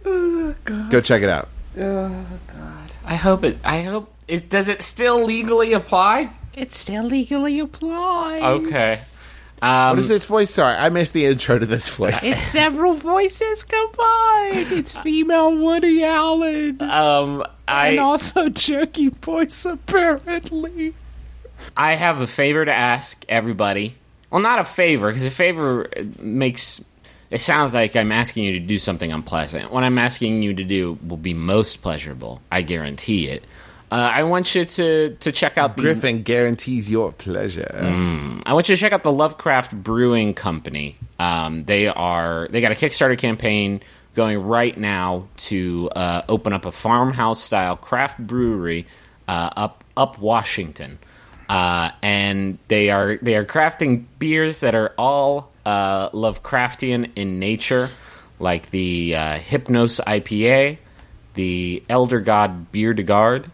Go 0.04 1.02
check 1.02 1.22
it 1.22 1.30
out. 1.30 1.50
I 3.06 3.16
hope 3.16 3.44
it. 3.44 3.58
I 3.64 3.82
hope. 3.82 4.12
Is, 4.28 4.44
does 4.44 4.68
it 4.68 4.82
still 4.82 5.24
legally 5.24 5.74
apply? 5.74 6.32
It 6.54 6.72
still 6.72 7.04
legally 7.06 7.60
applies. 7.60 8.42
Okay. 8.42 8.98
Um, 9.62 9.92
What 9.92 10.00
is 10.00 10.08
this 10.08 10.26
voice? 10.26 10.50
Sorry, 10.50 10.76
I 10.76 10.90
missed 10.90 11.14
the 11.14 11.26
intro 11.26 11.60
to 11.60 11.66
this 11.66 11.90
voice. 11.90 12.24
It's 12.26 12.42
several 12.42 12.94
voices 12.96 13.64
combined. 13.64 14.72
It's 14.72 14.92
female 14.98 15.56
Woody 15.56 16.04
Allen. 16.04 16.82
um, 16.82 17.44
I 17.68 17.90
and 17.90 18.00
also 18.00 18.50
jerky 18.50 19.10
voice, 19.10 19.66
apparently. 19.66 20.94
I 21.78 21.94
have 21.96 22.22
a 22.22 22.28
favor 22.28 22.66
to 22.66 22.74
ask 22.74 23.24
everybody. 23.30 23.96
Well, 24.32 24.42
not 24.42 24.60
a 24.60 24.64
favor, 24.64 25.10
because 25.10 25.26
a 25.26 25.32
favor 25.32 25.90
makes 26.20 26.84
it 27.32 27.42
sounds 27.42 27.74
like 27.74 27.96
I'm 27.96 28.12
asking 28.12 28.44
you 28.44 28.54
to 28.54 28.60
do 28.60 28.78
something 28.78 29.12
unpleasant. 29.12 29.72
What 29.72 29.84
I'm 29.84 29.98
asking 29.98 30.44
you 30.44 30.54
to 30.54 30.64
do 30.64 31.00
will 31.08 31.18
be 31.18 31.34
most 31.34 31.82
pleasurable. 31.82 32.42
I 32.52 32.62
guarantee 32.62 33.30
it. 33.30 33.46
Uh, 33.92 34.10
I 34.14 34.24
want 34.24 34.56
you 34.56 34.64
to 34.64 35.16
to 35.20 35.32
check 35.34 35.58
out 35.58 35.76
the 35.76 35.82
Griffin 35.82 36.24
guarantees 36.24 36.90
your 36.90 37.12
pleasure. 37.12 37.72
I 38.46 38.54
want 38.54 38.70
you 38.70 38.76
to 38.76 38.80
check 38.80 38.94
out 38.94 39.04
the 39.04 39.12
Lovecraft 39.12 39.84
Brewing 39.84 40.34
Company. 40.34 40.98
Um, 41.20 41.66
they 41.66 41.88
are 41.88 42.48
they 42.52 42.62
got 42.62 42.72
a 42.72 42.76
Kickstarter 42.76 43.18
campaign 43.18 43.82
going 44.16 44.40
right 44.40 44.78
now 44.78 45.28
to 45.38 45.90
uh, 45.96 46.22
open 46.30 46.54
up 46.54 46.66
a 46.66 46.72
farmhouse 46.72 47.42
style 47.42 47.76
craft 47.76 48.20
brewery 48.20 48.86
uh, 49.28 49.50
up 49.58 49.84
up 49.98 50.20
Washington, 50.20 51.00
uh, 51.52 51.92
and 52.02 52.58
they 52.68 52.90
are 52.90 53.18
they 53.22 53.36
are 53.36 53.46
crafting 53.46 54.06
beers 54.20 54.62
that 54.62 54.76
are 54.76 54.94
all 54.98 55.52
uh, 55.66 56.10
Lovecraftian 56.10 57.12
in 57.16 57.40
nature, 57.40 57.90
like 58.40 58.72
the 58.72 59.16
uh, 59.16 59.38
Hypnos 59.38 60.00
IPA, 60.06 60.78
the 61.34 61.84
Elder 61.90 62.20
God 62.20 62.72
Beer 62.72 62.94
de 62.94 63.04
Garde 63.04 63.50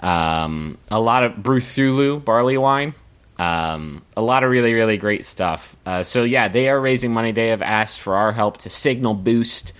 um, 0.00 0.78
a 0.90 1.00
lot 1.00 1.24
of 1.24 1.32
Bruthulu 1.32 2.24
barley 2.24 2.56
wine, 2.56 2.94
um, 3.38 4.04
a 4.16 4.22
lot 4.22 4.44
of 4.44 4.50
really 4.50 4.74
really 4.74 4.96
great 4.96 5.26
stuff. 5.26 5.76
Uh, 5.84 6.02
so 6.02 6.22
yeah, 6.22 6.48
they 6.48 6.68
are 6.68 6.80
raising 6.80 7.12
money. 7.12 7.32
They 7.32 7.48
have 7.48 7.62
asked 7.62 8.00
for 8.00 8.14
our 8.14 8.32
help 8.32 8.58
to 8.58 8.70
signal 8.70 9.14
boost 9.14 9.72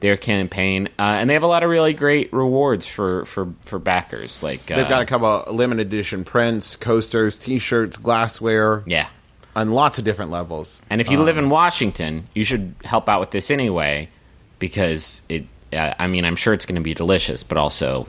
their 0.00 0.16
campaign, 0.16 0.88
uh, 0.98 1.02
and 1.02 1.30
they 1.30 1.34
have 1.34 1.42
a 1.42 1.46
lot 1.46 1.62
of 1.62 1.70
really 1.70 1.94
great 1.94 2.32
rewards 2.32 2.86
for 2.86 3.24
for 3.24 3.52
for 3.64 3.78
backers. 3.78 4.42
Like 4.42 4.70
uh, 4.70 4.76
They've 4.76 4.88
got 4.88 5.00
a 5.00 5.06
couple 5.06 5.26
of 5.26 5.54
limited 5.54 5.86
edition 5.86 6.24
prints, 6.24 6.76
coasters, 6.76 7.38
T-shirts, 7.38 7.96
glassware, 7.96 8.82
yeah. 8.86 9.08
on 9.54 9.70
lots 9.70 9.98
of 9.98 10.04
different 10.04 10.30
levels. 10.30 10.82
And 10.90 11.00
if 11.00 11.10
you 11.10 11.22
live 11.22 11.38
in 11.38 11.48
Washington, 11.48 12.28
you 12.34 12.44
should 12.44 12.74
help 12.84 13.08
out 13.08 13.20
with 13.20 13.30
this 13.30 13.50
anyway, 13.50 14.08
because 14.58 15.22
it. 15.28 15.46
Uh, 15.72 15.94
I 15.98 16.06
mean, 16.06 16.24
I'm 16.24 16.36
sure 16.36 16.52
it's 16.54 16.64
going 16.64 16.76
to 16.76 16.82
be 16.82 16.94
delicious, 16.94 17.42
but 17.42 17.58
also 17.58 18.06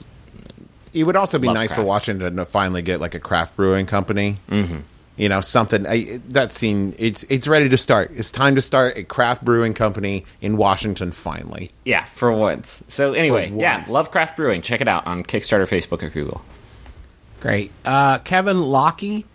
It 0.94 1.04
would 1.04 1.16
also 1.16 1.40
be 1.40 1.52
nice 1.52 1.74
for. 1.74 1.84
Washington 1.84 2.36
to 2.36 2.46
finally 2.46 2.82
get 2.82 3.00
like 3.02 3.16
a 3.16 3.20
craft 3.20 3.56
brewing 3.56 3.86
company. 3.86 4.38
Mm-hmm. 4.50 4.80
You 5.18 5.30
know, 5.30 5.42
something 5.42 5.88
I, 5.88 6.20
that 6.30 6.52
scene. 6.54 6.96
It's 7.00 7.24
it's 7.24 7.48
ready 7.48 7.70
to 7.70 7.78
start. 7.78 8.12
It's 8.16 8.30
time 8.32 8.54
to 8.56 8.62
start 8.62 8.98
a 8.98 9.04
craft 9.04 9.44
brewing 9.44 9.74
company 9.74 10.26
in 10.42 10.58
Washington. 10.58 11.12
Finally, 11.12 11.72
Yeah, 11.86 12.06
for 12.06 12.32
once. 12.32 12.84
So 12.88 13.14
anyway, 13.14 13.50
For 13.50 13.56
yeah, 13.56 13.78
once. 13.78 13.90
Lovecraft 13.90 13.90
Lovecraft 13.90 14.38
Brewing. 14.38 14.62
Check 14.62 14.82
it 14.82 14.88
out 14.88 15.08
on 15.08 15.24
Kickstarter, 15.24 15.68
Facebook, 15.68 16.04
or 16.04 16.10
Google. 16.10 16.44
Great. 17.40 17.72
Uh, 17.86 18.20
Kevin 18.20 18.62
Lockie, 18.62 19.26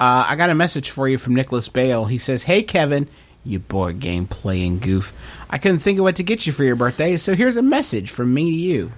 uh, 0.00 0.26
I 0.28 0.36
got 0.36 0.50
a 0.50 0.54
message 0.54 0.90
for 0.90 1.08
you 1.08 1.18
from 1.18 1.34
Nicholas 1.34 1.68
Bale. 1.68 2.04
He 2.06 2.18
says, 2.18 2.42
Hey, 2.44 2.62
Kevin, 2.62 3.08
you 3.44 3.58
board 3.58 4.00
game 4.00 4.26
playing 4.26 4.78
goof. 4.78 5.12
I 5.50 5.58
couldn't 5.58 5.80
think 5.80 5.98
of 5.98 6.02
what 6.02 6.16
to 6.16 6.22
get 6.22 6.46
you 6.46 6.52
for 6.52 6.64
your 6.64 6.76
birthday, 6.76 7.16
so 7.16 7.34
here's 7.34 7.56
a 7.56 7.62
message 7.62 8.10
from 8.10 8.32
me 8.34 8.50
to 8.50 8.56
you. 8.56 8.92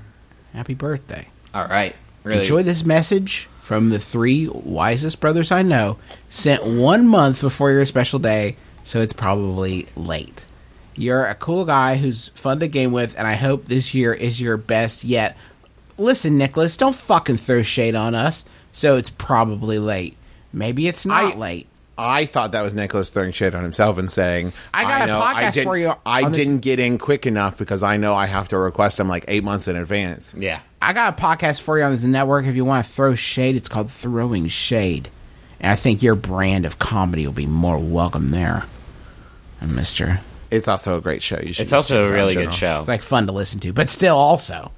Happy 0.52 0.74
birthday. 0.74 1.28
All 1.54 1.66
right, 1.66 1.94
really. 2.24 2.40
Enjoy 2.42 2.62
this 2.62 2.84
message 2.84 3.48
from 3.70 3.90
the 3.90 4.00
three 4.00 4.48
wisest 4.48 5.20
brothers 5.20 5.52
I 5.52 5.62
know, 5.62 5.96
sent 6.28 6.66
one 6.66 7.06
month 7.06 7.40
before 7.40 7.70
your 7.70 7.84
special 7.84 8.18
day, 8.18 8.56
so 8.82 9.00
it's 9.00 9.12
probably 9.12 9.86
late. 9.94 10.44
You're 10.96 11.24
a 11.24 11.36
cool 11.36 11.64
guy 11.64 11.94
who's 11.94 12.30
fun 12.34 12.58
to 12.58 12.66
game 12.66 12.90
with, 12.90 13.16
and 13.16 13.28
I 13.28 13.34
hope 13.34 13.66
this 13.66 13.94
year 13.94 14.12
is 14.12 14.40
your 14.40 14.56
best 14.56 15.04
yet. 15.04 15.36
Listen, 15.98 16.36
Nicholas, 16.36 16.76
don't 16.76 16.96
fucking 16.96 17.36
throw 17.36 17.62
shade 17.62 17.94
on 17.94 18.16
us, 18.16 18.44
so 18.72 18.96
it's 18.96 19.08
probably 19.08 19.78
late. 19.78 20.16
Maybe 20.52 20.88
it's 20.88 21.06
not 21.06 21.34
I- 21.34 21.38
late. 21.38 21.68
I 22.00 22.26
thought 22.26 22.52
that 22.52 22.62
was 22.62 22.74
Nicholas 22.74 23.10
throwing 23.10 23.32
shit 23.32 23.54
on 23.54 23.62
himself 23.62 23.98
and 23.98 24.10
saying, 24.10 24.52
I 24.74 24.82
got 24.84 25.02
a 25.02 25.06
know, 25.06 25.20
podcast 25.20 25.34
I 25.34 25.50
didn't- 25.50 25.64
for 25.64 25.76
you 25.78 25.92
I 26.06 26.28
this- 26.28 26.36
didn't 26.36 26.58
get 26.60 26.78
in 26.80 26.98
quick 26.98 27.26
enough 27.26 27.58
because 27.58 27.82
I 27.82 27.96
know 27.96 28.14
I 28.14 28.26
have 28.26 28.48
to 28.48 28.58
request 28.58 28.98
them 28.98 29.08
like 29.08 29.24
eight 29.28 29.44
months 29.44 29.68
in 29.68 29.76
advance. 29.76 30.34
yeah. 30.36 30.60
I 30.82 30.94
got 30.94 31.18
a 31.18 31.22
podcast 31.22 31.60
for 31.60 31.76
you 31.78 31.84
on 31.84 31.92
this 31.92 32.02
network. 32.02 32.46
If 32.46 32.56
you 32.56 32.64
want 32.64 32.86
to 32.86 32.90
throw 32.90 33.14
shade, 33.14 33.54
it's 33.54 33.68
called 33.68 33.90
Throwing 33.90 34.48
Shade. 34.48 35.10
And 35.60 35.70
I 35.70 35.76
think 35.76 36.02
your 36.02 36.14
brand 36.14 36.64
of 36.64 36.78
comedy 36.78 37.26
will 37.26 37.34
be 37.34 37.46
more 37.46 37.76
welcome 37.78 38.30
there, 38.30 38.64
Mister. 39.66 40.20
It's 40.50 40.68
also 40.68 40.96
a 40.96 41.00
great 41.02 41.22
show. 41.22 41.38
You 41.38 41.52
should 41.52 41.64
It's 41.64 41.72
also 41.74 42.08
a 42.08 42.10
really 42.12 42.34
good 42.34 42.54
show. 42.54 42.78
It's 42.80 42.88
like 42.88 43.02
fun 43.02 43.26
to 43.26 43.32
listen 43.32 43.60
to, 43.60 43.72
but 43.74 43.90
still 43.90 44.16
also. 44.16 44.72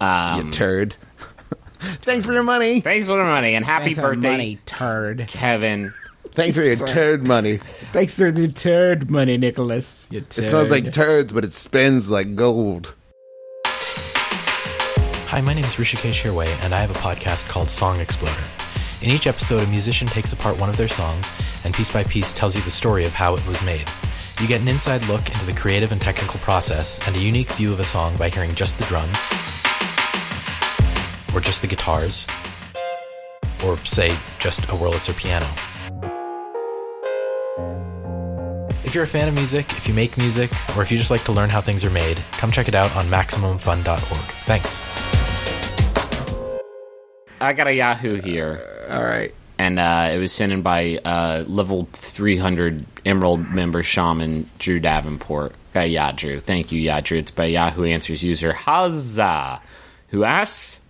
Um, 0.00 0.46
you 0.46 0.50
turd. 0.52 0.96
Thanks 1.78 2.26
for 2.26 2.32
your 2.32 2.42
money. 2.42 2.80
Thanks 2.80 3.06
for 3.06 3.16
the 3.16 3.22
money 3.24 3.54
and 3.54 3.64
happy 3.64 3.94
Thanks 3.94 4.00
birthday, 4.00 4.30
money, 4.30 4.58
turd. 4.66 5.26
Kevin. 5.28 5.94
Thanks 6.36 6.54
for 6.54 6.62
your 6.62 6.76
turd 6.76 7.26
money. 7.26 7.56
Thanks 7.92 8.14
for 8.14 8.30
the 8.30 8.48
turd 8.48 9.10
money, 9.10 9.38
Nicholas. 9.38 10.06
You 10.10 10.18
It 10.18 10.30
smells 10.34 10.70
like 10.70 10.92
turds, 10.92 11.32
but 11.32 11.46
it 11.46 11.54
spins 11.54 12.10
like 12.10 12.36
gold. 12.36 12.94
Hi, 13.64 15.40
my 15.40 15.54
name 15.54 15.64
is 15.64 15.74
Hrishikesh 15.74 16.22
Hirway, 16.22 16.48
and 16.62 16.74
I 16.74 16.80
have 16.82 16.90
a 16.90 16.98
podcast 16.98 17.48
called 17.48 17.70
Song 17.70 18.00
Exploder. 18.00 18.44
In 19.00 19.08
each 19.08 19.26
episode, 19.26 19.62
a 19.62 19.66
musician 19.68 20.08
takes 20.08 20.34
apart 20.34 20.58
one 20.58 20.68
of 20.68 20.76
their 20.76 20.88
songs 20.88 21.26
and 21.64 21.72
piece 21.72 21.90
by 21.90 22.04
piece 22.04 22.34
tells 22.34 22.54
you 22.54 22.60
the 22.60 22.70
story 22.70 23.06
of 23.06 23.14
how 23.14 23.34
it 23.34 23.46
was 23.46 23.62
made. 23.62 23.86
You 24.38 24.46
get 24.46 24.60
an 24.60 24.68
inside 24.68 25.02
look 25.08 25.30
into 25.32 25.46
the 25.46 25.54
creative 25.54 25.90
and 25.90 26.02
technical 26.02 26.38
process 26.40 27.00
and 27.06 27.16
a 27.16 27.18
unique 27.18 27.50
view 27.52 27.72
of 27.72 27.80
a 27.80 27.84
song 27.84 28.14
by 28.18 28.28
hearing 28.28 28.54
just 28.54 28.76
the 28.76 28.84
drums, 28.84 29.18
or 31.34 31.40
just 31.40 31.62
the 31.62 31.66
guitars, 31.66 32.26
or 33.64 33.78
say, 33.86 34.14
just 34.38 34.64
a 34.64 34.72
Wurlitzer 34.72 35.16
piano. 35.16 35.48
If 38.86 38.94
you're 38.94 39.02
a 39.02 39.06
fan 39.08 39.26
of 39.26 39.34
music, 39.34 39.72
if 39.72 39.88
you 39.88 39.94
make 39.94 40.16
music, 40.16 40.48
or 40.76 40.82
if 40.82 40.92
you 40.92 40.96
just 40.96 41.10
like 41.10 41.24
to 41.24 41.32
learn 41.32 41.50
how 41.50 41.60
things 41.60 41.84
are 41.84 41.90
made, 41.90 42.18
come 42.38 42.52
check 42.52 42.68
it 42.68 42.74
out 42.76 42.94
on 42.94 43.08
MaximumFun.org. 43.08 44.24
Thanks. 44.46 44.80
I 47.40 47.52
got 47.52 47.66
a 47.66 47.72
Yahoo 47.72 48.20
here, 48.20 48.86
All 48.88 49.02
right. 49.02 49.34
and 49.58 49.80
uh, 49.80 50.10
it 50.14 50.18
was 50.18 50.30
sent 50.30 50.52
in 50.52 50.62
by 50.62 51.00
uh, 51.04 51.42
level 51.48 51.88
300 51.94 52.86
Emerald 53.04 53.50
member 53.50 53.82
shaman 53.82 54.48
Drew 54.60 54.78
Davenport. 54.78 55.52
Got 55.74 55.86
a 55.86 55.88
yeah, 55.88 56.12
Drew. 56.12 56.38
Thank 56.38 56.70
you, 56.70 56.80
yeah, 56.80 57.00
Drew. 57.00 57.18
It's 57.18 57.32
by 57.32 57.46
Yahoo 57.46 57.84
Answers 57.84 58.22
user 58.22 58.52
Hazza, 58.52 59.60
who 60.10 60.22
asks, 60.22 60.80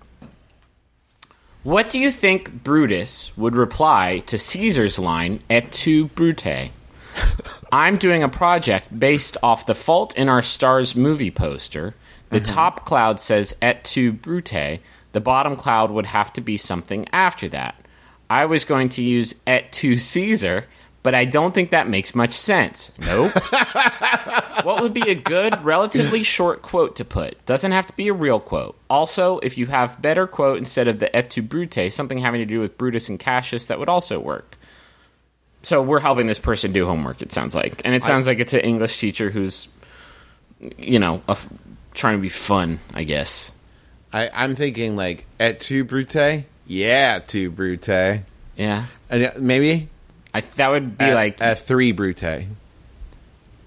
"What 1.62 1.88
do 1.88 1.98
you 1.98 2.10
think 2.10 2.62
Brutus 2.62 3.34
would 3.38 3.56
reply 3.56 4.18
to 4.26 4.36
Caesar's 4.36 4.98
line 4.98 5.40
et 5.48 5.72
tu, 5.72 6.08
Brute?" 6.08 6.70
I'm 7.72 7.96
doing 7.96 8.22
a 8.22 8.28
project 8.28 8.98
based 8.98 9.36
off 9.42 9.66
the 9.66 9.74
Fault 9.74 10.16
in 10.16 10.28
Our 10.28 10.42
Stars 10.42 10.94
movie 10.94 11.30
poster. 11.30 11.94
The 12.30 12.40
mm-hmm. 12.40 12.54
top 12.54 12.84
cloud 12.84 13.20
says 13.20 13.56
et 13.62 13.84
tu 13.84 14.12
brute. 14.12 14.80
The 15.12 15.20
bottom 15.20 15.56
cloud 15.56 15.90
would 15.90 16.06
have 16.06 16.32
to 16.34 16.40
be 16.40 16.56
something 16.56 17.06
after 17.12 17.48
that. 17.48 17.80
I 18.28 18.44
was 18.46 18.64
going 18.64 18.88
to 18.90 19.02
use 19.02 19.34
et 19.46 19.72
tu 19.72 19.96
Caesar, 19.96 20.66
but 21.02 21.14
I 21.14 21.24
don't 21.24 21.54
think 21.54 21.70
that 21.70 21.88
makes 21.88 22.14
much 22.14 22.32
sense. 22.32 22.90
Nope. 22.98 23.32
what 24.64 24.82
would 24.82 24.92
be 24.92 25.08
a 25.08 25.14
good, 25.14 25.62
relatively 25.64 26.24
short 26.24 26.62
quote 26.62 26.96
to 26.96 27.04
put? 27.04 27.44
Doesn't 27.46 27.70
have 27.70 27.86
to 27.86 27.92
be 27.94 28.08
a 28.08 28.12
real 28.12 28.40
quote. 28.40 28.76
Also, 28.90 29.38
if 29.38 29.56
you 29.56 29.66
have 29.66 30.02
better 30.02 30.26
quote 30.26 30.58
instead 30.58 30.88
of 30.88 30.98
the 30.98 31.14
et 31.14 31.30
tu 31.30 31.42
brute, 31.42 31.92
something 31.92 32.18
having 32.18 32.40
to 32.40 32.44
do 32.44 32.58
with 32.58 32.76
Brutus 32.76 33.08
and 33.08 33.20
Cassius, 33.20 33.66
that 33.66 33.78
would 33.78 33.88
also 33.88 34.18
work 34.18 34.55
so 35.66 35.82
we're 35.82 35.98
helping 35.98 36.28
this 36.28 36.38
person 36.38 36.70
do 36.70 36.86
homework 36.86 37.20
it 37.20 37.32
sounds 37.32 37.52
like. 37.52 37.82
And 37.84 37.92
it 37.92 38.04
sounds 38.04 38.24
like 38.26 38.38
it's 38.38 38.52
an 38.52 38.60
english 38.60 38.98
teacher 38.98 39.30
who's 39.30 39.68
you 40.78 41.00
know 41.00 41.22
a 41.28 41.32
f- 41.32 41.48
trying 41.92 42.16
to 42.16 42.22
be 42.22 42.28
fun 42.28 42.78
i 42.94 43.02
guess. 43.02 43.50
I, 44.12 44.30
I'm 44.32 44.54
thinking 44.54 44.94
like 44.94 45.26
et 45.40 45.58
tu 45.58 45.82
brute? 45.84 46.44
Yeah, 46.66 47.18
tu 47.18 47.50
brute. 47.50 47.88
Yeah. 48.56 48.84
Uh, 49.10 49.28
maybe? 49.38 49.88
I, 50.32 50.40
that 50.56 50.68
would 50.68 50.96
be 50.96 51.06
at, 51.06 51.14
like 51.14 51.42
at 51.42 51.58
three 51.58 51.90
brute. 51.92 52.46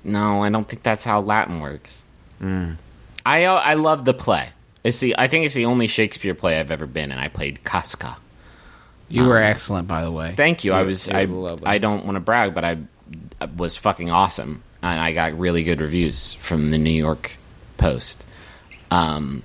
no 0.04 0.42
i 0.42 0.50
don't 0.50 0.68
think 0.70 0.84
that's 0.84 1.04
how 1.04 1.20
latin 1.20 1.60
works. 1.60 2.04
I 3.26 3.44
uh, 3.44 3.56
i 3.56 3.74
love 3.74 4.06
the 4.06 4.14
play. 4.14 4.50
It's 4.86 5.00
the 5.00 5.16
i 5.18 5.28
think 5.28 5.46
it's 5.46 5.56
the 5.56 5.66
only 5.66 5.88
shakespeare 5.88 6.34
play 6.34 6.60
i've 6.62 6.72
ever 6.72 6.88
been 6.88 7.12
in. 7.12 7.20
I 7.20 7.28
played 7.28 7.66
casca 7.66 8.18
You 9.10 9.26
were 9.26 9.38
excellent, 9.38 9.88
by 9.88 10.04
the 10.04 10.12
way. 10.12 10.34
thank 10.38 10.64
you 10.64 10.74
i 10.74 10.84
was 10.84 11.10
i 11.10 11.26
were 11.26 11.34
lovely. 11.34 11.66
i 11.68 11.78
don't 11.80 12.06
want 12.06 12.16
to 12.16 12.20
brag 12.20 12.54
but 12.54 12.64
I, 12.64 12.78
I 13.42 13.46
was 13.46 13.76
fucking 13.76 14.10
awesome 14.12 14.64
and 14.82 15.00
i 15.00 15.12
got 15.14 15.38
really 15.38 15.64
good 15.64 15.82
reviews 15.82 16.36
from 16.36 16.72
the 16.72 16.78
new 16.78 16.92
york 16.92 17.32
post 17.78 18.24
um 18.92 19.44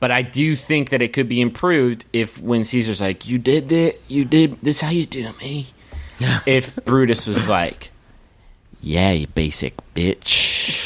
but 0.00 0.10
I 0.10 0.22
do 0.22 0.56
think 0.56 0.90
that 0.90 1.00
it 1.00 1.12
could 1.12 1.28
be 1.28 1.40
improved 1.40 2.06
if 2.12 2.36
when 2.36 2.64
Caesar's 2.64 3.00
like, 3.00 3.28
"You 3.28 3.38
did 3.38 3.68
that, 3.68 4.00
you 4.08 4.24
did 4.24 4.60
this, 4.60 4.80
how 4.80 4.90
you 4.90 5.06
do 5.06 5.28
me." 5.40 5.68
if 6.44 6.74
Brutus 6.84 7.28
was 7.28 7.48
like, 7.48 7.92
"Yeah, 8.80 9.12
you 9.12 9.28
basic 9.28 9.74
bitch." 9.94 10.81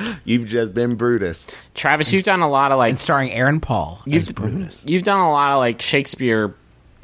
You've 0.24 0.46
just 0.46 0.74
been 0.74 0.94
Brutus. 0.96 1.46
Travis, 1.74 2.12
you've 2.12 2.24
done 2.24 2.40
a 2.40 2.48
lot 2.50 2.72
of 2.72 2.78
like 2.78 2.90
And 2.90 2.98
starring 3.00 3.30
Aaron 3.32 3.60
Paul 3.60 4.00
you've, 4.06 4.22
as 4.22 4.32
Brutus. 4.32 4.84
You've 4.86 5.02
done 5.04 5.20
a 5.20 5.30
lot 5.30 5.52
of 5.52 5.58
like 5.58 5.80
Shakespeare 5.82 6.54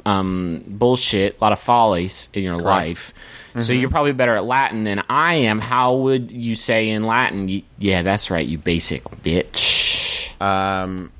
um, 0.05 0.63
bullshit, 0.67 1.37
a 1.39 1.43
lot 1.43 1.53
of 1.53 1.59
follies 1.59 2.29
in 2.33 2.43
your 2.43 2.57
life. 2.57 3.13
So 3.59 3.71
you're 3.71 3.91
probably 3.91 4.13
better 4.13 4.35
at 4.35 4.45
Latin 4.45 4.83
than 4.83 5.03
I 5.09 5.35
am. 5.35 5.59
How 5.59 5.95
would 5.95 6.31
you 6.31 6.55
say 6.55 6.89
in 6.89 7.05
Latin? 7.05 7.45
y- 7.47 7.61
Yeah, 7.77 8.01
that's 8.01 8.31
right, 8.31 8.45
you 8.45 8.57
basic 8.57 9.03
bitch. 9.03 10.31
Um, 10.41 11.11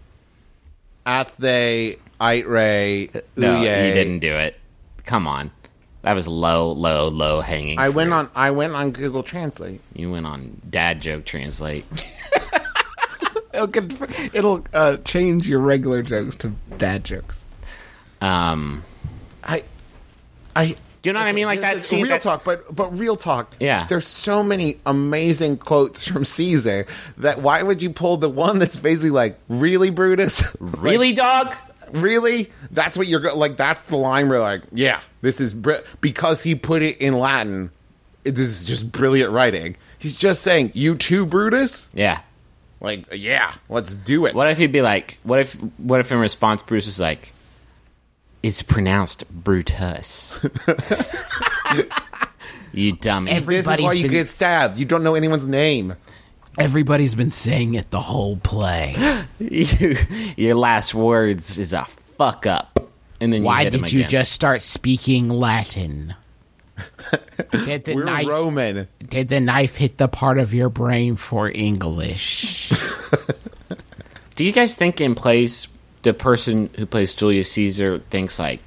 Ats 1.06 1.36
they 1.36 1.98
ite 2.20 2.48
ray 2.48 3.10
No, 3.36 3.54
uye. 3.56 3.88
you 3.88 3.94
didn't 3.94 4.20
do 4.20 4.36
it. 4.36 4.60
Come 5.06 5.28
on, 5.28 5.52
that 6.04 6.14
was 6.14 6.28
low, 6.28 6.72
low, 6.72 7.08
low 7.08 7.42
hanging. 7.42 7.80
I 7.80 7.90
went 7.90 8.10
fruit. 8.12 8.18
on. 8.18 8.30
I 8.36 8.52
went 8.52 8.74
on 8.74 8.92
Google 8.92 9.24
Translate. 9.24 9.82
You 9.94 10.12
went 10.12 10.26
on 10.26 10.62
dad 10.70 11.02
joke 11.02 11.26
translate. 11.26 11.86
It'll, 13.54 13.68
get- 13.68 14.34
it'll 14.34 14.66
uh, 14.74 14.98
change 14.98 15.48
your 15.48 15.60
regular 15.60 16.02
jokes 16.02 16.36
to 16.38 16.54
dad 16.80 17.04
jokes. 17.04 17.40
Um, 18.20 18.84
I, 19.44 19.64
I. 20.56 20.76
do 21.04 21.10
you 21.10 21.14
know 21.14 21.20
what 21.20 21.28
I 21.28 21.34
mean? 21.34 21.46
Like 21.46 21.62
that 21.62 21.82
scene. 21.84 22.02
real 22.02 22.14
that- 22.14 22.22
talk, 22.24 22.44
but 22.44 22.76
but 22.76 22.98
real 22.98 23.16
talk. 23.16 23.54
Yeah. 23.60 23.86
there's 23.88 24.08
so 24.08 24.42
many 24.42 24.80
amazing 24.88 25.58
quotes 25.58 26.08
from 26.08 26.26
Caesar 26.26 26.88
that 27.18 27.42
why 27.44 27.62
would 27.62 27.84
you 27.84 27.92
pull 27.92 28.18
the 28.18 28.30
one 28.30 28.58
that's 28.58 28.76
basically 28.78 29.12
like 29.12 29.38
really 29.50 29.92
Brutus? 29.92 30.56
Really, 30.60 31.14
dog? 31.14 31.54
Really? 31.94 32.52
That's 32.72 32.98
what 32.98 33.08
you're 33.08 33.20
go- 33.22 33.38
like. 33.38 33.58
That's 33.58 33.84
the 33.84 33.96
line 33.98 34.30
where 34.30 34.40
like, 34.40 34.62
yeah, 34.72 35.02
this 35.22 35.40
is 35.40 35.54
br- 35.54 35.74
because 36.02 36.44
he 36.44 36.56
put 36.56 36.82
it 36.82 36.98
in 36.98 37.18
Latin. 37.18 37.72
it- 38.26 38.36
This 38.36 38.50
is 38.50 38.64
just 38.64 38.92
brilliant 38.92 39.32
writing. 39.32 39.76
He's 40.00 40.16
just 40.16 40.42
saying, 40.42 40.72
"You 40.74 40.96
too, 40.96 41.26
Brutus." 41.26 41.90
Yeah. 41.94 42.20
Like, 42.82 43.06
yeah, 43.14 43.54
let's 43.70 43.96
do 43.96 44.26
it. 44.26 44.36
What 44.36 44.50
if 44.50 44.58
he'd 44.58 44.74
be 44.74 44.82
like? 44.82 45.18
What 45.24 45.40
if? 45.40 45.54
What 45.78 46.02
if 46.02 46.12
in 46.12 46.20
response 46.20 46.62
Bruce 46.62 46.86
was 46.86 47.00
like, 47.00 47.32
"It's 48.44 48.62
pronounced 48.62 49.24
Brutus." 49.32 50.38
you 52.74 52.94
dummy. 52.94 53.40
this 53.40 53.66
is 53.68 53.82
why 53.82 53.94
you 53.94 54.04
been- 54.04 54.12
get 54.12 54.28
stabbed. 54.28 54.78
You 54.78 54.86
don't 54.86 55.04
know 55.04 55.16
anyone's 55.16 55.48
name. 55.48 55.96
Everybody's 56.60 57.16
been 57.16 57.32
saying 57.32 57.74
it 57.76 57.90
the 57.90 58.02
whole 58.02 58.38
play. 58.38 58.96
You- 59.40 59.98
your 60.38 60.56
last 60.56 60.94
words 60.94 61.58
is 61.58 61.74
a 61.74 61.86
fuck 62.18 62.46
up, 62.48 62.80
and 63.20 63.34
then 63.34 63.42
you 63.42 63.46
Why 63.46 63.64
hit 63.66 63.74
him 63.74 63.82
did 63.82 63.92
you 63.94 64.04
just 64.06 64.32
start 64.32 64.62
speaking 64.62 65.28
Latin? 65.30 66.16
Did 67.66 67.86
the 67.86 67.94
We're 67.96 68.04
knife 68.06 68.28
Roman. 68.28 68.88
did 69.08 69.30
the 69.30 69.40
knife 69.40 69.76
hit 69.76 69.98
the 69.98 70.08
part 70.08 70.40
of 70.40 70.54
your 70.56 70.70
brain 70.70 71.16
for 71.16 71.50
English? 71.54 72.72
Do 74.36 74.44
you 74.44 74.52
guys 74.52 74.74
think 74.76 75.00
in 75.00 75.14
plays 75.14 75.68
the 76.02 76.14
person 76.16 76.70
who 76.78 76.86
plays 76.88 77.14
Julius 77.14 77.52
Caesar 77.52 78.00
thinks 78.10 78.40
like 78.40 78.60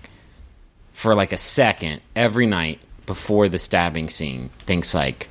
for 0.92 1.14
like 1.16 1.32
a 1.32 1.38
second 1.38 2.00
every 2.14 2.46
night 2.46 2.78
before 3.06 3.48
the 3.48 3.58
stabbing 3.58 4.08
scene 4.08 4.50
thinks 4.66 4.94
like 4.94 5.28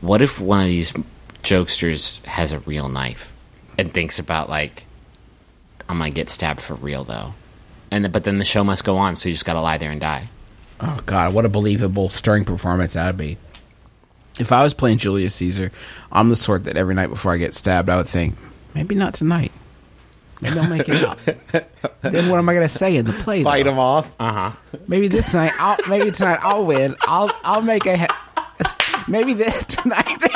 what 0.00 0.20
if 0.22 0.40
one 0.40 0.60
of 0.62 0.66
these 0.66 0.92
jokesters 1.42 2.24
has 2.24 2.52
a 2.52 2.60
real 2.60 2.88
knife 2.88 3.32
and 3.78 3.92
thinks 3.92 4.18
about 4.18 4.48
like 4.48 4.84
I 5.88 5.94
might 5.94 6.14
get 6.14 6.30
stabbed 6.30 6.60
for 6.60 6.74
real 6.74 7.04
though. 7.04 7.34
And 7.90 8.04
then, 8.04 8.12
but 8.12 8.24
then 8.24 8.38
the 8.38 8.44
show 8.44 8.62
must 8.62 8.84
go 8.84 8.96
on, 8.98 9.16
so 9.16 9.28
you 9.28 9.34
just 9.34 9.44
got 9.44 9.54
to 9.54 9.60
lie 9.60 9.78
there 9.78 9.90
and 9.90 10.00
die. 10.00 10.28
oh 10.80 11.00
God, 11.06 11.34
what 11.34 11.44
a 11.44 11.48
believable, 11.48 12.08
stirring 12.08 12.44
performance 12.44 12.92
that'd 12.92 13.16
be. 13.16 13.36
If 14.38 14.52
I 14.52 14.62
was 14.62 14.74
playing 14.74 14.98
Julius 14.98 15.34
Caesar, 15.34 15.72
I'm 16.12 16.28
the 16.28 16.36
sort 16.36 16.64
that 16.64 16.76
every 16.76 16.94
night 16.94 17.08
before 17.08 17.32
I 17.32 17.36
get 17.36 17.54
stabbed, 17.54 17.90
I 17.90 17.96
would 17.96 18.08
think, 18.08 18.36
maybe 18.74 18.94
not 18.94 19.14
tonight. 19.14 19.50
Maybe 20.40 20.58
I'll 20.58 20.70
make 20.70 20.88
it 20.88 21.04
up. 21.04 21.18
then 22.00 22.30
what 22.30 22.38
am 22.38 22.48
I 22.48 22.54
going 22.54 22.66
to 22.66 22.74
say 22.74 22.96
in 22.96 23.04
the 23.04 23.12
play? 23.12 23.42
Fight 23.42 23.64
though? 23.64 23.72
him 23.72 23.78
off. 23.78 24.14
Uh-huh. 24.18 24.52
Maybe 24.86 25.08
this 25.08 25.34
night, 25.34 25.52
I'll, 25.58 25.76
maybe 25.88 26.10
tonight 26.12 26.38
I'll 26.42 26.64
win. 26.64 26.96
I'll 27.02 27.30
I'll 27.44 27.62
make 27.62 27.86
a. 27.86 28.08
Maybe 29.08 29.34
the, 29.34 29.44
tonight 29.68 30.06
they, 30.20 30.28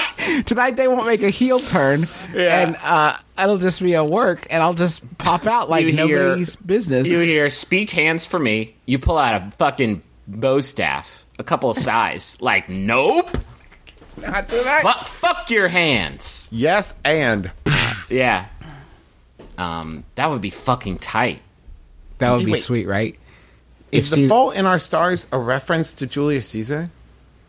tonight 0.47 0.73
they 0.77 0.89
won't 0.89 1.07
make 1.07 1.23
a 1.23 1.31
heel 1.31 1.61
turn, 1.61 2.05
and 2.35 2.77
uh, 2.83 3.17
it'll 3.39 3.59
just 3.59 3.81
be 3.83 3.95
a 3.95 4.05
work, 4.05 4.47
and 4.51 4.63
I'll 4.63 4.75
just 4.75 5.03
pop 5.19 5.47
out 5.47 5.69
like 5.71 5.87
You 5.87 5.93
hear- 5.93 6.23
nobody's 6.25 6.57
business. 6.57 7.07
You 7.09 7.21
hear 7.21 7.51
"speak 7.51 7.91
hands 7.91 8.25
for 8.27 8.39
me." 8.39 8.75
You 8.87 8.99
pull 8.99 9.19
out 9.19 9.35
a 9.35 9.51
fucking 9.59 10.03
bow 10.27 10.61
staff, 10.61 11.25
a 11.39 11.45
couple 11.45 11.71
of 11.71 11.77
size. 11.77 12.37
like, 12.41 12.69
nope. 12.69 13.37
Not 14.17 14.49
tonight. 14.49 14.83
Fuck, 14.83 15.07
fuck 15.09 15.51
your 15.51 15.69
hands. 15.69 16.49
Yes, 16.53 16.95
and 17.05 17.51
Yeah. 18.09 18.47
Um, 19.59 20.05
that 20.17 20.31
would 20.31 20.41
be 20.41 20.51
fucking 20.51 20.99
tight. 20.99 21.41
That 22.19 22.33
would 22.33 22.45
be 22.45 22.53
Wait. 22.53 22.63
sweet, 22.63 22.87
right? 22.87 23.19
is 23.93 24.11
the 24.11 24.17
Caesar- 24.17 24.29
Fault 24.29 24.57
in 24.57 24.67
Our 24.67 24.79
Stars 24.81 25.27
a 25.31 25.39
reference 25.39 25.93
to 25.95 26.07
Julius 26.07 26.49
Caesar? 26.49 26.91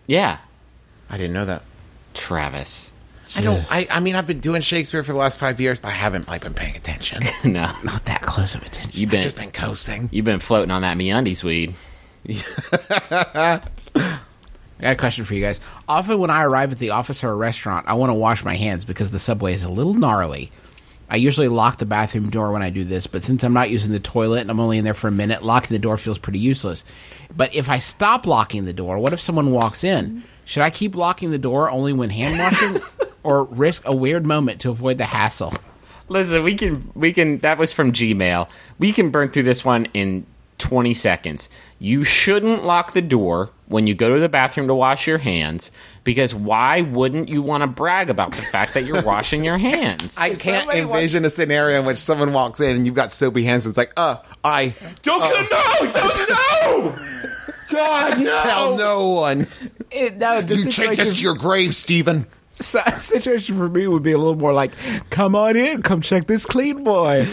Yeah, 0.06 0.38
I 1.10 1.18
didn't 1.18 1.34
know 1.34 1.46
that. 1.46 1.64
Travis. 2.16 2.92
I 3.36 3.42
don't. 3.42 3.66
I, 3.72 3.88
I 3.92 4.00
mean, 4.00 4.16
I've 4.16 4.28
been 4.28 4.40
doing 4.40 4.62
Shakespeare 4.62 5.04
for 5.04 5.12
the 5.12 5.18
last 5.18 5.38
five 5.40 5.60
years, 5.60 5.78
but 5.80 5.90
I 5.90 5.92
haven't 5.92 6.28
like 6.28 6.42
been 6.42 6.54
paying 6.54 6.76
attention. 6.76 7.24
no, 7.44 7.72
Not 7.84 8.06
that 8.06 8.22
close 8.22 8.56
of 8.56 8.62
attention. 8.64 8.92
you've 9.00 9.10
I've 9.10 9.12
been 9.12 9.24
just 9.24 9.36
been 9.36 9.52
coasting. 9.52 10.10
you've 10.12 10.26
been 10.26 10.40
floating 10.40 10.72
on 10.72 10.84
that 10.84 10.98
MeUndies 10.98 11.44
weed. 11.44 11.76
I 13.96 14.82
got 14.82 14.92
a 14.92 14.96
question 14.96 15.26
for 15.26 15.34
you 15.34 15.42
guys. 15.42 15.60
Often 15.88 16.20
when 16.20 16.30
I 16.30 16.44
arrive 16.44 16.72
at 16.72 16.80
the 16.80 16.90
office 16.92 17.24
or 17.24 17.30
a 17.32 17.36
restaurant, 17.36 17.88
I 17.88 17.94
want 17.94 18.10
to 18.10 18.14
wash 18.16 18.44
my 18.44 18.56
hands 18.56 18.86
because 18.86 19.12
the 19.12 19.20
subway 19.20 19.54
is 19.54 19.64
a 19.64 19.70
little 19.70 19.94
gnarly. 19.94 20.52
I 21.10 21.18
usually 21.18 21.48
lock 21.48 21.78
the 21.78 21.86
bathroom 21.86 22.30
door 22.32 22.52
when 22.52 22.62
I 22.64 22.72
do 22.72 22.84
this, 22.84 23.06
but 23.08 23.22
since 23.22 23.44
I'm 23.44 23.54
not 23.54 23.70
using 23.70 23.92
the 23.92 24.00
toilet 24.00 24.42
and 24.42 24.50
I'm 24.52 24.60
only 24.60 24.78
in 24.80 24.84
there 24.84 24.94
for 24.96 25.08
a 25.08 25.12
minute, 25.12 25.44
locking 25.44 25.74
the 25.76 25.80
door 25.80 25.98
feels 25.98 26.18
pretty 26.18 26.40
useless. 26.40 26.84
But 27.36 27.54
if 27.54 27.70
I 27.70 27.78
stop 27.78 28.26
locking 28.26 28.66
the 28.66 28.74
door, 28.74 28.98
what 28.98 29.14
if 29.14 29.22
someone 29.22 29.52
walks 29.52 29.84
in? 29.84 30.24
Should 30.46 30.64
I 30.64 30.70
keep 30.70 30.96
locking 30.96 31.32
the 31.32 31.38
door 31.38 31.70
only 31.70 31.92
when 31.92 32.10
hand 32.10 32.40
washing 32.40 32.82
or 33.24 33.44
risk 33.44 33.86
a 33.86 33.94
weird 33.94 34.26
moment 34.26 34.62
to 34.62 34.70
avoid 34.70 34.98
the 34.98 35.06
hassle? 35.06 35.54
Listen, 36.08 36.44
we 36.44 36.54
can 36.54 36.92
we 36.94 37.12
can 37.12 37.40
that 37.40 37.58
was 37.58 37.74
from 37.74 37.92
Gmail. 37.92 38.48
We 38.78 38.94
can 38.94 39.10
burn 39.10 39.30
through 39.30 39.44
this 39.44 39.66
one 39.66 39.88
in 39.94 40.26
20 40.60 40.94
seconds. 40.94 41.50
You 41.80 42.04
shouldn't 42.04 42.64
lock 42.64 42.94
the 42.94 43.02
door 43.02 43.50
when 43.68 43.88
you 43.88 43.96
go 43.96 44.14
to 44.14 44.20
the 44.22 44.30
bathroom 44.30 44.68
to 44.68 44.76
wash 44.76 45.08
your 45.08 45.18
hands 45.18 45.72
because 46.04 46.34
why 46.34 46.82
wouldn't 46.82 47.28
you 47.30 47.42
want 47.42 47.62
to 47.62 47.68
brag 47.68 48.10
about 48.10 48.34
the 48.34 48.42
fact 48.44 48.74
that 48.76 48.86
you're 48.86 49.02
washing 49.02 49.44
your 49.44 49.58
hands? 49.60 50.18
I 50.18 50.36
can't 50.36 50.70
envision 50.70 51.26
a 51.26 51.30
scenario 51.30 51.80
in 51.80 51.86
which 51.86 51.98
someone 51.98 52.32
walks 52.34 52.62
in 52.62 52.76
and 52.76 52.86
you've 52.86 52.96
got 52.96 53.12
soapy 53.12 53.44
hands. 53.44 53.66
And 53.66 53.72
it's 53.72 53.78
like, 53.78 53.92
uh, 53.98 54.18
I 54.44 54.74
don't 55.02 55.20
no, 55.20 55.92
don't 55.92 56.30
no. 56.30 56.96
God 57.70 58.20
no. 58.20 58.42
tell 58.44 58.78
no 58.78 59.10
one. 59.10 59.48
It, 59.92 60.18
no, 60.18 60.42
the 60.42 60.56
You 60.56 60.72
take 60.72 60.98
this 60.98 61.16
to 61.18 61.24
your 61.24 61.36
grave, 61.36 61.76
Stephen. 61.76 62.28
So- 62.60 62.82
situation 62.98 63.58
for 63.58 63.68
me 63.70 63.88
would 63.88 64.04
be 64.04 64.12
a 64.14 64.18
little 64.18 64.36
more 64.36 64.54
like, 64.54 64.72
"Come 65.10 65.36
on 65.36 65.56
in, 65.58 65.82
come 65.82 66.02
check 66.02 66.28
this 66.28 66.46
clean 66.46 66.84
boy." 66.84 67.28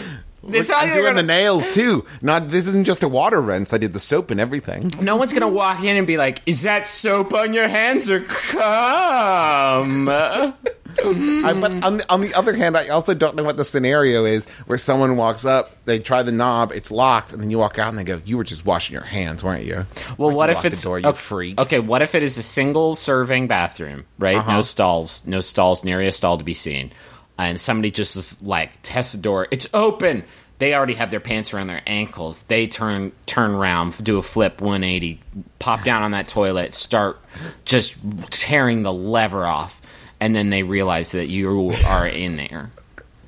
It's 0.45 0.69
I'm 0.69 0.89
doing 0.89 1.03
gonna- 1.03 1.15
the 1.15 1.23
nails 1.23 1.69
too. 1.69 2.03
Not 2.21 2.49
this 2.49 2.67
isn't 2.67 2.83
just 2.83 3.01
a 3.03 3.07
water 3.07 3.39
rinse. 3.41 3.71
I 3.73 3.77
did 3.77 3.93
the 3.93 3.99
soap 3.99 4.29
and 4.31 4.39
everything. 4.41 4.91
No 4.99 5.15
one's 5.15 5.31
gonna 5.31 5.47
walk 5.47 5.81
in 5.83 5.95
and 5.95 6.05
be 6.05 6.17
like, 6.17 6.41
"Is 6.45 6.63
that 6.63 6.85
soap 6.85 7.33
on 7.33 7.53
your 7.53 7.69
hands 7.69 8.09
or 8.09 8.19
cum?" 8.19 10.07
I, 10.99 11.53
but 11.59 11.83
on 11.83 11.97
the, 11.97 12.05
on 12.11 12.21
the 12.21 12.33
other 12.33 12.53
hand, 12.53 12.77
I 12.77 12.87
also 12.89 13.13
don't 13.13 13.35
know 13.35 13.43
what 13.43 13.57
the 13.57 13.65
scenario 13.65 14.25
is 14.25 14.45
where 14.65 14.77
someone 14.77 15.17
walks 15.17 15.45
up, 15.45 15.83
they 15.85 15.99
try 15.99 16.23
the 16.23 16.31
knob, 16.31 16.71
it's 16.71 16.91
locked, 16.91 17.33
and 17.33 17.41
then 17.41 17.49
you 17.49 17.57
walk 17.57 17.79
out 17.79 17.89
and 17.89 17.97
they 17.97 18.03
go, 18.03 18.21
"You 18.25 18.37
were 18.37 18.43
just 18.43 18.65
washing 18.65 18.93
your 18.93 19.03
hands, 19.03 19.43
weren't 19.43 19.65
you?" 19.65 19.85
Well, 20.17 20.29
Why'd 20.29 20.35
what 20.35 20.49
you 20.49 20.55
if 20.55 20.65
it's 20.65 20.83
door, 20.83 20.99
you 20.99 21.07
okay, 21.07 21.17
freak? 21.17 21.59
Okay, 21.59 21.79
what 21.79 22.01
if 22.01 22.15
it 22.15 22.23
is 22.23 22.37
a 22.37 22.43
single 22.43 22.95
serving 22.95 23.47
bathroom, 23.47 24.05
right? 24.17 24.37
Uh-huh. 24.37 24.53
No 24.57 24.61
stalls, 24.61 25.25
no 25.25 25.41
stalls, 25.41 25.83
nary 25.83 26.07
a 26.07 26.11
stall 26.11 26.37
to 26.37 26.43
be 26.43 26.53
seen, 26.53 26.91
and 27.37 27.59
somebody 27.59 27.91
just 27.91 28.15
is 28.15 28.41
like 28.41 28.71
test 28.83 29.13
the 29.13 29.17
door. 29.17 29.47
It's 29.51 29.67
open. 29.73 30.23
They 30.59 30.73
already 30.75 30.93
have 30.93 31.11
their 31.11 31.19
pants 31.19 31.53
around 31.53 31.67
their 31.67 31.81
ankles. 31.85 32.43
They 32.43 32.67
turn 32.67 33.11
turn 33.25 33.51
around, 33.51 34.01
do 34.01 34.17
a 34.17 34.21
flip 34.21 34.61
180, 34.61 35.19
pop 35.59 35.83
down 35.83 36.03
on 36.03 36.11
that 36.11 36.27
toilet, 36.27 36.73
start 36.73 37.19
just 37.65 37.95
tearing 38.29 38.83
the 38.83 38.93
lever 38.93 39.45
off, 39.45 39.81
and 40.23 40.33
then 40.33 40.49
they 40.49 40.63
realize 40.63 41.11
that 41.11 41.27
you 41.27 41.71
are 41.87 42.07
in 42.07 42.37
there. 42.37 42.71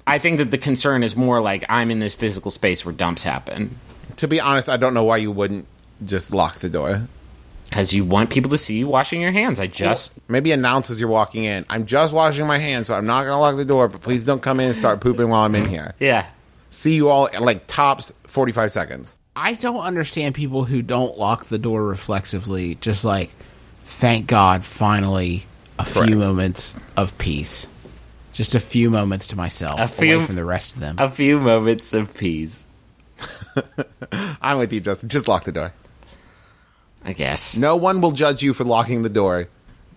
I 0.08 0.18
think 0.18 0.38
that 0.38 0.50
the 0.52 0.58
concern 0.58 1.04
is 1.04 1.16
more 1.16 1.42
like 1.42 1.66
I'm 1.68 1.92
in 1.92 2.00
this 2.00 2.16
physical 2.16 2.52
space 2.52 2.86
where 2.86 2.94
dumps 2.96 3.24
happen 3.24 3.78
To 4.18 4.28
be 4.28 4.40
honest, 4.40 4.70
I 4.70 4.78
don't 4.78 4.94
know 4.94 5.04
why 5.04 5.18
you 5.18 5.32
wouldn't 5.32 5.66
just 6.06 6.32
lock 6.32 6.60
the 6.60 6.70
door. 6.70 7.08
because 7.70 7.94
you 7.94 8.06
want 8.06 8.30
people 8.30 8.50
to 8.52 8.58
see 8.58 8.78
you 8.78 8.88
washing 8.88 9.20
your 9.20 9.34
hands. 9.34 9.60
I 9.60 9.68
just 9.68 10.20
Maybe 10.30 10.52
announce 10.54 10.90
as 10.90 11.00
you're 11.02 11.10
walking 11.22 11.44
in, 11.44 11.66
"I'm 11.70 11.86
just 11.86 12.14
washing 12.14 12.48
my 12.48 12.60
hands, 12.60 12.88
so 12.88 12.94
I'm 12.96 13.06
not 13.06 13.24
going 13.26 13.36
to 13.36 13.42
lock 13.46 13.58
the 13.58 13.66
door, 13.66 13.90
but 13.90 14.02
please 14.02 14.24
don't 14.24 14.42
come 14.42 14.60
in 14.62 14.68
and 14.68 14.78
start 14.78 15.02
pooping 15.02 15.28
while 15.30 15.44
I'm 15.44 15.56
in 15.56 15.68
here." 15.68 15.96
yeah. 16.00 16.26
See 16.70 16.94
you 16.96 17.10
all 17.10 17.26
in 17.28 17.42
like 17.44 17.68
tops 17.68 18.14
45 18.28 18.72
seconds. 18.72 19.18
I 19.36 19.56
don't 19.56 19.82
understand 19.92 20.36
people 20.36 20.64
who 20.66 20.82
don't 20.82 21.18
lock 21.18 21.46
the 21.46 21.58
door 21.58 21.84
reflexively. 21.84 22.76
Just 22.76 23.04
like, 23.04 23.32
thank 23.86 24.28
God, 24.28 24.64
finally, 24.66 25.46
a 25.80 25.84
Correct. 25.86 26.08
few 26.10 26.18
moments 26.18 26.76
of 26.98 27.18
peace. 27.18 27.68
Just 28.34 28.54
a 28.56 28.60
few 28.60 28.90
moments 28.90 29.28
to 29.28 29.36
myself, 29.38 29.80
A 29.80 29.88
few- 29.88 30.18
away 30.18 30.26
from 30.26 30.36
the 30.36 30.44
rest 30.46 30.76
of 30.76 30.82
them. 30.82 30.96
A 30.98 31.10
few 31.10 31.40
moments 31.40 31.94
of 31.94 32.14
peace, 32.14 32.64
I'm 34.42 34.58
with 34.58 34.74
you, 34.74 34.82
Justin. 34.82 35.10
Just 35.10 35.28
lock 35.28 35.44
the 35.46 35.52
door. 35.52 35.74
I 37.04 37.14
guess. 37.14 37.56
No 37.56 37.76
one 37.76 38.02
will 38.02 38.12
judge 38.12 38.42
you 38.44 38.54
for 38.54 38.64
locking 38.64 39.04
the 39.04 39.10
door, 39.10 39.48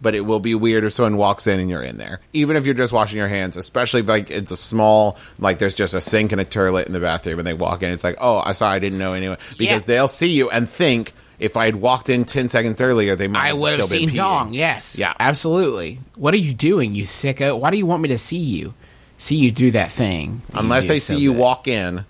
but 0.00 0.14
it 0.14 0.20
will 0.20 0.40
be 0.40 0.54
weird 0.54 0.84
if 0.84 0.92
someone 0.92 1.16
walks 1.16 1.46
in 1.46 1.58
and 1.58 1.68
you're 1.70 1.82
in 1.82 1.96
there. 1.96 2.20
Even 2.32 2.56
if 2.56 2.64
you're 2.66 2.74
just 2.74 2.92
washing 2.92 3.18
your 3.18 3.28
hands, 3.28 3.56
especially 3.56 4.00
if 4.00 4.08
like 4.08 4.30
it's 4.30 4.50
a 4.52 4.56
small, 4.56 5.16
like 5.38 5.58
there's 5.58 5.74
just 5.74 5.94
a 5.94 6.00
sink 6.00 6.30
and 6.32 6.40
a 6.40 6.44
toilet 6.44 6.86
in 6.86 6.92
the 6.92 7.00
bathroom, 7.00 7.38
and 7.38 7.46
they 7.46 7.54
walk 7.54 7.82
in, 7.82 7.92
it's 7.92 8.04
like, 8.04 8.16
oh, 8.20 8.38
I 8.44 8.52
saw, 8.52 8.68
I 8.68 8.78
didn't 8.78 8.98
know 8.98 9.14
anyone 9.14 9.38
because 9.56 9.82
Yeah. 9.82 9.86
they'll 9.86 10.08
see 10.08 10.28
you 10.28 10.50
and 10.50 10.68
think 10.68 11.12
if 11.38 11.56
I 11.56 11.66
had 11.66 11.76
walked 11.76 12.08
in 12.08 12.24
ten 12.24 12.48
seconds 12.48 12.80
earlier, 12.80 13.16
they 13.16 13.28
might 13.28 13.48
I 13.48 13.52
would 13.52 13.78
have 13.78 13.86
seen 13.86 14.10
peeing. 14.10 14.16
Dong. 14.16 14.54
Yes. 14.54 14.98
Yeah. 14.98 15.14
Absolutely. 15.20 16.00
What 16.16 16.34
are 16.34 16.38
you 16.38 16.52
doing, 16.52 16.94
you 16.94 17.04
sicko? 17.04 17.58
Why 17.58 17.70
do 17.70 17.76
you 17.76 17.86
want 17.86 18.02
me 18.02 18.08
to 18.08 18.18
see 18.18 18.38
you? 18.38 18.74
See 19.18 19.36
you 19.36 19.50
do 19.50 19.70
that 19.72 19.90
thing. 19.90 20.42
Unless 20.54 20.86
they 20.86 21.00
see 21.00 21.14
so 21.14 21.18
you 21.18 21.32
good. 21.32 21.40
walk 21.40 21.66
in 21.68 22.04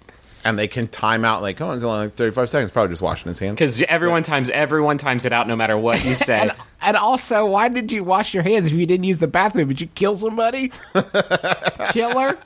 and 0.45 0.59
they 0.59 0.69
can 0.69 0.89
time 0.89 1.25
out, 1.25 1.43
like, 1.43 1.61
oh, 1.61 1.73
it's 1.73 1.83
only 1.83 2.07
like 2.07 2.15
35 2.17 2.51
seconds, 2.51 2.71
probably 2.71 2.93
just 2.93 3.03
washing 3.03 3.29
his 3.29 3.39
hands. 3.39 3.55
Because 3.55 3.81
everyone 3.83 4.23
times 4.23 4.51
everyone 4.51 4.99
times 4.99 5.25
it 5.25 5.33
out, 5.33 5.49
no 5.49 5.57
matter 5.57 5.77
what 5.77 6.05
you 6.05 6.15
say. 6.15 6.39
And, 6.41 6.53
and 6.81 6.97
also, 6.97 7.47
why 7.47 7.69
did 7.69 7.91
you 7.93 8.05
wash 8.05 8.35
your 8.35 8.43
hands 8.43 8.69
if 8.69 8.79
you 8.79 8.87
didn't 8.87 9.05
use 9.05 9.19
the 9.19 9.27
bathroom? 9.29 9.69
Did 9.69 9.81
you 9.81 9.87
kill 9.89 10.15
somebody? 10.15 10.71
Killer? 11.91 12.39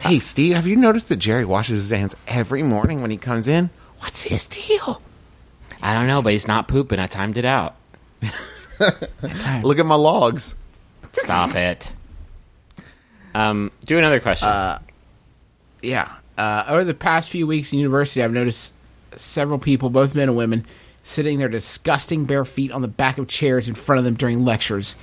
Hey, 0.00 0.18
Steve, 0.18 0.54
have 0.54 0.66
you 0.66 0.76
noticed 0.76 1.08
that 1.10 1.16
Jerry 1.16 1.44
washes 1.44 1.88
his 1.88 1.98
hands 1.98 2.16
every 2.26 2.62
morning 2.62 3.02
when 3.02 3.10
he 3.10 3.16
comes 3.16 3.46
in? 3.46 3.70
What's 4.02 4.22
his 4.22 4.46
deal? 4.46 5.00
I 5.80 5.94
don't 5.94 6.08
know, 6.08 6.22
but 6.22 6.32
he's 6.32 6.48
not 6.48 6.66
pooping. 6.66 6.98
I 6.98 7.06
timed 7.06 7.38
it 7.38 7.44
out. 7.44 7.76
Look 9.62 9.78
at 9.78 9.86
my 9.86 9.94
logs. 9.94 10.56
Stop 11.12 11.54
it. 11.54 11.92
Um, 13.32 13.70
do 13.84 13.98
another 13.98 14.18
question. 14.18 14.48
Yeah. 15.82 16.12
Uh, 16.36 16.64
over 16.68 16.84
the 16.84 16.94
past 16.94 17.30
few 17.30 17.46
weeks 17.46 17.72
in 17.72 17.78
university, 17.78 18.22
I've 18.22 18.32
noticed 18.32 18.72
several 19.16 19.58
people, 19.58 19.88
both 19.88 20.14
men 20.16 20.28
and 20.28 20.36
women, 20.36 20.66
sitting 21.04 21.38
their 21.38 21.48
disgusting 21.48 22.24
bare 22.24 22.44
feet 22.44 22.72
on 22.72 22.82
the 22.82 22.88
back 22.88 23.18
of 23.18 23.28
chairs 23.28 23.68
in 23.68 23.74
front 23.74 23.98
of 23.98 24.04
them 24.04 24.14
during 24.14 24.44
lectures. 24.44 24.96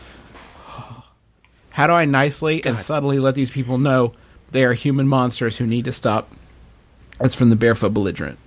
How 1.70 1.88
do 1.88 1.94
I 1.94 2.04
nicely 2.04 2.66
and 2.66 2.78
subtly 2.78 3.18
let 3.20 3.36
these 3.36 3.50
people 3.50 3.78
know 3.78 4.14
they 4.52 4.66
are 4.66 4.74
human 4.74 5.08
monsters 5.08 5.58
who 5.58 5.66
need 5.66 5.86
to 5.86 5.92
stop? 5.94 6.30
That's 7.18 7.36
from 7.36 7.50
the 7.50 7.56
Barefoot 7.56 7.94
Belligerent. 7.94 8.40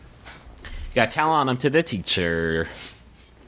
Got 0.95 1.11
to 1.11 1.15
tell 1.15 1.31
on 1.31 1.49
him 1.49 1.57
to 1.59 1.71
the 1.71 1.83
teacher. 1.83 2.69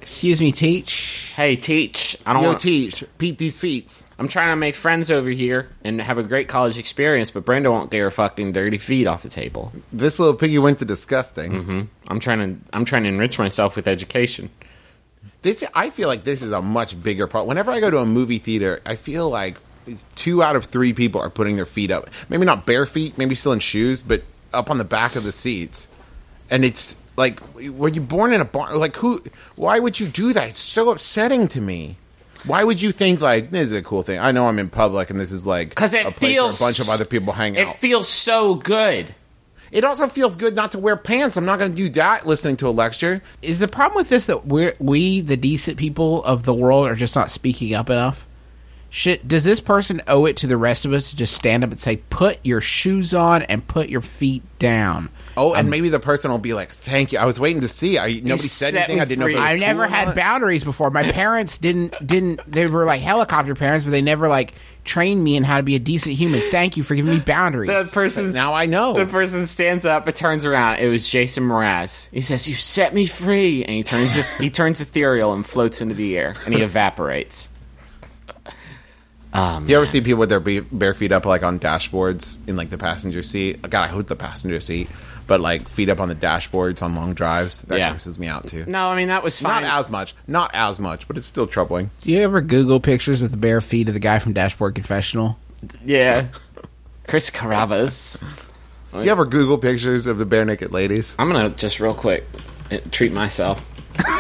Excuse 0.01 0.41
me, 0.41 0.53
teach. 0.53 1.33
Hey, 1.35 1.57
teach. 1.57 2.17
I 2.27 2.35
don't 2.35 2.43
Yo, 2.43 2.49
want. 2.51 2.61
teach. 2.61 3.05
Peep 3.17 3.39
these 3.39 3.59
feet. 3.59 4.03
I'm 4.19 4.29
trying 4.29 4.51
to 4.53 4.57
make 4.57 4.75
friends 4.75 5.11
over 5.11 5.31
here 5.31 5.69
and 5.83 6.01
have 6.01 6.19
a 6.19 6.23
great 6.23 6.47
college 6.47 6.79
experience, 6.79 7.31
but 7.31 7.45
Brenda 7.45 7.71
won't 7.71 7.91
get 7.91 8.01
her 8.01 8.11
fucking 8.11 8.53
dirty 8.53 8.79
feet 8.79 9.07
off 9.07 9.23
the 9.23 9.29
table. 9.29 9.73
This 9.93 10.19
little 10.19 10.35
piggy 10.35 10.59
went 10.59 10.79
to 10.81 10.85
disgusting. 10.85 11.53
Mm-hmm. 11.53 11.83
I'm 12.09 12.21
trying 12.21 12.39
to. 12.39 12.61
I'm 12.73 12.85
trying 12.85 13.05
to 13.05 13.09
enrich 13.09 13.39
myself 13.39 13.77
with 13.77 13.89
education. 13.89 14.51
This, 15.43 15.65
I 15.75 15.91
feel 15.91 16.09
like 16.09 16.25
this 16.25 16.43
is 16.43 16.53
a 16.53 16.63
much 16.63 17.03
bigger 17.03 17.27
part. 17.27 17.47
Whenever 17.47 17.71
I 17.71 17.81
go 17.81 17.91
to 17.91 17.99
a 17.99 18.07
movie 18.07 18.39
theater, 18.39 18.81
I 18.87 18.97
feel 18.97 19.29
like 19.29 19.59
two 20.15 20.43
out 20.43 20.57
of 20.57 20.67
three 20.67 20.93
people 20.93 21.21
are 21.21 21.31
putting 21.31 21.57
their 21.57 21.67
feet 21.67 21.91
up. 21.91 22.09
Maybe 22.29 22.45
not 22.45 22.67
bare 22.67 22.87
feet, 22.87 23.19
maybe 23.19 23.35
still 23.35 23.53
in 23.53 23.59
shoes, 23.59 24.01
but 24.01 24.23
up 24.53 24.71
on 24.71 24.79
the 24.79 24.85
back 24.85 25.17
of 25.17 25.25
the 25.25 25.33
seats. 25.33 25.89
And 26.51 26.65
it's 26.65 26.97
like, 27.17 27.41
were 27.55 27.89
you 27.89 28.01
born 28.01 28.33
in 28.33 28.41
a 28.41 28.45
barn? 28.45 28.79
Like, 28.79 28.97
who? 28.97 29.23
Why 29.57 29.79
would 29.79 30.01
you 30.01 30.09
do 30.09 30.33
that? 30.33 30.49
It's 30.49 30.61
so 30.61 30.91
upsetting 30.91 31.49
to 31.49 31.61
me. 31.61 31.97
Why 32.47 32.63
would 32.63 32.83
you 32.83 32.93
think 32.93 33.21
like 33.23 33.51
this 33.51 33.69
is 33.69 33.73
a 33.73 33.83
cool 33.83 34.03
thing? 34.03 34.19
I 34.19 34.31
know 34.33 34.47
I'm 34.49 34.59
in 34.59 34.69
public 34.69 35.09
and 35.11 35.19
this 35.19 35.33
is 35.33 35.47
like 35.47 35.71
Because 35.71 35.95
it 35.95 36.05
a 36.07 36.11
place 36.11 36.35
feels 36.35 36.61
where 36.61 36.69
a 36.69 36.71
bunch 36.71 36.79
of 36.81 36.91
other 36.91 37.05
people 37.07 37.33
hang 37.33 37.59
out. 37.59 37.69
It 37.69 37.77
feels 37.77 38.07
so 38.09 38.55
good. 38.57 39.15
it 39.73 39.83
also 39.83 40.09
feels 40.09 40.37
good 40.37 40.55
not 40.55 40.73
to 40.73 40.79
wear 40.79 40.97
pants. 40.97 41.37
I'm 41.39 41.47
not 41.47 41.59
going 41.59 41.71
to 41.71 41.77
do 41.77 41.89
that 41.91 42.27
listening 42.27 42.57
to 42.59 42.69
a 42.69 42.71
lecture. 42.71 43.23
Is 43.41 43.61
the 43.61 43.69
problem 43.69 43.97
with 43.97 44.11
this 44.11 44.27
that 44.27 44.47
we're, 44.47 44.75
we, 44.79 45.21
the 45.23 45.37
decent 45.39 45.79
people 45.79 46.23
of 46.25 46.45
the 46.45 46.53
world, 46.55 46.87
are 46.87 46.95
just 46.95 47.17
not 47.17 47.31
speaking 47.31 47.75
up 47.75 47.89
enough? 47.89 48.27
Should, 48.95 49.27
does 49.27 49.43
this 49.43 49.59
person 49.59 50.03
owe 50.07 50.25
it 50.25 50.37
to 50.37 50.47
the 50.47 50.57
rest 50.57 50.85
of 50.85 50.93
us 50.93 51.11
to 51.11 51.17
just 51.17 51.35
stand 51.35 51.65
up 51.65 51.71
and 51.71 51.81
say, 51.81 51.97
put 51.97 52.39
your 52.45 52.61
shoes 52.61 53.13
on 53.13 53.43
and 53.43 53.67
put 53.67 53.89
your 53.89 54.01
feet 54.01 54.45
down? 54.61 55.11
Oh, 55.37 55.53
and 55.53 55.67
um, 55.67 55.71
maybe 55.71 55.89
the 55.89 55.99
person 55.99 56.31
will 56.31 56.39
be 56.39 56.55
like, 56.55 56.71
"Thank 56.71 57.11
you." 57.11 57.19
I 57.19 57.25
was 57.25 57.41
waiting 57.41 57.63
to 57.63 57.69
see. 57.69 57.99
I 57.99 58.21
nobody 58.23 58.47
said 58.47 58.77
anything. 58.77 59.01
I 59.01 59.05
didn't 59.05 59.19
know. 59.19 59.27
Free. 59.27 59.35
was 59.35 59.43
I 59.43 59.55
never 59.57 59.87
cool 59.87 59.93
had 59.93 60.05
not. 60.07 60.15
boundaries 60.15 60.63
before. 60.63 60.91
My 60.91 61.03
parents 61.11 61.59
didn't 61.59 62.07
didn't 62.07 62.41
they 62.47 62.69
were 62.69 62.85
like 62.85 63.01
helicopter 63.01 63.57
parents, 63.57 63.85
but 63.85 63.91
they 63.91 64.01
never 64.01 64.29
like 64.29 64.55
trained 64.85 65.25
me 65.25 65.37
in 65.37 65.43
how 65.43 65.57
to 65.57 65.65
be 65.65 65.75
a 65.75 65.81
decent 65.81 66.15
human. 66.15 66.41
Thank 66.53 66.77
you 66.77 66.85
for 66.85 66.95
giving 66.95 67.13
me 67.13 67.19
boundaries. 67.19 67.69
The 67.69 67.91
person 67.93 68.33
Now 68.33 68.55
I 68.55 68.67
know. 68.67 68.93
The 68.93 69.07
person 69.07 69.49
stands 69.49 69.85
up 69.85 70.07
and 70.07 70.15
turns 70.15 70.47
around. 70.47 70.79
It 70.79 70.89
was 70.89 71.09
Jason 71.09 71.43
Mraz. 71.43 72.09
He 72.13 72.21
says, 72.21 72.47
"You 72.47 72.55
set 72.55 72.95
me 72.95 73.07
free," 73.07 73.65
and 73.65 73.75
he 73.75 73.83
turns 73.83 74.15
he 74.39 74.51
turns 74.51 74.81
ethereal 74.81 75.33
and 75.33 75.45
floats 75.45 75.81
into 75.81 75.97
the 75.97 76.17
air, 76.17 76.35
and 76.45 76.55
he 76.55 76.61
evaporates. 76.63 77.49
Oh, 79.37 79.61
Do 79.61 79.71
you 79.71 79.77
ever 79.77 79.87
see 79.87 80.01
people 80.01 80.21
with 80.21 80.29
their 80.29 80.39
be- 80.39 80.61
bare 80.61 80.95
feet 80.95 81.11
up, 81.11 81.27
like 81.27 81.43
on 81.43 81.59
dashboards 81.59 82.39
in 82.47 82.55
like 82.57 82.71
the 82.71 82.79
passenger 82.79 83.23
seat? 83.23 83.61
God, 83.63 83.75
I 83.83 83.89
hate 83.89 84.07
the 84.07 84.15
passenger 84.15 84.61
seat, 84.61 84.89
but 85.27 85.41
like 85.41 85.69
feet 85.69 85.89
up 85.89 86.01
on 86.01 86.09
the 86.09 86.15
dashboards 86.15 86.83
on 86.83 86.95
long 86.95 87.15
drives. 87.15 87.63
That 87.63 87.79
Yeah. 87.79 87.91
grosses 87.91 88.17
me 88.17 88.29
out 88.29 88.47
too. 88.47 88.65
No, 88.69 88.89
I 88.89 88.95
mean 88.97 89.09
that 89.09 89.25
was 89.25 89.41
fine. 89.41 89.63
Not 89.65 89.81
as 89.81 89.91
much, 89.91 90.15
not 90.29 90.53
as 90.55 90.79
much, 90.79 91.09
but 91.09 91.17
it's 91.17 91.27
still 91.27 91.49
troubling. 91.49 91.91
Do 92.03 92.13
you 92.13 92.21
ever 92.21 92.41
Google 92.41 92.79
pictures 92.79 93.23
of 93.23 93.33
the 93.33 93.37
bare 93.37 93.61
feet 93.61 93.89
of 93.89 93.95
the 93.95 94.01
guy 94.01 94.21
from 94.21 94.35
Dashboard 94.35 94.77
Confessional? 94.77 95.37
yeah, 95.85 96.27
Chris 97.09 97.29
Carrabba. 97.31 98.23
Do 98.93 99.05
you 99.05 99.11
ever 99.11 99.25
Google 99.25 99.59
pictures 99.59 100.07
of 100.07 100.19
the 100.19 100.27
bare 100.27 100.45
naked 100.45 100.71
ladies? 100.71 101.17
I'm 101.19 101.33
gonna 101.33 101.49
just 101.51 101.81
real 101.81 101.95
quick 101.95 102.25
uh, 102.71 102.79
treat 102.93 103.13
myself. 103.13 103.61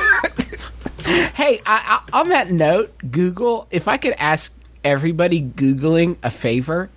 Hey, 1.34 1.60
I, 1.66 2.00
I, 2.12 2.20
on 2.20 2.30
that 2.30 2.50
note, 2.50 2.94
Google, 3.10 3.66
if 3.70 3.88
I 3.88 3.98
could 3.98 4.14
ask 4.18 4.53
everybody 4.84 5.42
Googling 5.42 6.16
a 6.22 6.30
favor, 6.30 6.90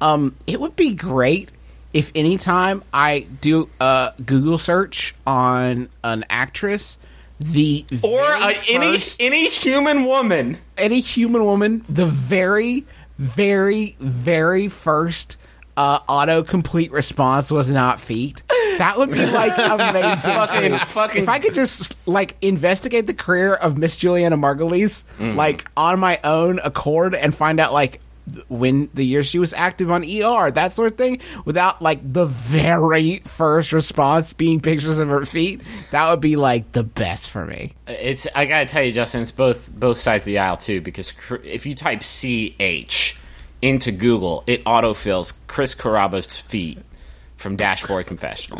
um, 0.00 0.34
it 0.46 0.60
would 0.60 0.76
be 0.76 0.92
great 0.92 1.50
if 1.92 2.10
anytime 2.14 2.82
I 2.92 3.20
do 3.40 3.68
a 3.80 4.12
Google 4.24 4.58
search 4.58 5.14
on 5.26 5.88
an 6.04 6.24
actress, 6.28 6.98
the 7.38 7.84
Or 8.02 8.22
uh, 8.22 8.52
any 8.68 8.98
any 9.20 9.48
human 9.48 10.04
woman. 10.04 10.58
any 10.76 11.00
human 11.00 11.44
woman, 11.44 11.84
the 11.88 12.06
very, 12.06 12.84
very, 13.18 13.96
very 14.00 14.68
first 14.68 15.36
uh, 15.76 16.00
autocomplete 16.00 16.90
response 16.92 17.50
was 17.50 17.70
not 17.70 18.00
feet. 18.00 18.42
That 18.78 18.94
would 18.98 19.10
be 19.10 19.24
like 19.26 19.52
amazing. 19.58 20.32
Fucking- 20.32 20.78
fucking- 20.78 21.22
if 21.22 21.28
I 21.28 21.38
could 21.38 21.54
just 21.54 21.94
like 22.06 22.36
investigate 22.42 23.06
the 23.06 23.14
career 23.14 23.54
of 23.54 23.76
Miss 23.78 23.96
Julianna 23.96 24.36
Margulies 24.36 25.04
like 25.36 25.66
on 25.76 25.98
my 26.00 26.18
own 26.24 26.58
accord 26.64 27.14
and 27.14 27.34
find 27.34 27.60
out 27.60 27.72
like 27.72 28.00
when 28.48 28.90
the 28.92 29.04
year 29.04 29.22
she 29.22 29.38
was 29.38 29.52
active 29.52 29.88
on 29.88 30.02
ER, 30.02 30.50
that 30.50 30.72
sort 30.72 30.90
of 30.92 30.98
thing, 30.98 31.20
without 31.44 31.80
like 31.80 32.00
the 32.12 32.26
very 32.26 33.20
first 33.20 33.72
response 33.72 34.32
being 34.32 34.60
pictures 34.60 34.98
of 34.98 35.08
her 35.08 35.24
feet, 35.24 35.60
that 35.92 36.10
would 36.10 36.20
be 36.20 36.34
like 36.34 36.72
the 36.72 36.82
best 36.82 37.30
for 37.30 37.46
me. 37.46 37.74
It's 37.86 38.26
I 38.34 38.46
gotta 38.46 38.66
tell 38.66 38.82
you, 38.82 38.92
Justin. 38.92 39.22
It's 39.22 39.30
both 39.30 39.70
both 39.72 39.98
sides 40.00 40.22
of 40.22 40.26
the 40.26 40.38
aisle 40.38 40.56
too. 40.56 40.80
Because 40.80 41.12
if 41.44 41.66
you 41.66 41.76
type 41.76 42.00
CH 42.02 43.16
into 43.62 43.92
Google, 43.92 44.44
it 44.46 44.64
autofills 44.64 45.32
Chris 45.46 45.74
Carrabba's 45.74 46.38
feet 46.38 46.78
from 47.36 47.56
Dashboard 47.56 48.06
Confessional. 48.06 48.58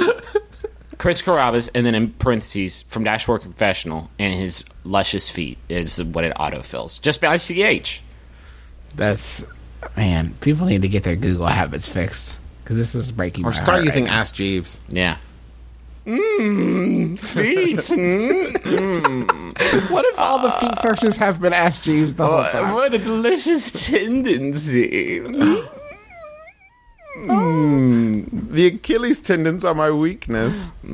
Chris 0.98 1.20
Carrabba, 1.22 1.68
and 1.74 1.84
then 1.84 1.94
in 1.94 2.12
parentheses 2.14 2.82
from 2.82 3.04
Dashboard 3.04 3.42
Confessional, 3.42 4.10
and 4.18 4.34
his 4.34 4.64
luscious 4.84 5.28
feet 5.28 5.58
is 5.68 6.02
what 6.02 6.24
it 6.24 6.34
autofills 6.36 7.00
just 7.00 7.20
by 7.20 7.36
CH. 7.36 8.00
That's 8.94 9.44
man. 9.96 10.34
People 10.40 10.66
need 10.66 10.82
to 10.82 10.88
get 10.88 11.02
their 11.02 11.16
Google 11.16 11.46
habits 11.46 11.86
fixed 11.86 12.38
because 12.64 12.76
this 12.76 12.94
is 12.94 13.12
breaking. 13.12 13.44
Or 13.44 13.50
my 13.50 13.54
start 13.54 13.68
heart 13.68 13.84
using 13.84 14.04
right. 14.04 14.14
Ask 14.14 14.34
Jeeves. 14.34 14.80
Yeah. 14.88 15.18
Mmm, 16.06 17.18
feet. 17.18 17.90
What 19.90 20.04
if 20.06 20.18
all 20.18 20.38
the 20.38 20.50
feet 20.52 20.78
searches 20.80 21.16
have 21.16 21.40
been 21.40 21.52
asked 21.52 21.84
Jeeves 21.84 22.14
the 22.14 22.26
whole 22.26 22.44
time? 22.44 22.72
what 22.74 22.94
a 22.94 22.98
delicious 22.98 23.86
tendency. 23.88 25.20
Mmm. 27.16 28.26
The 28.50 28.66
Achilles 28.68 29.20
tendons 29.20 29.64
are 29.64 29.74
my 29.74 29.90
weakness. 29.90 30.72
Uh, 30.84 30.92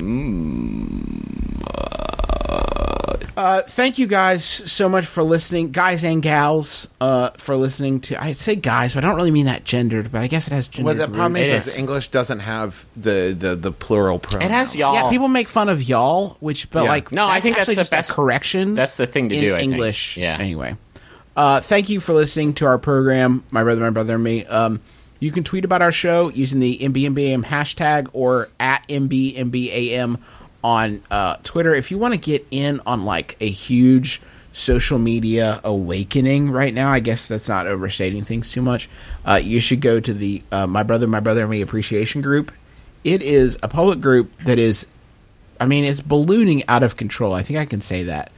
thank 3.67 3.97
you 3.97 4.07
guys 4.07 4.43
so 4.43 4.87
much 4.89 5.05
for 5.05 5.23
listening, 5.23 5.71
guys 5.71 6.03
and 6.03 6.21
gals, 6.21 6.87
uh, 7.01 7.31
for 7.31 7.55
listening 7.55 7.99
to. 8.01 8.21
I 8.21 8.33
say 8.33 8.55
guys, 8.55 8.93
but 8.93 9.03
I 9.03 9.07
don't 9.07 9.15
really 9.15 9.31
mean 9.31 9.45
that 9.45 9.63
gendered, 9.63 10.11
but 10.11 10.21
I 10.21 10.27
guess 10.27 10.47
it 10.47 10.53
has 10.53 10.67
gendered. 10.67 10.97
Well, 10.97 11.07
the 11.07 11.11
problem 11.11 11.33
roots. 11.33 11.45
It 11.45 11.53
is, 11.53 11.67
is. 11.67 11.73
is 11.73 11.79
English 11.79 12.07
doesn't 12.09 12.39
have 12.39 12.85
the 12.95 13.35
the, 13.37 13.55
the 13.55 13.71
plural 13.71 14.19
pronoun. 14.19 14.43
It 14.43 14.51
has 14.51 14.75
y'all. 14.75 14.93
Yeah, 14.95 15.09
people 15.09 15.27
make 15.27 15.47
fun 15.47 15.69
of 15.69 15.81
y'all, 15.81 16.37
which, 16.39 16.69
but 16.71 16.83
Yeah. 16.83 16.89
like, 16.89 17.11
No, 17.11 17.27
I 17.27 17.41
think 17.41 17.55
that's 17.55 17.69
actually 17.69 17.83
the 17.83 17.89
best- 17.89 18.11
correction. 18.11 18.75
that's 18.75 18.97
the 18.97 19.07
thing 19.07 19.29
to 19.29 19.35
in 19.35 19.41
do, 19.41 19.55
I 19.55 19.59
think. 19.59 19.73
English. 19.73 20.17
Yeah. 20.17 20.37
Anyway, 20.39 20.75
uh, 21.35 21.61
thank 21.61 21.89
you 21.89 21.99
for 21.99 22.13
listening 22.13 22.53
to 22.55 22.65
our 22.65 22.77
program, 22.77 23.43
my 23.51 23.63
brother, 23.63 23.81
my 23.81 23.89
brother, 23.89 24.15
and 24.15 24.23
me. 24.23 24.45
Um, 24.45 24.79
you 25.19 25.31
can 25.31 25.43
tweet 25.45 25.63
about 25.63 25.81
our 25.81 25.91
show 25.93 26.27
using 26.29 26.59
the 26.59 26.77
MBMBAM 26.79 27.45
hashtag 27.45 28.09
or 28.11 28.49
at 28.59 28.85
MBMBAM 28.89 30.17
on 30.63 31.01
uh, 31.11 31.37
Twitter. 31.43 31.73
If 31.73 31.91
you 31.91 31.97
want 31.97 32.13
to 32.13 32.19
get 32.19 32.45
in 32.51 32.81
on 32.85 33.05
like 33.05 33.35
a 33.39 33.49
huge 33.49 34.21
social 34.51 34.99
media 34.99 35.59
awakening 35.63 36.51
right 36.51 36.73
now, 36.73 36.89
I 36.89 36.99
guess 36.99 37.27
that's 37.27 37.47
not 37.47 37.67
overstating 37.67 38.23
things 38.23 38.51
too 38.51 38.61
much. 38.61 38.89
Uh, 39.25 39.39
you 39.43 39.59
should 39.59 39.81
go 39.81 39.99
to 39.99 40.13
the 40.13 40.43
uh, 40.51 40.67
My 40.67 40.83
Brother, 40.83 41.07
My 41.07 41.19
Brother, 41.19 41.41
and 41.41 41.49
Me 41.49 41.61
Appreciation 41.61 42.21
Group. 42.21 42.51
It 43.03 43.21
is 43.21 43.57
a 43.61 43.67
public 43.67 43.99
group 43.99 44.31
that 44.43 44.59
is 44.59 44.87
I 45.59 45.65
mean, 45.65 45.85
it's 45.85 46.01
ballooning 46.01 46.63
out 46.67 46.83
of 46.83 46.97
control. 46.97 47.33
I 47.33 47.41
think 47.41 47.57
I 47.57 47.65
can 47.65 47.79
say 47.79 48.03
that. 48.03 48.31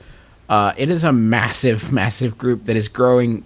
Uh, 0.48 0.74
it 0.78 0.90
is 0.90 1.04
a 1.04 1.12
massive, 1.12 1.92
massive 1.92 2.38
group 2.38 2.66
that 2.66 2.76
is 2.76 2.88
growing 2.88 3.44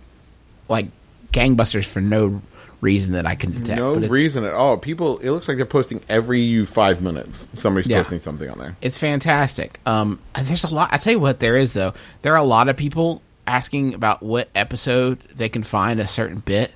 like 0.68 0.88
gangbusters 1.32 1.86
for 1.86 2.02
no 2.02 2.42
reason 2.82 3.14
that 3.14 3.26
I 3.26 3.36
can 3.36 3.52
detect. 3.52 3.78
no 3.80 3.96
but 3.96 4.04
it's, 4.04 4.12
reason 4.12 4.44
at 4.46 4.54
all. 4.54 4.78
People, 4.78 5.18
it 5.20 5.32
looks 5.32 5.48
like 5.48 5.58
they're 5.58 5.66
posting 5.66 6.02
every 6.08 6.66
five 6.66 7.02
minutes. 7.02 7.48
Somebody's 7.54 7.88
Yeah. 7.88 7.98
posting 7.98 8.20
something 8.20 8.50
on 8.50 8.58
there. 8.58 8.76
It's 8.82 8.98
fantastic. 8.98 9.80
Um, 9.86 10.20
there's 10.42 10.64
a 10.64 10.74
lot. 10.74 10.90
I 10.92 10.98
tell 10.98 11.14
you 11.14 11.20
what, 11.20 11.40
there 11.40 11.58
is 11.58 11.74
though. 11.74 11.94
There 12.22 12.34
are 12.34 12.38
a 12.38 12.44
lot 12.44 12.70
of 12.70 12.78
people 12.78 13.22
asking 13.46 13.94
about 13.96 14.22
what 14.24 14.48
episode 14.56 15.20
they 15.36 15.50
can 15.50 15.64
find 15.64 16.00
a 16.00 16.08
certain 16.08 16.40
bit. 16.40 16.72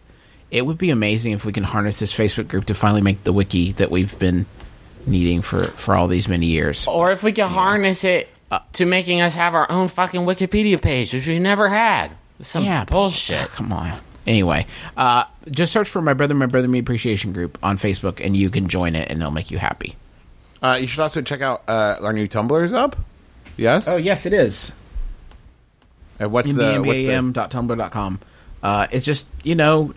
It 0.51 0.65
would 0.65 0.77
be 0.77 0.89
amazing 0.89 1.33
if 1.33 1.45
we 1.45 1.53
can 1.53 1.63
harness 1.63 1.97
this 1.97 2.13
Facebook 2.13 2.47
group 2.47 2.65
to 2.65 2.75
finally 2.75 3.01
make 3.01 3.23
the 3.23 3.33
wiki 3.33 3.71
that 3.73 3.89
we've 3.89 4.17
been 4.19 4.45
needing 5.05 5.41
for 5.41 5.63
for 5.63 5.95
all 5.95 6.07
these 6.07 6.27
many 6.27 6.47
years. 6.47 6.85
Or 6.87 7.11
if 7.11 7.23
we 7.23 7.31
could 7.31 7.45
harness 7.45 8.03
it 8.03 8.27
to 8.73 8.85
making 8.85 9.21
us 9.21 9.33
have 9.35 9.55
our 9.55 9.69
own 9.71 9.87
fucking 9.87 10.21
Wikipedia 10.21 10.79
page, 10.81 11.13
which 11.13 11.25
we 11.27 11.39
never 11.39 11.69
had. 11.69 12.11
Some 12.41 12.63
yeah, 12.65 12.83
but- 12.83 12.91
bullshit. 12.91 13.47
Come 13.49 13.71
on. 13.73 13.99
Anyway, 14.26 14.65
uh, 14.95 15.26
just 15.51 15.74
search 15.74 15.89
for 15.89 16.01
my 16.01 16.13
brother, 16.13 16.34
my 16.34 16.45
brother, 16.45 16.67
me 16.67 16.80
appreciation 16.80 17.34
group 17.34 17.57
on 17.61 17.78
Facebook, 17.78 18.24
and 18.24 18.38
you 18.38 18.49
can 18.49 18.67
join 18.67 18.95
it, 18.95 19.09
and 19.11 19.21
it'll 19.21 19.34
make 19.34 19.51
you 19.51 19.57
happy. 19.57 19.95
Uh, 20.61 20.78
you 20.80 20.88
should 20.88 21.01
also 21.01 21.21
check 21.21 21.41
out 21.41 21.63
uh, 21.67 21.97
our 22.01 22.13
new 22.13 22.28
Tumblr 22.28 22.63
is 22.63 22.74
up. 22.74 22.95
Yes. 23.57 23.88
Oh 23.88 23.97
yes, 23.97 24.26
it 24.26 24.34
is. 24.34 24.71
And 26.19 26.32
what's 26.32 26.53
the 26.53 26.82
what's 26.82 26.99
the 26.99 27.07
mbam.tumblr.com. 27.07 28.19
Uh, 28.61 28.88
it's 28.91 29.05
just 29.05 29.28
you 29.43 29.55
know, 29.55 29.93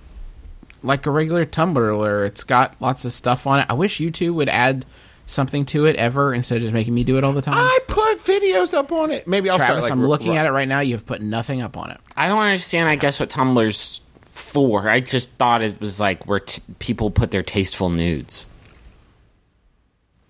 like 0.83 1.07
a 1.07 1.11
regular 1.11 1.47
Tumblr. 1.47 2.27
It's 2.27 2.43
got 2.43 2.75
lots 2.81 3.05
of 3.05 3.13
stuff 3.13 3.47
on 3.47 3.61
it. 3.61 3.67
I 3.69 3.75
wish 3.75 4.01
you 4.01 4.11
two 4.11 4.35
would 4.35 4.49
add 4.49 4.85
something 5.27 5.65
to 5.67 5.87
it 5.87 5.97
ever 5.97 6.33
instead 6.35 6.57
of 6.57 6.63
just 6.63 6.75
making 6.75 6.95
me 6.95 7.05
do 7.05 7.19
it 7.19 7.25
all 7.25 7.33
the 7.33 7.43
time. 7.43 7.55
I 7.57 7.79
put 7.87 8.19
videos 8.19 8.75
up 8.75 8.93
on 8.93 9.11
it. 9.11 9.27
Maybe 9.27 9.51
I'll 9.51 9.59
Travis, 9.59 9.77
start. 9.77 9.83
Like, 9.83 9.93
I'm 9.93 10.07
looking 10.07 10.37
at 10.37 10.47
it 10.47 10.51
right 10.53 10.69
now. 10.69 10.81
You 10.81 10.95
have 10.95 11.07
put 11.07 11.21
nothing 11.21 11.63
up 11.63 11.77
on 11.77 11.91
it. 11.91 12.01
I 12.17 12.29
don't 12.29 12.41
understand, 12.41 12.89
I 12.89 12.97
guess, 12.97 13.21
what 13.21 13.31
Tumblr's 13.31 14.01
for. 14.37 14.89
I 14.89 15.01
just 15.01 15.31
thought 15.33 15.63
it 15.63 15.81
was 15.81 15.99
like 15.99 16.27
where 16.27 16.41
t- 16.41 16.63
people 16.79 17.11
put 17.11 17.31
their 17.31 17.43
tasteful 17.43 17.89
nudes. 17.91 18.47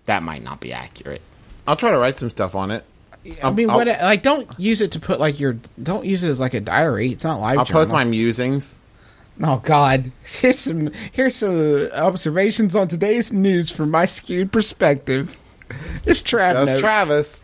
That 0.05 0.23
might 0.23 0.43
not 0.43 0.59
be 0.59 0.71
accurate. 0.73 1.21
I'll 1.67 1.75
try 1.75 1.91
to 1.91 1.97
write 1.97 2.15
some 2.15 2.29
stuff 2.29 2.55
on 2.55 2.71
it. 2.71 2.83
I 3.43 3.51
mean, 3.51 3.69
I'll- 3.69 3.77
what? 3.77 3.87
Like, 3.87 4.23
don't 4.23 4.49
use 4.57 4.81
it 4.81 4.93
to 4.93 4.99
put 4.99 5.19
like 5.19 5.39
your. 5.39 5.57
Don't 5.81 6.05
use 6.05 6.23
it 6.23 6.29
as 6.29 6.39
like 6.39 6.53
a 6.53 6.61
diary. 6.61 7.11
It's 7.11 7.23
not 7.25 7.41
live. 7.41 7.59
I'll 7.59 7.65
post 7.65 7.91
my 7.91 8.05
musings. 8.05 8.79
Oh 9.43 9.61
God! 9.63 10.11
Here's 10.23 10.59
some 10.59 10.91
here's 11.11 11.35
some 11.35 11.89
observations 11.93 12.75
on 12.75 12.87
today's 12.87 13.31
news 13.31 13.69
from 13.69 13.91
my 13.91 14.05
skewed 14.05 14.51
perspective. 14.51 15.37
It's 16.05 16.21
Trav 16.21 16.53
That's 16.53 16.71
notes. 16.71 16.81
Travis. 16.81 17.43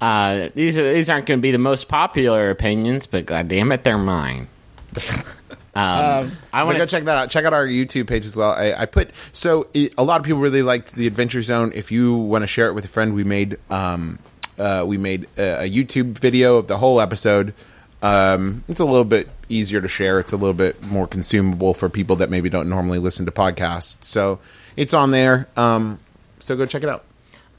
Uh, 0.00 0.48
these 0.54 0.78
are, 0.78 0.94
these 0.94 1.10
aren't 1.10 1.26
going 1.26 1.40
to 1.40 1.42
be 1.42 1.50
the 1.50 1.58
most 1.58 1.88
popular 1.88 2.50
opinions, 2.50 3.06
but 3.06 3.26
god 3.26 3.48
damn 3.48 3.72
it, 3.72 3.82
they're 3.82 3.98
mine. 3.98 4.46
Um, 5.78 6.32
I 6.52 6.64
want 6.64 6.76
to 6.76 6.82
go 6.82 6.86
check 6.86 7.04
that 7.04 7.16
out. 7.16 7.30
Check 7.30 7.44
out 7.44 7.52
our 7.52 7.66
YouTube 7.66 8.08
page 8.08 8.26
as 8.26 8.36
well. 8.36 8.50
I, 8.50 8.72
I 8.72 8.86
put 8.86 9.10
so 9.32 9.68
a 9.74 10.02
lot 10.02 10.20
of 10.20 10.26
people 10.26 10.40
really 10.40 10.62
liked 10.62 10.94
the 10.94 11.06
Adventure 11.06 11.40
Zone. 11.42 11.70
If 11.74 11.92
you 11.92 12.16
want 12.16 12.42
to 12.42 12.48
share 12.48 12.68
it 12.68 12.72
with 12.72 12.84
a 12.84 12.88
friend, 12.88 13.14
we 13.14 13.22
made 13.22 13.58
um, 13.70 14.18
uh, 14.58 14.84
we 14.86 14.98
made 14.98 15.28
a, 15.36 15.64
a 15.64 15.70
YouTube 15.70 16.18
video 16.18 16.56
of 16.56 16.66
the 16.66 16.78
whole 16.78 17.00
episode. 17.00 17.54
Um, 18.02 18.64
it's 18.68 18.80
a 18.80 18.84
little 18.84 19.04
bit 19.04 19.28
easier 19.48 19.80
to 19.80 19.88
share. 19.88 20.18
It's 20.18 20.32
a 20.32 20.36
little 20.36 20.54
bit 20.54 20.82
more 20.84 21.06
consumable 21.06 21.74
for 21.74 21.88
people 21.88 22.16
that 22.16 22.30
maybe 22.30 22.48
don't 22.48 22.68
normally 22.68 22.98
listen 22.98 23.26
to 23.26 23.32
podcasts. 23.32 24.04
So 24.04 24.40
it's 24.76 24.94
on 24.94 25.12
there. 25.12 25.48
Um, 25.56 26.00
so 26.40 26.56
go 26.56 26.66
check 26.66 26.82
it 26.82 26.88
out. 26.88 27.04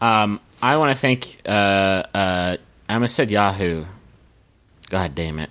Um, 0.01 0.39
I 0.61 0.77
want 0.77 0.91
to 0.91 0.97
thank. 0.97 1.41
Uh, 1.45 2.03
uh, 2.13 2.57
I 2.89 2.93
almost 2.93 3.15
said 3.15 3.31
Yahoo. 3.31 3.85
God 4.89 5.15
damn 5.15 5.39
it. 5.39 5.49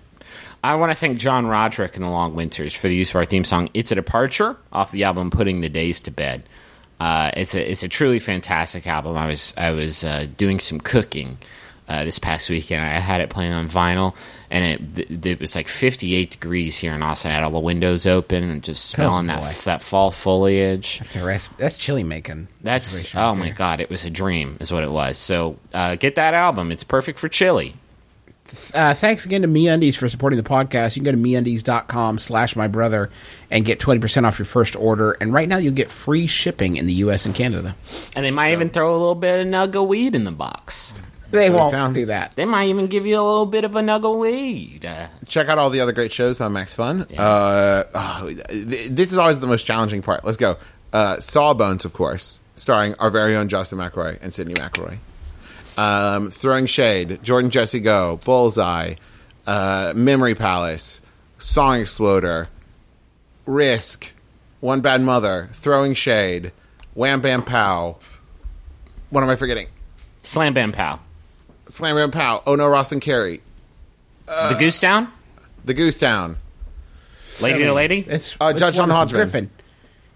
I 0.68 0.74
want 0.74 0.92
to 0.92 0.94
thank 0.94 1.16
John 1.16 1.46
Roderick 1.46 1.96
and 1.96 2.04
the 2.04 2.10
Long 2.10 2.34
Winters 2.34 2.74
for 2.74 2.88
the 2.88 2.94
use 2.94 3.08
of 3.08 3.16
our 3.16 3.24
theme 3.24 3.46
song 3.46 3.70
"It's 3.72 3.90
a 3.90 3.94
Departure" 3.94 4.54
off 4.70 4.90
the 4.90 5.04
album 5.04 5.30
"Putting 5.30 5.62
the 5.62 5.70
Days 5.70 5.98
to 6.00 6.10
Bed." 6.10 6.42
Uh, 7.00 7.30
it's 7.34 7.54
a 7.54 7.70
it's 7.70 7.82
a 7.82 7.88
truly 7.88 8.18
fantastic 8.18 8.86
album. 8.86 9.16
I 9.16 9.28
was 9.28 9.54
I 9.56 9.70
was 9.70 10.04
uh, 10.04 10.26
doing 10.36 10.60
some 10.60 10.78
cooking 10.78 11.38
uh, 11.88 12.04
this 12.04 12.18
past 12.18 12.50
weekend. 12.50 12.82
I 12.82 12.98
had 12.98 13.22
it 13.22 13.30
playing 13.30 13.54
on 13.54 13.66
vinyl, 13.70 14.14
and 14.50 14.94
it 14.94 15.22
th- 15.22 15.26
it 15.26 15.40
was 15.40 15.56
like 15.56 15.68
58 15.68 16.32
degrees 16.32 16.76
here 16.76 16.92
in 16.92 17.02
Austin. 17.02 17.30
I 17.30 17.36
had 17.36 17.44
all 17.44 17.50
the 17.50 17.60
windows 17.60 18.06
open 18.06 18.44
and 18.44 18.62
just 18.62 18.90
smelling 18.90 19.28
that 19.28 19.40
boy. 19.40 19.54
that 19.64 19.80
fall 19.80 20.10
foliage. 20.10 20.98
That's 20.98 21.16
a 21.16 21.24
res- 21.24 21.48
that's 21.56 21.78
chili 21.78 22.04
making. 22.04 22.46
That's 22.60 23.14
oh 23.14 23.34
my 23.34 23.48
god, 23.48 23.80
it 23.80 23.88
was 23.88 24.04
a 24.04 24.10
dream, 24.10 24.58
is 24.60 24.70
what 24.70 24.84
it 24.84 24.90
was. 24.90 25.16
So 25.16 25.56
uh, 25.72 25.96
get 25.96 26.16
that 26.16 26.34
album; 26.34 26.70
it's 26.72 26.84
perfect 26.84 27.18
for 27.18 27.30
chili. 27.30 27.72
Uh, 28.74 28.94
thanks 28.94 29.24
again 29.26 29.42
to 29.42 29.48
MeUndies 29.48 29.96
for 29.96 30.08
supporting 30.08 30.36
the 30.36 30.42
podcast. 30.48 30.96
You 30.96 31.02
can 31.02 31.04
go 31.04 31.12
to 31.12 31.16
MeUndies.com 31.18 32.18
slash 32.18 32.56
my 32.56 32.66
brother 32.68 33.10
and 33.50 33.64
get 33.64 33.78
20% 33.80 34.24
off 34.24 34.38
your 34.38 34.46
first 34.46 34.76
order. 34.76 35.12
And 35.12 35.32
right 35.32 35.48
now 35.48 35.58
you'll 35.58 35.74
get 35.74 35.90
free 35.90 36.26
shipping 36.26 36.76
in 36.76 36.86
the 36.86 36.92
U.S. 36.94 37.26
and 37.26 37.34
Canada. 37.34 37.76
And 38.16 38.24
they 38.24 38.30
might 38.30 38.52
even 38.52 38.70
throw 38.70 38.90
a 38.92 38.96
little 38.98 39.14
bit 39.14 39.40
of 39.40 39.46
nug 39.46 39.74
of 39.74 39.88
weed 39.88 40.14
in 40.14 40.24
the 40.24 40.32
box. 40.32 40.94
They 41.30 41.50
won't 41.50 41.72
sound- 41.72 41.94
do 41.94 42.06
that. 42.06 42.36
They 42.36 42.46
might 42.46 42.68
even 42.68 42.86
give 42.86 43.04
you 43.04 43.16
a 43.16 43.22
little 43.22 43.44
bit 43.44 43.64
of 43.64 43.76
a 43.76 43.80
nug 43.80 44.10
of 44.10 44.16
weed. 44.18 44.86
Uh, 44.86 45.08
Check 45.26 45.48
out 45.48 45.58
all 45.58 45.68
the 45.68 45.80
other 45.80 45.92
great 45.92 46.10
shows 46.10 46.40
on 46.40 46.54
Max 46.54 46.74
Fun. 46.74 47.06
Uh, 47.18 47.84
oh, 47.94 48.30
th- 48.48 48.88
this 48.90 49.12
is 49.12 49.18
always 49.18 49.40
the 49.40 49.46
most 49.46 49.64
challenging 49.64 50.00
part. 50.00 50.24
Let's 50.24 50.38
go. 50.38 50.56
Uh, 50.90 51.20
Sawbones, 51.20 51.84
of 51.84 51.92
course, 51.92 52.42
starring 52.54 52.94
our 52.94 53.10
very 53.10 53.36
own 53.36 53.48
Justin 53.48 53.78
McElroy 53.78 54.18
and 54.22 54.32
Sydnee 54.32 54.56
McElroy. 54.56 54.96
Um, 55.78 56.30
Throwing 56.32 56.66
Shade, 56.66 57.22
Jordan 57.22 57.50
Jesse 57.50 57.78
Go, 57.78 58.18
Bullseye, 58.24 58.94
uh, 59.46 59.92
Memory 59.94 60.34
Palace, 60.34 61.00
Song 61.38 61.78
Exploder, 61.80 62.48
Risk, 63.46 64.12
One 64.60 64.80
Bad 64.80 65.02
Mother, 65.02 65.48
Throwing 65.52 65.94
Shade, 65.94 66.50
Wham 66.94 67.20
Bam 67.20 67.44
Pow. 67.44 67.96
What 69.10 69.22
am 69.22 69.30
I 69.30 69.36
forgetting? 69.36 69.68
Slam 70.24 70.52
Bam 70.52 70.72
Pow. 70.72 70.98
Slam 71.68 71.94
Bam 71.94 72.10
Pow. 72.10 72.42
Oh 72.44 72.56
no, 72.56 72.66
Ross 72.66 72.90
and 72.90 73.00
Carrie. 73.00 73.40
the 74.26 74.56
Goose 74.58 74.80
Town? 74.80 75.12
The 75.64 75.74
Goose 75.74 75.98
Town. 75.98 76.38
Lady 77.40 77.60
to 77.62 77.72
Lady? 77.72 78.04
It's, 78.08 78.34
Uh, 78.40 78.46
it's 78.46 78.58
Judge 78.58 78.74
John 78.74 78.88
wonderful. 78.88 78.96
Hodgman. 79.20 79.20
Griffin. 79.20 79.50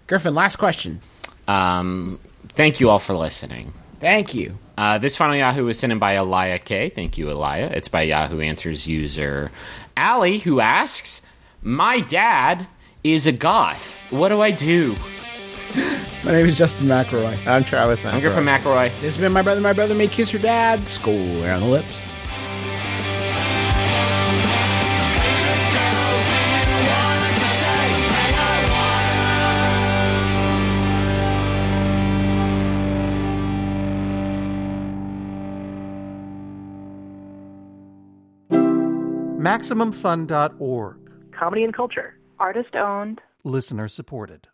Griffin, 0.07 0.35
last 0.35 0.57
question. 0.57 0.99
Um, 1.47 2.19
thank 2.49 2.81
you 2.81 2.89
all 2.89 2.99
for 2.99 3.13
listening. 3.15 3.71
Thank 4.01 4.33
you. 4.33 4.57
Uh, 4.77 4.97
this 4.97 5.15
final 5.15 5.35
Yahoo 5.35 5.65
was 5.65 5.77
sent 5.77 5.91
in 5.91 5.99
by 5.99 6.15
Elia 6.15 6.59
K. 6.59 6.89
Thank 6.89 7.17
you, 7.17 7.29
Elia. 7.29 7.67
It's 7.67 7.87
by 7.87 8.01
Yahoo 8.03 8.39
Answers 8.41 8.87
user 8.87 9.51
Allie, 9.95 10.39
who 10.39 10.59
asks, 10.59 11.21
"My 11.61 11.99
dad 11.99 12.67
is 13.03 13.27
a 13.27 13.31
goth. 13.31 14.01
What 14.11 14.29
do 14.29 14.41
I 14.41 14.51
do?" 14.51 14.95
My 16.25 16.31
name 16.31 16.45
is 16.47 16.57
Justin 16.57 16.87
McElroy. 16.87 17.35
I'm 17.47 17.63
Travis 17.63 18.05
I'm 18.05 18.21
Griffin 18.21 18.45
McElroy. 18.45 18.89
This 19.01 19.15
has 19.15 19.17
been 19.17 19.31
My 19.31 19.41
Brother, 19.41 19.59
My 19.61 19.73
Brother 19.73 19.93
May 19.93 20.07
Kiss 20.07 20.31
Your 20.31 20.41
Dad. 20.41 20.87
School 20.87 21.43
around 21.43 21.61
the 21.61 21.67
lips. 21.67 22.12
MaximumFun.org. 39.43 40.97
comedy 41.37 41.63
and 41.65 41.73
culture. 41.73 42.17
Artist 42.39 42.77
owned. 42.77 43.21
Listener 43.43 43.89
supported. 43.89 44.47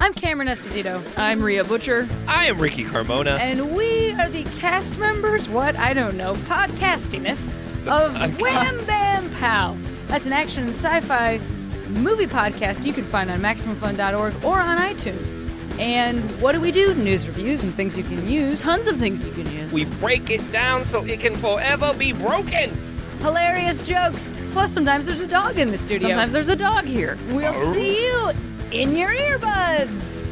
I'm 0.00 0.12
Cameron 0.14 0.46
Esposito. 0.48 1.02
I'm 1.18 1.42
Rhea 1.42 1.64
Butcher. 1.64 2.08
I 2.28 2.46
am 2.46 2.60
Ricky 2.60 2.84
Carmona. 2.84 3.38
And 3.40 3.74
we 3.74 4.12
are 4.12 4.28
the 4.28 4.44
cast 4.60 4.98
members, 5.00 5.48
what? 5.48 5.74
I 5.76 5.94
don't 5.94 6.16
know, 6.16 6.34
podcastiness 6.34 7.52
of 7.88 8.40
Wham 8.40 8.84
Bam 8.86 9.28
Pow. 9.40 9.76
That's 10.06 10.26
an 10.26 10.32
action 10.32 10.62
and 10.64 10.74
sci 10.74 11.00
fi 11.00 11.40
movie 11.88 12.26
podcast 12.26 12.84
you 12.86 12.92
can 12.92 13.04
find 13.04 13.30
on 13.30 13.40
MaximumFun.org 13.40 14.44
or 14.44 14.60
on 14.60 14.78
iTunes. 14.78 15.51
And 15.82 16.40
what 16.40 16.52
do 16.52 16.60
we 16.60 16.70
do? 16.70 16.94
News 16.94 17.26
reviews 17.26 17.64
and 17.64 17.74
things 17.74 17.98
you 17.98 18.04
can 18.04 18.28
use, 18.28 18.62
tons 18.62 18.86
of 18.86 18.98
things 18.98 19.20
you 19.20 19.32
can 19.32 19.50
use. 19.50 19.72
We 19.72 19.84
break 19.84 20.30
it 20.30 20.52
down 20.52 20.84
so 20.84 21.04
it 21.04 21.18
can 21.18 21.34
forever 21.34 21.92
be 21.92 22.12
broken. 22.12 22.70
Hilarious 23.18 23.82
jokes. 23.82 24.30
Plus, 24.50 24.70
sometimes 24.70 25.06
there's 25.06 25.18
a 25.18 25.26
dog 25.26 25.58
in 25.58 25.72
the 25.72 25.76
studio. 25.76 26.10
Sometimes 26.10 26.34
there's 26.34 26.50
a 26.50 26.54
dog 26.54 26.84
here. 26.84 27.18
We'll 27.30 27.52
oh. 27.52 27.72
see 27.72 28.00
you 28.06 28.30
in 28.70 28.94
your 28.94 29.10
earbuds. 29.10 30.22